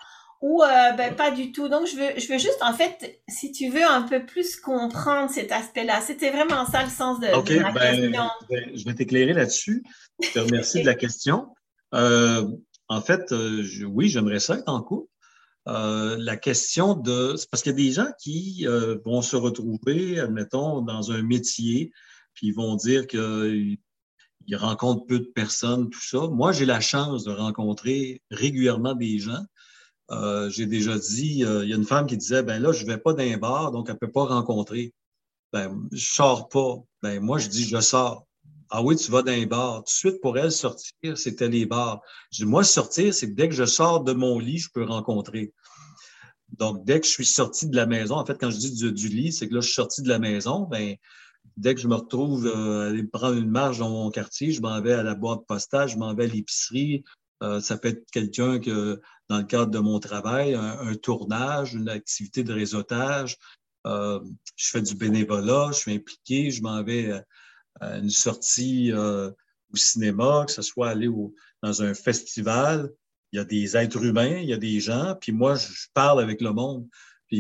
ou 0.46 0.62
euh, 0.62 0.92
ben, 0.92 1.16
pas 1.16 1.32
du 1.32 1.52
tout. 1.52 1.70
Donc, 1.70 1.88
je 1.88 1.96
veux, 1.96 2.20
je 2.20 2.32
veux 2.32 2.38
juste, 2.38 2.60
en 2.62 2.72
fait, 2.72 3.20
si 3.28 3.52
tu 3.52 3.68
veux 3.70 3.84
un 3.84 4.04
peu 4.04 4.28
plus 4.28 4.58
comprendre 4.58 5.28
cet 5.32 5.52
aspect-là. 5.52 6.02
C'était 6.02 6.30
vraiment 6.30 6.68
ça 6.68 6.84
le 6.84 6.90
sens 6.92 7.20
de, 7.20 7.26
ma 7.60 7.72
ben, 7.72 7.82
question. 7.82 8.30
Je 8.76 8.86
vais 8.86 8.94
t'éclairer 8.94 9.34
là-dessus. 9.34 9.84
Je 10.22 10.30
te 10.30 10.38
remercie 10.38 10.82
de 10.82 10.86
la 10.86 10.94
question. 10.94 11.48
Euh, 11.96 12.48
en 12.90 13.02
fait, 13.02 13.32
euh, 13.32 13.66
oui, 13.88 14.08
j'aimerais 14.08 14.40
ça 14.40 14.60
être 14.60 14.70
en 14.70 14.84
couple. 14.84 15.10
la 15.66 16.38
question 16.38 16.94
de... 16.94 17.34
C'est 17.38 17.50
parce 17.50 17.64
qu'il 17.64 17.72
y 17.72 17.74
a 17.74 17.78
des 17.78 17.92
gens 17.92 18.12
qui 18.22 18.68
vont 19.04 19.24
se 19.24 19.36
retrouver, 19.36 20.20
admettons, 20.20 20.84
dans 20.84 21.12
un 21.12 21.24
métier, 21.24 21.92
puis 22.36 22.50
ils 22.50 22.56
vont 22.56 22.76
dire 22.76 23.08
qu'ils 23.08 23.78
rencontrent 24.54 25.08
peu 25.08 25.18
de 25.18 25.32
personnes, 25.34 25.90
tout 25.90 26.04
ça. 26.04 26.28
Moi, 26.28 26.52
j'ai 26.52 26.66
la 26.66 26.82
chance 26.82 27.24
de 27.24 27.32
rencontrer 27.32 28.22
régulièrement 28.30 28.94
des 28.94 29.18
gens 29.18 29.42
euh, 30.12 30.50
j'ai 30.50 30.66
déjà 30.66 30.98
dit, 30.98 31.44
euh, 31.44 31.64
il 31.64 31.70
y 31.70 31.74
a 31.74 31.76
une 31.76 31.86
femme 31.86 32.06
qui 32.06 32.18
disait, 32.18 32.44
ben 32.44 32.62
là, 32.62 32.72
je 32.72 32.86
ne 32.86 32.92
vais 32.92 32.98
pas 32.98 33.14
d'un 33.14 33.38
bar, 33.38 33.72
donc 33.72 33.88
elle 33.88 33.96
ne 33.96 34.00
peut 34.00 34.12
pas 34.12 34.26
rencontrer. 34.26 34.94
Ben, 35.52 35.88
je 35.92 36.06
sors 36.14 36.50
pas. 36.50 36.76
Ben, 37.02 37.20
moi, 37.20 37.40
je 37.40 37.48
dis, 37.48 37.66
je 37.66 37.80
sors. 37.80 38.28
Ah 38.70 38.84
oui, 38.84 38.96
tu 38.96 39.12
vas 39.12 39.22
d'un 39.22 39.46
bar. 39.46 39.78
Tout 39.78 39.84
de 39.84 39.90
suite, 39.90 40.22
pour 40.22 40.38
elle, 40.38 40.52
sortir, 40.52 41.18
c'était 41.18 41.48
les 41.48 41.66
bars. 41.66 42.02
Je 42.32 42.44
dis, 42.44 42.50
moi, 42.50 42.64
sortir, 42.64 43.14
c'est 43.14 43.28
dès 43.28 43.48
que 43.50 43.56
je 43.56 43.66
sors 43.66 44.04
de 44.04 44.14
mon 44.14 44.40
lit, 44.40 44.58
je 44.58 44.70
peux 44.74 44.84
rencontrer. 44.84 45.54
Donc, 46.58 46.86
dès 46.86 47.00
que 47.00 47.08
je 47.08 47.12
suis 47.12 47.26
sorti 47.26 47.68
de 47.68 47.76
la 47.76 47.86
maison, 47.86 48.16
en 48.16 48.26
fait, 48.26 48.38
quand 48.40 48.50
je 48.50 48.58
dis 48.58 48.92
du, 48.92 49.08
lit, 49.08 49.32
c'est 49.32 49.48
que 49.48 49.56
là, 49.56 49.62
je 49.62 49.68
suis 49.68 49.76
sorti 49.76 50.02
de 50.02 50.10
la 50.10 50.20
maison, 50.20 50.62
ben, 50.62 50.96
dès 51.58 51.74
que 51.76 51.82
je 51.82 51.88
me 51.88 51.96
retrouve 51.96 52.48
euh, 52.48 52.88
à 52.88 52.90
aller 52.90 53.04
prendre 53.04 53.38
une 53.38 53.50
marche 53.50 53.80
dans 53.80 53.90
mon 53.90 54.12
quartier, 54.12 54.52
je 54.52 54.62
m'en 54.62 54.80
vais 54.82 54.94
à 54.94 55.04
la 55.04 55.16
boîte 55.16 55.46
postale, 55.48 55.90
je 55.90 55.98
m'en 55.98 56.14
vais 56.14 56.26
à 56.26 56.28
l'épicerie, 56.28 57.04
euh, 57.46 57.62
ça 57.62 57.78
peut 57.78 57.90
être 57.90 58.10
quelqu'un 58.12 58.60
que, 58.60 59.02
dans 59.30 59.38
le 59.38 59.44
cadre 59.44 59.72
de 59.72 59.80
mon 59.80 60.00
travail, 60.00 60.56
un, 60.56 60.96
tournage, 60.96 61.76
une 61.76 61.90
activité 61.90 62.44
de 62.44 62.54
réseautage, 62.54 63.38
euh, 63.86 64.20
je 64.56 64.70
fais 64.70 64.82
du 64.82 64.96
bénévolat, 64.96 65.70
je 65.72 65.78
suis 65.78 65.94
impliqué, 65.94 66.50
je 66.50 66.62
m'en 66.64 66.84
vais 66.84 67.12
à, 67.82 67.98
une 67.98 68.10
sortie 68.10 68.92
euh, 68.92 69.30
au 69.72 69.76
cinéma, 69.76 70.46
que 70.48 70.54
ce 70.54 70.62
soit 70.62 70.90
aller 70.90 71.10
dans 71.62 71.84
un 71.84 71.94
festival. 71.94 72.92
Il 73.32 73.38
y 73.38 73.40
a 73.40 73.46
des 73.46 73.78
êtres 73.78 74.04
humains, 74.04 74.38
il 74.38 74.50
y 74.50 74.54
a 74.54 74.58
des 74.58 74.80
gens, 74.80 75.16
puis 75.20 75.32
moi, 75.32 75.56
je 75.56 75.88
parle 75.94 76.22
avec 76.22 76.42
le 76.42 76.52
monde. 76.52 76.88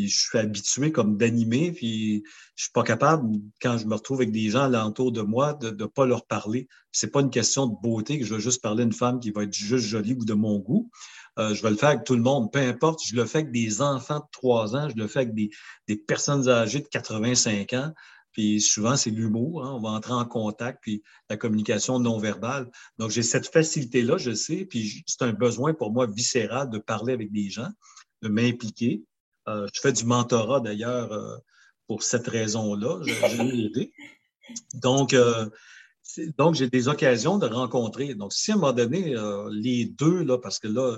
Je 0.07 0.17
suis 0.17 0.37
habitué 0.37 0.91
comme 0.91 1.17
d'animer, 1.17 1.71
puis 1.71 2.23
je 2.55 2.63
suis 2.63 2.71
pas 2.71 2.83
capable, 2.83 3.27
quand 3.61 3.77
je 3.77 3.85
me 3.85 3.95
retrouve 3.95 4.19
avec 4.19 4.31
des 4.31 4.49
gens 4.49 4.63
alentour 4.63 5.11
de 5.11 5.21
moi, 5.21 5.53
de 5.53 5.71
ne 5.71 5.85
pas 5.85 6.05
leur 6.05 6.25
parler. 6.25 6.67
C'est 6.91 7.11
pas 7.11 7.21
une 7.21 7.29
question 7.29 7.67
de 7.67 7.75
beauté 7.81 8.19
que 8.19 8.25
je 8.25 8.35
veux 8.35 8.39
juste 8.39 8.61
parler 8.61 8.83
à 8.83 8.85
une 8.85 8.93
femme 8.93 9.19
qui 9.19 9.31
va 9.31 9.43
être 9.43 9.53
juste 9.53 9.85
jolie 9.85 10.13
ou 10.13 10.25
de 10.25 10.33
mon 10.33 10.59
goût. 10.59 10.89
Euh, 11.37 11.53
je 11.53 11.61
vais 11.61 11.69
le 11.69 11.75
faire 11.75 11.89
avec 11.89 12.03
tout 12.05 12.15
le 12.15 12.21
monde, 12.21 12.51
peu 12.51 12.59
importe. 12.59 13.01
Je 13.05 13.15
le 13.15 13.25
fais 13.25 13.39
avec 13.39 13.51
des 13.51 13.81
enfants 13.81 14.19
de 14.19 14.25
3 14.31 14.75
ans, 14.75 14.89
je 14.89 14.95
le 14.95 15.07
fais 15.07 15.19
avec 15.19 15.33
des, 15.33 15.49
des 15.87 15.97
personnes 15.97 16.47
âgées 16.47 16.79
de 16.79 16.87
85 16.87 17.73
ans. 17.73 17.93
Puis 18.35 18.59
souvent, 18.59 18.97
c'est 18.97 19.11
l'humour. 19.11 19.63
Hein. 19.63 19.71
On 19.75 19.79
va 19.79 19.89
entrer 19.91 20.11
en 20.11 20.25
contact, 20.25 20.79
puis 20.81 21.01
la 21.29 21.37
communication 21.37 21.99
non 21.99 22.19
verbale. 22.19 22.69
Donc, 22.97 23.09
j'ai 23.09 23.23
cette 23.23 23.47
facilité-là, 23.47 24.17
je 24.17 24.33
sais, 24.33 24.65
puis 24.65 25.05
c'est 25.07 25.21
un 25.21 25.31
besoin 25.31 25.73
pour 25.73 25.93
moi 25.93 26.05
viscéral 26.05 26.69
de 26.69 26.77
parler 26.77 27.13
avec 27.13 27.31
des 27.31 27.49
gens, 27.49 27.69
de 28.21 28.27
m'impliquer. 28.27 29.05
Je 29.47 29.79
fais 29.81 29.93
du 29.93 30.05
mentorat 30.05 30.59
d'ailleurs 30.59 31.41
pour 31.87 32.03
cette 32.03 32.27
raison-là. 32.27 33.01
J'ai 33.03 33.65
aidé. 33.65 33.93
Donc, 34.75 35.15
donc, 36.37 36.55
j'ai 36.55 36.69
des 36.69 36.87
occasions 36.87 37.37
de 37.37 37.47
rencontrer. 37.47 38.13
Donc, 38.15 38.33
si 38.33 38.51
à 38.51 38.55
un 38.55 38.57
moment 38.57 38.73
donné, 38.73 39.15
les 39.51 39.85
deux, 39.85 40.23
là, 40.23 40.37
parce 40.37 40.59
que 40.59 40.67
là, 40.67 40.97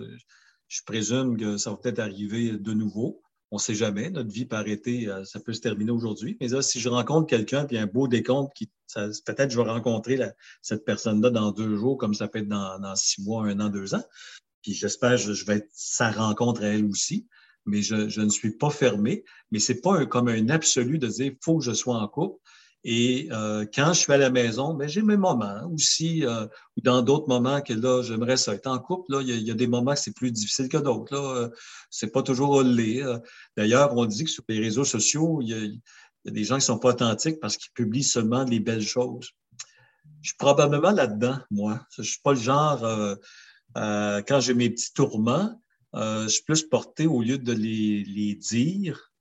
je 0.67 0.81
présume 0.85 1.37
que 1.37 1.57
ça 1.57 1.71
va 1.71 1.77
peut-être 1.77 1.99
arriver 1.99 2.51
de 2.51 2.73
nouveau, 2.73 3.21
on 3.51 3.55
ne 3.55 3.61
sait 3.61 3.75
jamais, 3.75 4.09
notre 4.09 4.29
vie 4.29 4.45
peut 4.45 4.57
arrêter, 4.57 5.09
ça 5.23 5.39
peut 5.39 5.53
se 5.53 5.61
terminer 5.61 5.91
aujourd'hui. 5.91 6.37
Mais 6.41 6.49
là, 6.49 6.61
si 6.61 6.79
je 6.79 6.89
rencontre 6.89 7.27
quelqu'un, 7.27 7.65
puis 7.65 7.77
un 7.77 7.85
beau 7.85 8.07
décompte, 8.07 8.53
qui, 8.53 8.69
peut-être 8.93 9.51
je 9.51 9.61
vais 9.61 9.69
rencontrer 9.69 10.19
cette 10.61 10.83
personne-là 10.83 11.29
dans 11.29 11.51
deux 11.51 11.77
jours, 11.77 11.97
comme 11.97 12.13
ça 12.13 12.27
peut 12.27 12.39
être 12.39 12.47
dans, 12.49 12.95
six 12.95 13.21
mois, 13.21 13.45
un 13.45 13.59
an, 13.59 13.69
deux 13.69 13.95
ans. 13.95 14.03
Puis 14.61 14.73
j'espère 14.73 15.11
que 15.11 15.33
je 15.33 15.45
vais 15.45 15.57
être 15.57 15.69
sa 15.71 16.11
rencontre 16.11 16.63
à 16.63 16.67
elle 16.67 16.85
aussi. 16.85 17.27
Mais 17.67 17.81
je, 17.81 18.19
ne 18.21 18.29
suis 18.29 18.51
pas 18.51 18.69
fermé. 18.69 19.23
Mais 19.51 19.59
ce 19.59 19.73
n'est 19.73 19.79
pas 19.79 20.05
comme 20.05 20.29
un 20.29 20.49
absolu 20.49 20.97
de 20.97 21.07
dire 21.07 21.33
faut 21.41 21.59
que 21.59 21.63
je 21.63 21.73
sois 21.73 21.97
en 21.97 22.07
couple. 22.07 22.39
Et 22.89 23.27
euh, 23.31 23.65
quand 23.73 23.91
je 23.93 23.99
suis 23.99 24.13
à 24.13 24.17
la 24.17 24.29
maison, 24.29 24.73
ben, 24.73 24.87
j'ai 24.87 25.01
mes 25.01 25.17
moments 25.17 25.69
aussi, 25.73 26.25
euh, 26.25 26.45
ou 26.77 26.81
dans 26.81 27.01
d'autres 27.01 27.27
moments 27.27 27.61
que 27.61 27.73
là, 27.73 28.01
j'aimerais 28.01 28.37
ça 28.37 28.53
être 28.53 28.67
en 28.67 28.79
couple. 28.79 29.17
Il, 29.21 29.41
y 29.41 29.51
a, 29.51 29.53
des 29.53 29.67
moments 29.67 29.93
que 29.93 29.99
c'est 29.99 30.15
plus 30.15 30.31
difficile 30.31 30.69
que 30.69 30.77
d'autres. 30.77 31.13
Là, 31.13 31.35
euh, 31.35 31.49
c'est 31.89 32.13
pas 32.13 32.23
toujours 32.23 32.51
olé. 32.51 33.03
D'ailleurs, 33.57 33.95
on 33.97 34.05
dit 34.05 34.23
que 34.23 34.29
sur 34.29 34.43
les 34.47 34.59
réseaux 34.59 34.85
sociaux, 34.85 35.39
il 35.41 35.49
y 35.49 35.53
a, 35.53 36.31
des 36.31 36.43
gens 36.45 36.55
qui 36.55 36.65
sont 36.65 36.79
pas 36.79 36.89
authentiques 36.89 37.41
parce 37.41 37.57
qu'ils 37.57 37.71
publient 37.73 38.03
seulement 38.03 38.43
les 38.43 38.61
belles 38.61 38.87
choses. 38.87 39.31
Je 40.21 40.29
suis 40.29 40.37
probablement 40.37 40.91
là-dedans, 40.91 41.39
moi. 41.51 41.85
Je 41.97 42.03
suis 42.03 42.21
pas 42.23 42.33
le 42.33 42.39
genre, 42.39 43.17
quand 43.75 44.39
j'ai 44.39 44.53
mes 44.53 44.69
petits 44.69 44.93
tourments, 44.93 45.61
je 45.93 46.27
suis 46.27 46.43
plus 46.43 46.63
porté 46.63 47.07
au 47.07 47.21
lieu 47.21 47.37
de 47.37 47.53
les, 47.53 48.03
les 48.03 48.35
dire 48.35 49.11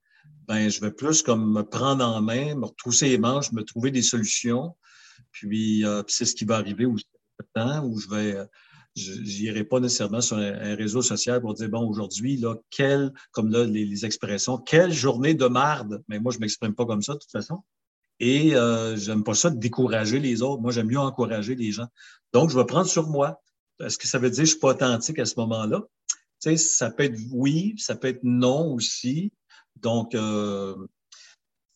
ben, 0.48 0.68
je 0.68 0.80
vais 0.80 0.92
plus 0.92 1.22
comme 1.22 1.52
me 1.52 1.62
prendre 1.62 2.04
en 2.04 2.20
main, 2.22 2.54
me 2.54 2.66
retrousser 2.66 3.08
les 3.08 3.18
manches, 3.18 3.52
me 3.52 3.62
trouver 3.62 3.90
des 3.90 4.02
solutions. 4.02 4.76
Puis, 5.32 5.84
euh, 5.84 6.02
c'est 6.06 6.24
ce 6.24 6.34
qui 6.34 6.44
va 6.44 6.56
arriver 6.56 6.86
aussi 6.86 7.06
temps 7.54 7.84
où 7.84 7.98
je 7.98 8.08
vais, 8.08 8.36
j'irai 8.94 9.64
pas 9.64 9.80
nécessairement 9.80 10.20
sur 10.20 10.36
un, 10.36 10.74
réseau 10.74 11.02
social 11.02 11.40
pour 11.40 11.54
dire, 11.54 11.68
bon, 11.68 11.86
aujourd'hui, 11.86 12.36
là, 12.36 12.54
quelle, 12.70 13.12
comme 13.32 13.50
là, 13.50 13.64
les, 13.64 14.06
expressions, 14.06 14.58
quelle 14.58 14.92
journée 14.92 15.34
de 15.34 15.46
marde. 15.46 16.02
Mais 16.08 16.18
moi, 16.18 16.32
je 16.32 16.38
m'exprime 16.38 16.74
pas 16.74 16.86
comme 16.86 17.02
ça, 17.02 17.14
de 17.14 17.18
toute 17.18 17.30
façon. 17.30 17.62
Et 18.20 18.56
euh, 18.56 18.96
j'aime 18.96 19.22
pas 19.22 19.34
ça 19.34 19.50
de 19.50 19.58
décourager 19.58 20.18
les 20.18 20.40
autres. 20.40 20.62
Moi, 20.62 20.72
j'aime 20.72 20.86
mieux 20.86 20.98
encourager 20.98 21.54
les 21.54 21.72
gens. 21.72 21.88
Donc, 22.32 22.50
je 22.50 22.58
vais 22.58 22.64
prendre 22.64 22.86
sur 22.86 23.08
moi. 23.08 23.42
Est-ce 23.80 23.98
que 23.98 24.06
ça 24.06 24.18
veut 24.18 24.30
dire 24.30 24.42
que 24.42 24.46
je 24.46 24.52
suis 24.52 24.60
pas 24.60 24.70
authentique 24.70 25.18
à 25.18 25.26
ce 25.26 25.38
moment-là? 25.40 25.82
Ça 26.54 26.90
peut 26.90 27.04
être 27.04 27.18
oui, 27.32 27.74
ça 27.78 27.96
peut 27.96 28.08
être 28.08 28.22
non 28.22 28.72
aussi. 28.72 29.32
Donc, 29.76 30.14
euh, 30.14 30.74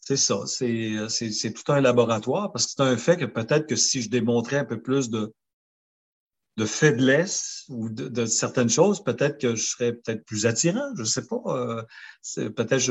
c'est 0.01 0.17
ça, 0.17 0.47
c'est 0.47 1.53
tout 1.53 1.73
un 1.73 1.81
laboratoire 1.81 2.53
parce 2.53 2.67
que 2.67 2.73
c'est 2.77 2.83
un 2.83 2.97
fait 2.97 3.17
que 3.17 3.27
peut-être 3.27 3.67
que 3.67 3.77
si 3.77 4.03
je 4.03 4.11
démontrais 4.11 4.59
un 4.59 4.65
peu 4.65 4.81
plus 4.81 5.11
de, 5.11 5.33
de 6.57 6.65
faiblesse 6.65 7.65
ou 7.69 7.89
de, 7.91 8.27
certaines 8.27 8.71
choses, 8.71 9.05
peut-être 9.05 9.39
que 9.39 9.55
je 9.55 9.63
serais 9.63 9.93
peut-être 9.93 10.25
plus 10.25 10.47
attirant, 10.47 10.95
je 10.97 11.03
ne 11.03 11.07
sais 11.07 11.27
pas. 11.27 11.43
Euh, 11.47 11.83
peut-être 12.51 12.91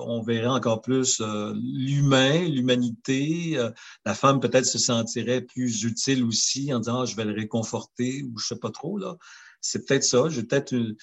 on 0.00 0.22
verrait 0.22 0.46
encore 0.46 0.80
plus 0.80 1.20
euh, 1.20 1.52
l'humain, 1.54 2.48
l'humanité. 2.48 3.58
la 4.04 4.14
femme 4.14 4.40
peut-être 4.40 4.66
se 4.66 4.78
sentirait 4.78 5.42
plus 5.42 5.84
utile 5.84 6.24
aussi 6.24 6.72
en 6.74 6.80
disant 6.80 7.02
ah, 7.02 7.04
je 7.04 7.14
vais 7.14 7.24
le 7.24 7.34
réconforter 7.34 8.24
ou 8.24 8.38
je 8.38 8.44
ne 8.44 8.56
sais 8.56 8.60
pas 8.60 8.70
trop. 8.70 8.98
là. 8.98 9.16
C'est 9.60 9.86
peut-être 9.86 10.04
ça. 10.04 10.28
J'ai 10.28 10.42
peut-être 10.42 10.72
une 10.72 10.96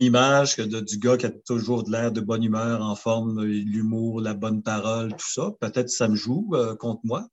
image 0.00 0.56
de, 0.56 0.80
du 0.80 0.98
gars 0.98 1.16
qui 1.16 1.26
a 1.26 1.30
toujours 1.30 1.84
de 1.84 1.90
l'air 1.90 2.12
de 2.12 2.20
bonne 2.20 2.42
humeur, 2.42 2.82
en 2.82 2.96
forme, 2.96 3.44
l'humour, 3.44 4.20
la 4.20 4.34
bonne 4.34 4.62
parole, 4.62 5.10
tout 5.12 5.30
ça. 5.30 5.50
Peut-être 5.60 5.86
que 5.86 5.92
ça 5.92 6.08
me 6.08 6.16
joue 6.16 6.50
euh, 6.54 6.74
contre 6.76 7.00
moi. 7.04 7.26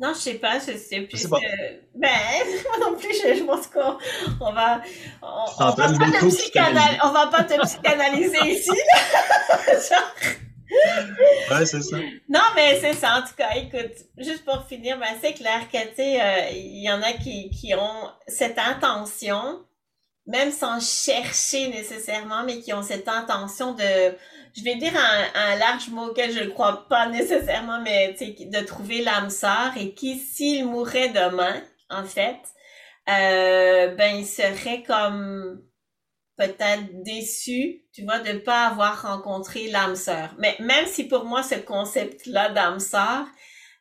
Non, 0.00 0.12
je 0.14 0.18
sais 0.18 0.34
pas, 0.34 0.58
c'est 0.58 1.02
plus. 1.02 1.28
Ben, 1.28 1.38
moi 1.94 2.90
non 2.90 2.96
plus, 2.96 3.12
je, 3.12 3.44
pense 3.44 3.68
qu'on 3.68 3.98
on 4.40 4.52
va. 4.52 4.82
On, 5.22 5.44
on 5.58 5.64
va 5.64 5.72
pas 5.74 5.92
te 5.92 7.06
on 7.06 7.12
va 7.12 7.26
pas 7.28 7.44
te 7.44 7.60
psychanalyser 7.62 8.38
ici. 8.46 8.70
ouais, 11.50 11.66
c'est 11.66 11.82
ça. 11.82 11.96
Non, 12.28 12.40
mais 12.54 12.78
c'est 12.80 12.94
ça. 12.94 13.18
En 13.18 13.22
tout 13.22 13.34
cas, 13.36 13.50
écoute, 13.56 13.96
juste 14.18 14.44
pour 14.44 14.64
finir, 14.66 14.98
ben, 14.98 15.14
c'est 15.20 15.34
clair 15.34 15.68
que, 15.72 15.78
tu 15.88 15.94
sais, 15.96 16.20
euh, 16.20 16.50
il 16.52 16.82
y 16.82 16.90
en 16.90 17.02
a 17.02 17.12
qui, 17.12 17.74
ont 17.74 18.10
cette 18.26 18.58
intention 18.58 19.64
même 20.26 20.52
sans 20.52 20.78
chercher 20.80 21.68
nécessairement, 21.68 22.44
mais 22.44 22.60
qui 22.60 22.72
ont 22.72 22.82
cette 22.82 23.08
intention 23.08 23.72
de, 23.72 23.82
je 24.54 24.62
vais 24.62 24.76
dire 24.76 24.92
un, 24.96 25.24
un 25.34 25.56
large 25.56 25.88
mot 25.88 26.10
auquel 26.10 26.32
je 26.32 26.44
ne 26.44 26.48
crois 26.48 26.86
pas 26.88 27.08
nécessairement, 27.08 27.80
mais 27.80 28.14
de 28.14 28.64
trouver 28.64 29.02
l'âme 29.02 29.30
sœur 29.30 29.72
et 29.76 29.94
qui, 29.94 30.20
s'il 30.20 30.66
mourait 30.66 31.08
demain, 31.08 31.60
en 31.90 32.04
fait, 32.04 32.38
euh, 33.08 33.94
ben 33.96 34.16
il 34.16 34.26
serait 34.26 34.84
comme 34.84 35.60
peut-être 36.36 37.02
déçu, 37.02 37.82
tu 37.92 38.02
vois, 38.04 38.18
de 38.18 38.32
ne 38.32 38.38
pas 38.38 38.66
avoir 38.66 39.02
rencontré 39.02 39.68
l'âme 39.68 39.96
sœur. 39.96 40.34
Mais 40.38 40.56
même 40.60 40.86
si 40.86 41.04
pour 41.04 41.24
moi 41.24 41.42
ce 41.42 41.56
concept-là 41.56 42.50
d'âme 42.50 42.80
sœur, 42.80 43.26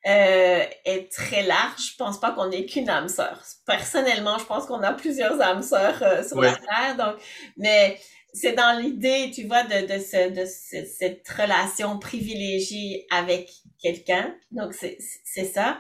euh, 0.08 0.64
est 0.86 1.12
très 1.12 1.43
large. 1.43 1.91
Je 1.91 1.95
pense 1.95 2.20
pas 2.20 2.32
qu'on 2.32 2.49
ait 2.49 2.66
qu'une 2.66 2.89
âme 2.89 3.08
sœur. 3.08 3.39
Personnellement, 3.68 4.39
je 4.39 4.45
pense 4.45 4.66
qu'on 4.66 4.82
a 4.82 4.93
plusieurs 4.93 5.39
âmes 5.39 5.62
sœurs 5.62 6.02
euh, 6.02 6.28
sur 6.28 6.41
la 6.41 6.56
Terre. 6.56 6.97
Donc, 6.97 7.22
mais 7.58 7.99
c'est 8.34 8.54
dans 8.54 8.80
l'idée, 8.80 9.30
tu 9.34 9.45
vois, 9.45 9.64
de, 9.64 9.86
de, 9.86 9.99
ce, 9.99 10.30
de 10.32 10.86
cette 10.86 11.28
relation 11.30 11.99
privilégiée 11.99 13.06
avec 13.12 13.52
quelqu'un. 13.80 14.34
Donc, 14.49 14.74
c'est 14.74 15.45
ça. 15.45 15.80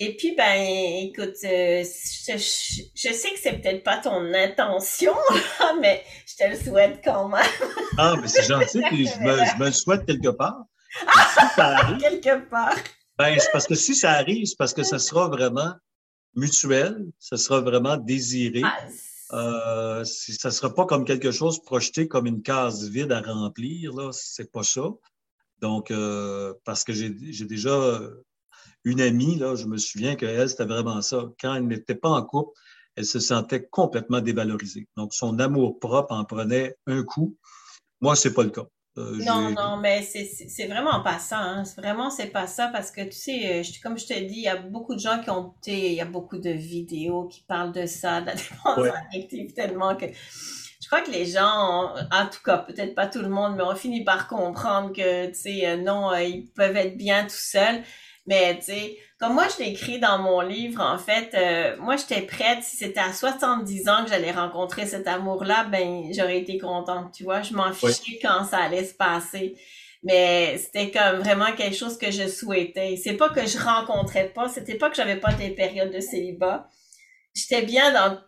Et 0.00 0.16
puis, 0.16 0.36
ben, 0.36 0.60
écoute, 1.08 1.34
euh, 1.42 1.82
je, 1.82 2.32
je, 2.36 3.12
sais 3.12 3.32
que 3.32 3.38
c'est 3.42 3.60
peut-être 3.60 3.82
pas 3.82 3.98
ton 3.98 4.32
intention, 4.32 5.14
mais 5.80 6.04
je 6.24 6.36
te 6.36 6.48
le 6.48 6.56
souhaite 6.56 7.00
quand 7.02 7.28
même. 7.28 7.44
ah, 7.98 8.14
mais 8.20 8.28
c'est 8.28 8.44
gentil, 8.44 8.80
puis 8.88 9.08
je 9.08 9.18
me, 9.18 9.36
je 9.36 9.58
me 9.58 9.66
le 9.66 9.72
souhaite 9.72 10.06
quelque 10.06 10.28
part. 10.28 10.62
quelque 12.00 12.48
part. 12.48 12.76
Ben, 13.18 13.36
c'est 13.40 13.50
parce 13.50 13.66
que 13.66 13.74
si 13.74 13.96
ça 13.96 14.12
arrive, 14.12 14.46
c'est 14.46 14.56
parce 14.56 14.72
que 14.72 14.84
ça 14.84 15.00
sera 15.00 15.26
vraiment 15.26 15.74
mutuel, 16.36 17.04
ça 17.18 17.36
sera 17.36 17.60
vraiment 17.60 17.96
désiré. 17.96 18.62
Ah, 18.64 18.78
euh, 19.32 20.04
ça 20.04 20.48
ne 20.48 20.54
sera 20.54 20.72
pas 20.72 20.86
comme 20.86 21.04
quelque 21.04 21.32
chose 21.32 21.60
projeté 21.60 22.06
comme 22.06 22.26
une 22.26 22.42
case 22.42 22.88
vide 22.88 23.10
à 23.10 23.20
remplir, 23.20 23.92
là, 23.94 24.10
c'est 24.12 24.52
pas 24.52 24.62
ça. 24.62 24.88
Donc, 25.60 25.90
euh, 25.90 26.54
parce 26.64 26.84
que 26.84 26.92
j'ai 26.92 27.10
déjà 27.10 28.00
une 28.84 29.00
amie, 29.00 29.36
là, 29.36 29.54
je 29.54 29.66
me 29.66 29.76
souviens 29.76 30.14
qu'elle, 30.14 30.48
c'était 30.48 30.64
vraiment 30.64 31.02
ça. 31.02 31.24
Quand 31.40 31.54
elle 31.54 31.66
n'était 31.66 31.94
pas 31.94 32.10
en 32.10 32.22
couple, 32.22 32.52
elle 32.96 33.04
se 33.04 33.20
sentait 33.20 33.66
complètement 33.66 34.20
dévalorisée. 34.20 34.88
Donc, 34.96 35.14
son 35.14 35.38
amour 35.38 35.78
propre 35.78 36.12
en 36.12 36.24
prenait 36.24 36.76
un 36.86 37.02
coup. 37.02 37.36
Moi, 38.00 38.16
c'est 38.16 38.34
pas 38.34 38.42
le 38.42 38.50
cas. 38.50 38.66
Euh, 38.98 39.16
non, 39.24 39.50
non, 39.50 39.76
mais 39.76 40.02
c'est 40.02 40.66
vraiment 40.66 41.00
pas 41.02 41.18
ça. 41.18 41.38
Hein. 41.38 41.62
Vraiment, 41.76 42.10
c'est 42.10 42.28
pas 42.28 42.48
ça 42.48 42.68
parce 42.68 42.90
que 42.90 43.02
tu 43.02 43.12
sais, 43.12 43.60
euh, 43.60 43.62
comme 43.82 43.96
je 43.96 44.06
te 44.06 44.14
dis, 44.14 44.36
il 44.38 44.42
y 44.42 44.48
a 44.48 44.56
beaucoup 44.56 44.94
de 44.94 45.00
gens 45.00 45.20
qui 45.22 45.30
ont, 45.30 45.54
il 45.66 45.92
y 45.92 46.00
a 46.00 46.04
beaucoup 46.04 46.38
de 46.38 46.50
vidéos 46.50 47.28
qui 47.28 47.44
parlent 47.46 47.72
de 47.72 47.86
ça, 47.86 48.20
de 48.20 48.26
la 48.26 48.34
dépense 48.34 48.94
affective, 49.06 49.52
tellement 49.52 49.94
que 49.94 50.06
je 50.06 50.86
crois 50.86 51.02
que 51.02 51.10
les 51.10 51.26
gens, 51.26 51.94
en 52.10 52.26
tout 52.26 52.42
cas, 52.44 52.58
peut-être 52.58 52.94
pas 52.94 53.06
tout 53.06 53.20
le 53.20 53.28
monde, 53.28 53.56
mais 53.56 53.62
on 53.62 53.74
finit 53.74 54.04
par 54.04 54.26
comprendre 54.26 54.92
que, 54.92 55.26
tu 55.26 55.34
sais, 55.34 55.66
euh, 55.66 55.76
non, 55.76 56.14
ils 56.16 56.50
peuvent 56.56 56.76
être 56.76 56.96
bien 56.96 57.24
tout 57.24 57.30
seuls. 57.30 57.82
Mais 58.28 58.58
tu 58.58 58.66
sais, 58.66 58.98
comme 59.18 59.32
moi 59.32 59.46
je 59.48 59.62
l'ai 59.62 59.70
écrit 59.70 59.98
dans 59.98 60.18
mon 60.18 60.42
livre, 60.42 60.82
en 60.82 60.98
fait, 60.98 61.30
euh, 61.32 61.76
moi 61.80 61.96
j'étais 61.96 62.20
prête. 62.20 62.62
Si 62.62 62.76
c'était 62.76 63.00
à 63.00 63.14
70 63.14 63.88
ans 63.88 64.04
que 64.04 64.10
j'allais 64.10 64.32
rencontrer 64.32 64.86
cet 64.86 65.08
amour-là, 65.08 65.64
ben 65.64 66.12
j'aurais 66.12 66.38
été 66.38 66.58
contente. 66.58 67.14
Tu 67.14 67.24
vois, 67.24 67.40
je 67.40 67.54
m'en 67.54 67.72
fichais 67.72 68.18
quand 68.20 68.44
ça 68.44 68.58
allait 68.58 68.84
se 68.84 68.92
passer. 68.92 69.56
Mais 70.02 70.58
c'était 70.58 70.90
comme 70.90 71.20
vraiment 71.20 71.52
quelque 71.56 71.74
chose 71.74 71.96
que 71.96 72.10
je 72.10 72.28
souhaitais. 72.28 72.96
C'est 73.02 73.14
pas 73.14 73.30
que 73.30 73.46
je 73.46 73.58
rencontrais 73.58 74.28
pas, 74.28 74.48
c'était 74.50 74.76
pas 74.76 74.90
que 74.90 74.96
j'avais 74.96 75.16
pas 75.16 75.32
des 75.32 75.50
périodes 75.50 75.92
de 75.92 76.00
célibat. 76.00 76.68
J'étais 77.34 77.62
bien 77.62 77.92
dans 77.92 78.18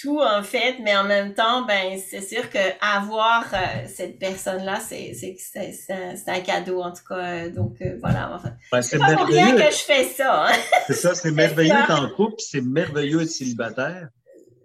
tout, 0.00 0.18
en 0.20 0.42
fait, 0.42 0.76
mais 0.82 0.96
en 0.96 1.04
même 1.04 1.34
temps, 1.34 1.66
ben 1.66 1.98
c'est 1.98 2.22
sûr 2.22 2.48
que 2.48 2.58
avoir 2.80 3.44
euh, 3.52 3.86
cette 3.86 4.18
personne-là, 4.18 4.80
c'est 4.80 5.14
c'est 5.14 6.28
un, 6.28 6.40
cadeau 6.40 6.80
en 6.80 6.92
tout 6.92 7.04
cas. 7.08 7.48
Donc 7.48 7.76
euh, 7.82 7.96
voilà. 8.00 8.34
Enfin, 8.34 8.52
ben, 8.72 8.82
c'est 8.82 8.98
pas 8.98 9.16
pour 9.16 9.26
rien 9.26 9.54
que 9.54 9.70
je 9.70 9.82
fais 9.84 10.04
ça. 10.04 10.46
Hein. 10.46 10.52
C'est 10.86 10.94
ça, 10.94 11.14
c'est 11.14 11.30
merveilleux 11.30 11.72
d'être 11.74 11.90
en 11.90 12.08
couple, 12.10 12.36
c'est 12.38 12.60
merveilleux 12.60 13.18
d'être 13.18 13.30
célibataire. 13.30 14.08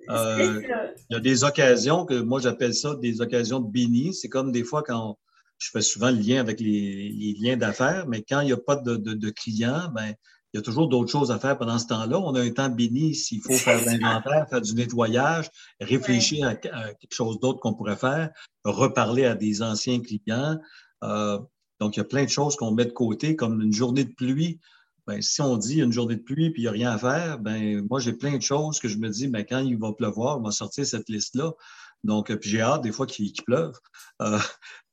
Euh, 0.10 0.62
il 1.10 1.14
y 1.14 1.18
a 1.18 1.20
des 1.20 1.44
occasions 1.44 2.06
que 2.06 2.14
moi 2.14 2.40
j'appelle 2.40 2.74
ça 2.74 2.96
des 3.02 3.22
occasions 3.22 3.60
de 3.60 3.70
béni. 3.70 4.14
C'est 4.14 4.30
comme 4.30 4.52
des 4.52 4.64
fois 4.64 4.84
quand 4.84 5.18
je 5.58 5.70
fais 5.72 5.82
souvent 5.82 6.12
le 6.12 6.18
lien 6.18 6.40
avec 6.40 6.60
les, 6.60 7.10
les 7.10 7.36
liens 7.40 7.58
d'affaires, 7.58 8.06
mais 8.08 8.24
quand 8.28 8.42
il 8.42 8.48
n'y 8.48 8.54
a 8.54 8.58
pas 8.58 8.76
de, 8.76 8.96
de, 8.96 9.14
de 9.14 9.30
clients, 9.30 9.90
ben 9.94 10.14
il 10.56 10.60
y 10.60 10.62
a 10.62 10.62
toujours 10.62 10.88
d'autres 10.88 11.12
choses 11.12 11.32
à 11.32 11.38
faire 11.38 11.58
pendant 11.58 11.78
ce 11.78 11.86
temps-là. 11.88 12.18
On 12.18 12.34
a 12.34 12.39
un 12.39 12.49
temps 12.49 12.70
béni 12.70 13.14
s'il 13.14 13.41
faut 13.41 13.51
faire 13.51 13.78
de 13.78 13.89
l'inventaire, 13.89 14.47
faire 14.49 14.62
du 14.62 14.74
nettoyage, 14.74 15.49
réfléchir 15.82 16.47
à, 16.47 16.56
quelque 16.56 17.12
chose 17.14 17.41
d'autre 17.41 17.60
qu'on 17.60 17.74
pourrait 17.74 17.97
faire, 17.97 18.30
reparler 18.64 19.26
à 19.26 19.36
des 19.36 19.62
anciens 19.62 19.99
clients. 19.99 20.58
Euh, 21.03 21.38
donc, 21.82 21.97
il 21.97 21.99
y 21.99 22.01
a 22.01 22.06
plein 22.06 22.24
de 22.24 22.30
choses 22.30 22.56
qu'on 22.56 22.72
met 22.72 22.86
de 22.86 22.93
côté, 22.93 23.36
comme 23.36 23.62
une 23.62 23.74
journée 23.74 24.06
de 24.06 24.14
pluie. 24.14 24.62
Ben, 25.08 25.22
si 25.22 25.41
on 25.41 25.58
dit 25.58 25.82
une 25.82 25.91
journée 25.91 26.16
de 26.16 26.24
pluie 26.24 26.45
et 26.45 26.53
il 26.56 26.62
n'y 26.62 26.68
a 26.68 26.72
rien 26.72 26.91
à 26.91 26.97
faire, 26.97 27.38
ben, 27.38 27.86
moi, 27.89 27.99
j'ai 27.99 28.14
plein 28.14 28.38
de 28.38 28.41
choses 28.41 28.80
que 28.80 28.88
je 28.88 28.97
me 28.97 29.10
dis, 29.10 29.28
ben, 29.28 29.43
quand 29.43 29.60
il 29.60 29.78
va 29.78 29.91
pleuvoir, 29.91 30.38
on 30.38 30.41
va 30.41 30.51
sortir 30.51 30.86
cette 30.86 31.10
liste-là. 31.10 31.51
Donc, 32.06 32.34
puis 32.34 32.49
j'ai 32.49 32.62
hâte 32.62 32.82
des 32.82 32.93
fois 32.93 33.08
qu'il 33.08 33.34
pleuve. 33.45 33.74
Euh, 34.22 34.39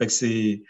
c'est, 0.08 0.64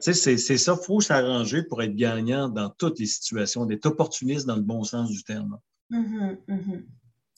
c'est, 0.00 0.14
ça, 0.14 0.72
il 0.72 0.84
faut 0.84 1.00
s'arranger 1.00 1.62
pour 1.62 1.82
être 1.82 1.94
gagnant 1.94 2.48
dans 2.48 2.70
toutes 2.70 2.98
les 2.98 3.06
situations, 3.06 3.66
d'être 3.66 3.86
opportuniste 3.86 4.46
dans 4.46 4.56
le 4.56 4.62
bon 4.62 4.82
sens 4.84 5.10
du 5.10 5.22
terme. 5.22 5.58
Mm-hmm, 5.90 6.36
mm-hmm. 6.48 6.82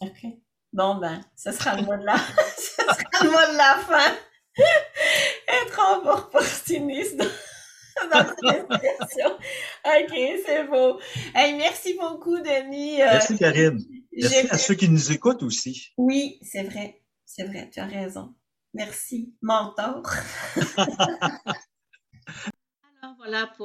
OK. 0.02 0.26
Bon, 0.72 0.96
ben, 0.96 1.20
ce 1.34 1.50
sera 1.52 1.76
le 1.76 1.82
mot 1.82 1.96
de 1.96 2.04
la, 2.04 2.18
ce 2.56 2.82
sera 2.82 3.24
le 3.24 3.30
mot 3.30 3.52
de 3.52 3.56
la 3.56 3.78
fin. 3.78 4.14
être 5.48 6.06
opportuniste 6.06 7.16
dans. 7.16 7.26
OK, 8.00 10.14
c'est 10.46 10.64
beau. 10.68 11.00
Hey, 11.34 11.56
merci 11.56 11.96
beaucoup, 11.98 12.38
Denis. 12.38 13.02
Euh, 13.02 13.06
merci, 13.06 13.36
Karine. 13.36 13.80
Merci 14.12 14.48
à 14.50 14.58
ceux 14.58 14.74
qui 14.74 14.88
nous 14.88 15.10
écoutent 15.10 15.42
aussi. 15.42 15.88
Oui, 15.96 16.38
c'est 16.42 16.62
vrai. 16.62 17.02
C'est 17.24 17.42
vrai, 17.44 17.68
tu 17.72 17.80
as 17.80 17.86
raison. 17.86 18.34
Merci, 18.72 19.34
mentor. 19.42 20.02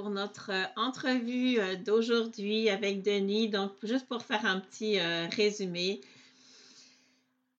Pour 0.04 0.12
notre 0.12 0.52
euh, 0.52 0.66
entrevue 0.76 1.62
euh, 1.62 1.78
d'aujourd'hui 1.78 2.70
avec 2.70 3.04
Denis. 3.04 3.48
Donc, 3.48 3.72
juste 3.84 4.06
pour 4.06 4.22
faire 4.22 4.46
un 4.46 4.60
petit 4.60 5.00
euh, 5.00 5.28
résumé. 5.30 6.02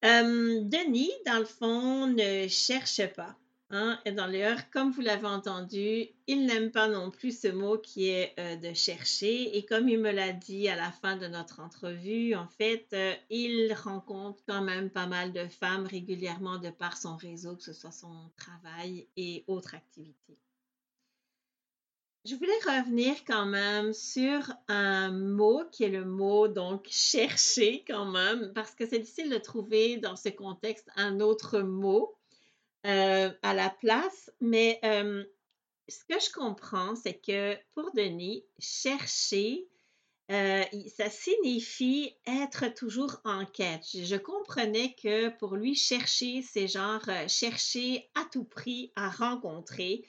Denis, 0.03 1.11
dans 1.25 1.39
le 1.39 1.47
fond, 1.47 2.07
ne 2.07 2.47
cherche 2.47 3.01
pas. 3.15 3.35
Hein, 3.71 3.99
et 4.05 4.13
dans 4.13 4.27
l'air, 4.27 4.69
comme 4.71 4.91
vous 4.91 5.01
l'avez 5.01 5.27
entendu, 5.27 6.09
il 6.27 6.45
n'aime 6.45 6.71
pas 6.71 6.87
non 6.87 7.11
plus 7.11 7.41
ce 7.41 7.49
mot 7.49 7.79
qui 7.79 8.11
est 8.11 8.35
de 8.61 8.75
chercher. 8.75 9.57
Et 9.57 9.65
comme 9.65 9.89
il 9.89 9.99
me 9.99 10.11
l'a 10.11 10.35
dit 10.35 10.69
à 10.69 10.77
la 10.77 10.93
fin 10.93 11.17
de 11.17 11.27
notre 11.27 11.61
entrevue, 11.61 12.35
en 12.35 12.47
fait, 12.47 12.95
il 13.31 13.73
rencontre 13.73 14.43
quand 14.47 14.61
même 14.61 14.91
pas 14.91 15.07
mal 15.07 15.33
de 15.33 15.47
femmes 15.47 15.87
régulièrement 15.87 16.59
de 16.59 16.69
par 16.69 16.99
son 16.99 17.17
réseau, 17.17 17.57
que 17.57 17.63
ce 17.63 17.73
soit 17.73 17.91
son 17.91 18.31
travail 18.37 19.09
et 19.17 19.45
autres 19.47 19.75
activités. 19.75 20.37
Je 22.25 22.35
voulais 22.37 22.53
revenir 22.67 23.17
quand 23.27 23.47
même 23.47 23.93
sur 23.93 24.51
un 24.69 25.11
mot 25.11 25.63
qui 25.71 25.85
est 25.85 25.91
le 25.91 26.05
mot 26.05 26.49
donc 26.49 26.87
chercher 26.91 27.85
quand 27.87 28.07
même, 28.07 28.53
parce 28.55 28.75
que 28.75 28.87
c'est 28.89 28.99
difficile 28.99 29.31
de 29.31 29.39
trouver 29.39 29.99
dans 29.99 30.17
ce 30.17 30.31
contexte 30.31 30.89
un 30.97 31.21
autre 31.21 31.61
mot. 31.61 32.17
Euh, 32.87 33.31
à 33.41 33.55
la 33.55 33.71
place. 33.71 34.31
Mais 34.43 34.79
euh, 34.85 35.25
ce 35.89 36.05
que 36.05 36.21
je 36.21 36.31
comprends, 36.31 36.95
c'est 36.95 37.15
que 37.15 37.57
pour 37.75 37.91
Denis, 37.95 38.45
chercher, 38.59 39.67
euh, 40.31 40.63
ça 40.95 41.09
signifie 41.09 42.15
être 42.27 42.75
toujours 42.75 43.23
en 43.25 43.47
quête. 43.47 43.87
Je 43.95 44.17
comprenais 44.17 44.95
que 45.03 45.31
pour 45.39 45.57
lui, 45.57 45.75
chercher, 45.75 46.43
c'est 46.43 46.69
genre 46.69 47.09
chercher 47.27 48.11
à 48.17 48.27
tout 48.31 48.45
prix 48.45 48.93
à 48.97 49.09
rencontrer. 49.09 50.05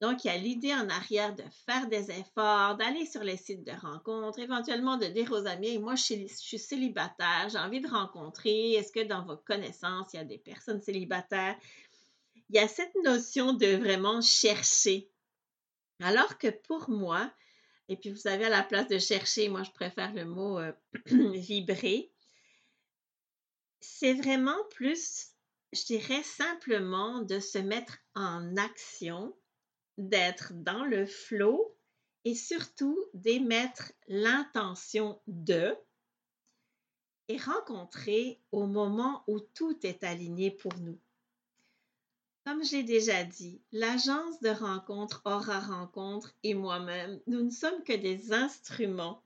Donc, 0.00 0.24
il 0.24 0.28
y 0.28 0.30
a 0.30 0.36
l'idée 0.38 0.72
en 0.72 0.88
arrière 0.88 1.34
de 1.34 1.42
faire 1.66 1.86
des 1.88 2.10
efforts, 2.10 2.76
d'aller 2.76 3.04
sur 3.04 3.22
les 3.22 3.36
sites 3.36 3.64
de 3.64 3.72
rencontres, 3.72 4.38
éventuellement 4.38 4.96
de 4.96 5.06
dire 5.06 5.30
aux 5.30 5.46
amis, 5.46 5.78
moi, 5.78 5.94
je 5.94 6.26
suis, 6.26 6.58
célibataire, 6.58 7.48
j'ai 7.50 7.58
envie 7.58 7.82
de 7.82 7.88
rencontrer. 7.88 8.72
Est-ce 8.72 8.92
que 8.92 9.06
dans 9.06 9.24
vos 9.24 9.36
connaissances, 9.36 10.14
il 10.14 10.16
y 10.16 10.20
a 10.20 10.24
des 10.24 10.38
personnes 10.38 10.80
célibataires? 10.80 11.56
il 12.50 12.56
y 12.56 12.58
a 12.58 12.66
cette 12.66 12.94
notion 13.04 13.52
de 13.52 13.76
vraiment 13.76 14.20
chercher. 14.20 15.08
Alors 16.00 16.36
que 16.36 16.48
pour 16.48 16.90
moi, 16.90 17.32
et 17.88 17.96
puis 17.96 18.10
vous 18.10 18.16
savez, 18.16 18.44
à 18.44 18.48
la 18.48 18.64
place 18.64 18.88
de 18.88 18.98
chercher, 18.98 19.48
moi 19.48 19.62
je 19.62 19.70
préfère 19.70 20.12
le 20.12 20.24
mot 20.24 20.58
euh, 20.58 20.72
vibrer, 21.06 22.10
c'est 23.80 24.14
vraiment 24.14 24.58
plus, 24.70 25.28
je 25.72 25.84
dirais 25.84 26.24
simplement 26.24 27.20
de 27.22 27.38
se 27.38 27.58
mettre 27.58 27.98
en 28.16 28.56
action, 28.56 29.34
d'être 30.08 30.52
dans 30.54 30.84
le 30.84 31.06
flot 31.06 31.76
et 32.24 32.34
surtout 32.34 32.98
d'émettre 33.14 33.92
l'intention 34.08 35.20
de 35.26 35.74
et 37.28 37.36
rencontrer 37.36 38.40
au 38.50 38.66
moment 38.66 39.22
où 39.28 39.38
tout 39.38 39.78
est 39.84 40.02
aligné 40.02 40.50
pour 40.50 40.76
nous. 40.78 40.98
Comme 42.44 42.64
j'ai 42.64 42.82
déjà 42.82 43.22
dit, 43.22 43.60
l'agence 43.70 44.40
de 44.40 44.48
rencontre 44.48 45.22
Aura 45.24 45.60
Rencontre 45.60 46.32
et 46.42 46.54
moi-même, 46.54 47.20
nous 47.28 47.42
ne 47.42 47.50
sommes 47.50 47.84
que 47.84 47.92
des 47.92 48.32
instruments. 48.32 49.22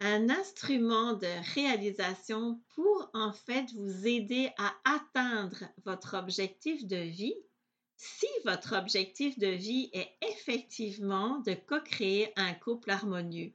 Un 0.00 0.30
instrument 0.30 1.12
de 1.12 1.28
réalisation 1.54 2.60
pour 2.70 3.08
en 3.14 3.32
fait 3.32 3.70
vous 3.74 4.06
aider 4.08 4.50
à 4.58 4.72
atteindre 4.84 5.62
votre 5.84 6.16
objectif 6.16 6.84
de 6.86 6.96
vie 6.96 7.36
si 8.02 8.26
votre 8.44 8.76
objectif 8.76 9.38
de 9.38 9.46
vie 9.46 9.88
est 9.92 10.10
effectivement 10.22 11.38
de 11.38 11.54
co-créer 11.54 12.32
un 12.34 12.52
couple 12.52 12.90
harmonieux. 12.90 13.52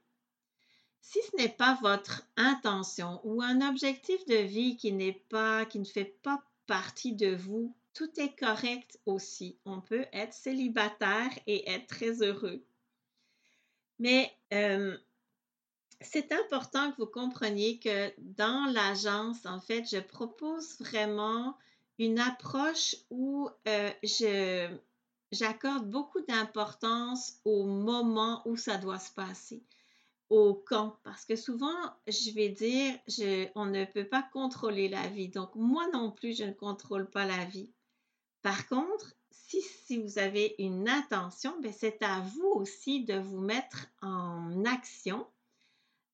Si 1.01 1.19
ce 1.29 1.35
n'est 1.35 1.49
pas 1.49 1.77
votre 1.81 2.23
intention 2.37 3.19
ou 3.25 3.41
un 3.41 3.67
objectif 3.67 4.25
de 4.25 4.37
vie 4.37 4.77
qui 4.77 4.93
n'est 4.93 5.21
pas, 5.27 5.65
qui 5.65 5.79
ne 5.79 5.85
fait 5.85 6.17
pas 6.23 6.41
partie 6.65 7.13
de 7.13 7.35
vous, 7.35 7.75
tout 7.93 8.09
est 8.21 8.39
correct 8.39 8.97
aussi. 9.05 9.57
On 9.65 9.81
peut 9.81 10.05
être 10.13 10.33
célibataire 10.33 11.31
et 11.45 11.69
être 11.69 11.87
très 11.87 12.21
heureux. 12.21 12.63
Mais 13.99 14.31
euh, 14.53 14.97
c'est 15.99 16.31
important 16.31 16.93
que 16.93 16.97
vous 16.97 17.07
compreniez 17.07 17.79
que 17.79 18.13
dans 18.19 18.71
l'agence, 18.71 19.45
en 19.45 19.59
fait, 19.59 19.83
je 19.89 19.99
propose 19.99 20.77
vraiment 20.79 21.57
une 21.99 22.19
approche 22.19 22.95
où 23.09 23.49
euh, 23.67 24.77
j'accorde 25.31 25.89
beaucoup 25.89 26.21
d'importance 26.21 27.39
au 27.45 27.65
moment 27.65 28.41
où 28.45 28.55
ça 28.55 28.77
doit 28.77 28.99
se 28.99 29.11
passer, 29.11 29.63
au 30.29 30.53
quand, 30.53 30.97
parce 31.03 31.25
que 31.25 31.35
souvent, 31.35 31.75
je 32.07 32.31
vais 32.31 32.49
dire, 32.49 32.97
je, 33.07 33.47
on 33.55 33.65
ne 33.65 33.85
peut 33.85 34.07
pas 34.07 34.27
contrôler 34.33 34.89
la 34.89 35.07
vie. 35.07 35.29
Donc, 35.29 35.55
moi 35.55 35.87
non 35.93 36.11
plus, 36.11 36.37
je 36.37 36.43
ne 36.43 36.53
contrôle 36.53 37.09
pas 37.09 37.25
la 37.25 37.45
vie. 37.45 37.71
Par 38.41 38.67
contre, 38.67 39.13
si, 39.31 39.61
si 39.61 40.01
vous 40.01 40.19
avez 40.19 40.55
une 40.59 40.89
intention, 40.89 41.59
ben, 41.61 41.73
c'est 41.75 42.03
à 42.03 42.19
vous 42.19 42.51
aussi 42.55 43.05
de 43.05 43.17
vous 43.17 43.39
mettre 43.39 43.87
en 44.01 44.65
action 44.65 45.25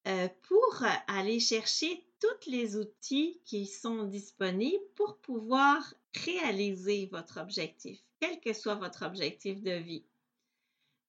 euh, 0.08 0.28
pour 0.44 0.84
aller 1.08 1.40
chercher 1.40 2.06
tous 2.20 2.50
les 2.50 2.78
outils 2.78 3.42
qui 3.46 3.66
sont 3.66 4.04
disponibles 4.04 4.84
pour 4.96 5.18
pouvoir 5.18 5.94
réaliser 6.26 7.08
votre 7.12 7.40
objectif, 7.40 8.00
quel 8.20 8.40
que 8.40 8.54
soit 8.54 8.76
votre 8.76 9.06
objectif 9.06 9.62
de 9.62 9.74
vie. 9.74 10.06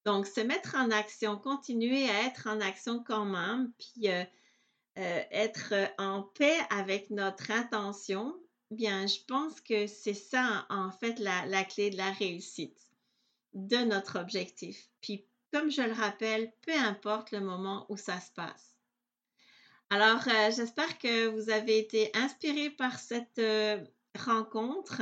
Donc, 0.05 0.27
se 0.27 0.41
mettre 0.41 0.75
en 0.77 0.91
action, 0.91 1.39
continuer 1.39 2.09
à 2.11 2.27
être 2.27 2.47
en 2.47 2.61
action 2.61 3.03
quand 3.03 3.25
même, 3.25 3.73
puis 3.79 4.09
euh, 4.09 4.25
euh, 4.99 5.23
être 5.31 5.75
en 5.99 6.23
paix 6.23 6.59
avec 6.71 7.11
notre 7.11 7.51
intention, 7.51 8.35
Bien, 8.75 9.07
je 9.07 9.21
pense 9.29 9.61
que 9.61 9.87
c'est 9.87 10.15
ça, 10.15 10.67
en 10.69 10.91
fait, 10.91 11.21
la, 11.21 11.65
clé 11.65 11.91
de 11.91 11.97
la 11.97 12.11
réussite 12.11 12.91
de 13.53 13.77
notre 13.77 14.19
objectif. 14.19 14.91
Puis, 15.01 15.25
comme 15.53 15.71
je 15.71 15.83
le 15.83 15.93
rappelle, 15.93 16.53
peu 16.63 16.75
importe 16.75 17.31
le 17.31 17.41
moment 17.41 17.87
où 17.89 17.97
ça 17.97 18.21
se 18.21 18.33
passe. 18.33 18.74
Alors, 19.95 20.27
euh, 20.27 20.51
j'espère 20.51 20.99
que 20.99 21.29
vous 21.29 21.51
avez 21.51 21.79
été 21.79 22.11
inspiré 22.15 22.69
par 22.69 22.99
cette 22.99 23.39
euh, 23.39 23.79
rencontre, 24.19 25.01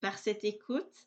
par 0.00 0.18
cette 0.18 0.42
écoute. 0.42 1.06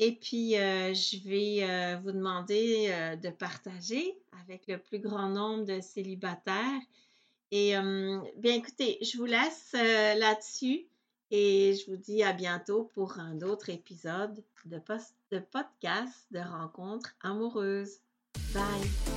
Et 0.00 0.16
puis, 0.16 0.58
euh, 0.58 0.92
je 0.92 1.18
vais 1.18 1.96
vous 2.02 2.10
demander 2.10 3.16
de 3.22 3.30
partager 3.30 4.18
avec 4.42 4.66
le 4.66 4.78
plus 4.78 4.98
grand 4.98 5.28
nombre 5.28 5.64
de 5.64 5.80
célibataires. 5.80 6.80
Et 7.52 7.74
bien, 8.38 8.54
écoutez, 8.54 8.98
je 9.02 9.18
vous 9.18 9.26
laisse 9.26 9.70
là-dessus. 9.72 10.88
Et 11.30 11.76
je 11.76 11.88
vous 11.88 11.96
dis 11.96 12.24
à 12.24 12.32
bientôt 12.32 12.90
pour 12.92 13.20
un 13.20 13.40
autre 13.42 13.70
épisode 13.70 14.42
de, 14.64 14.80
de 15.30 15.38
podcast 15.38 16.26
de 16.32 16.40
rencontres 16.40 17.14
amoureuses. 17.22 18.00
Bye! 18.52 19.13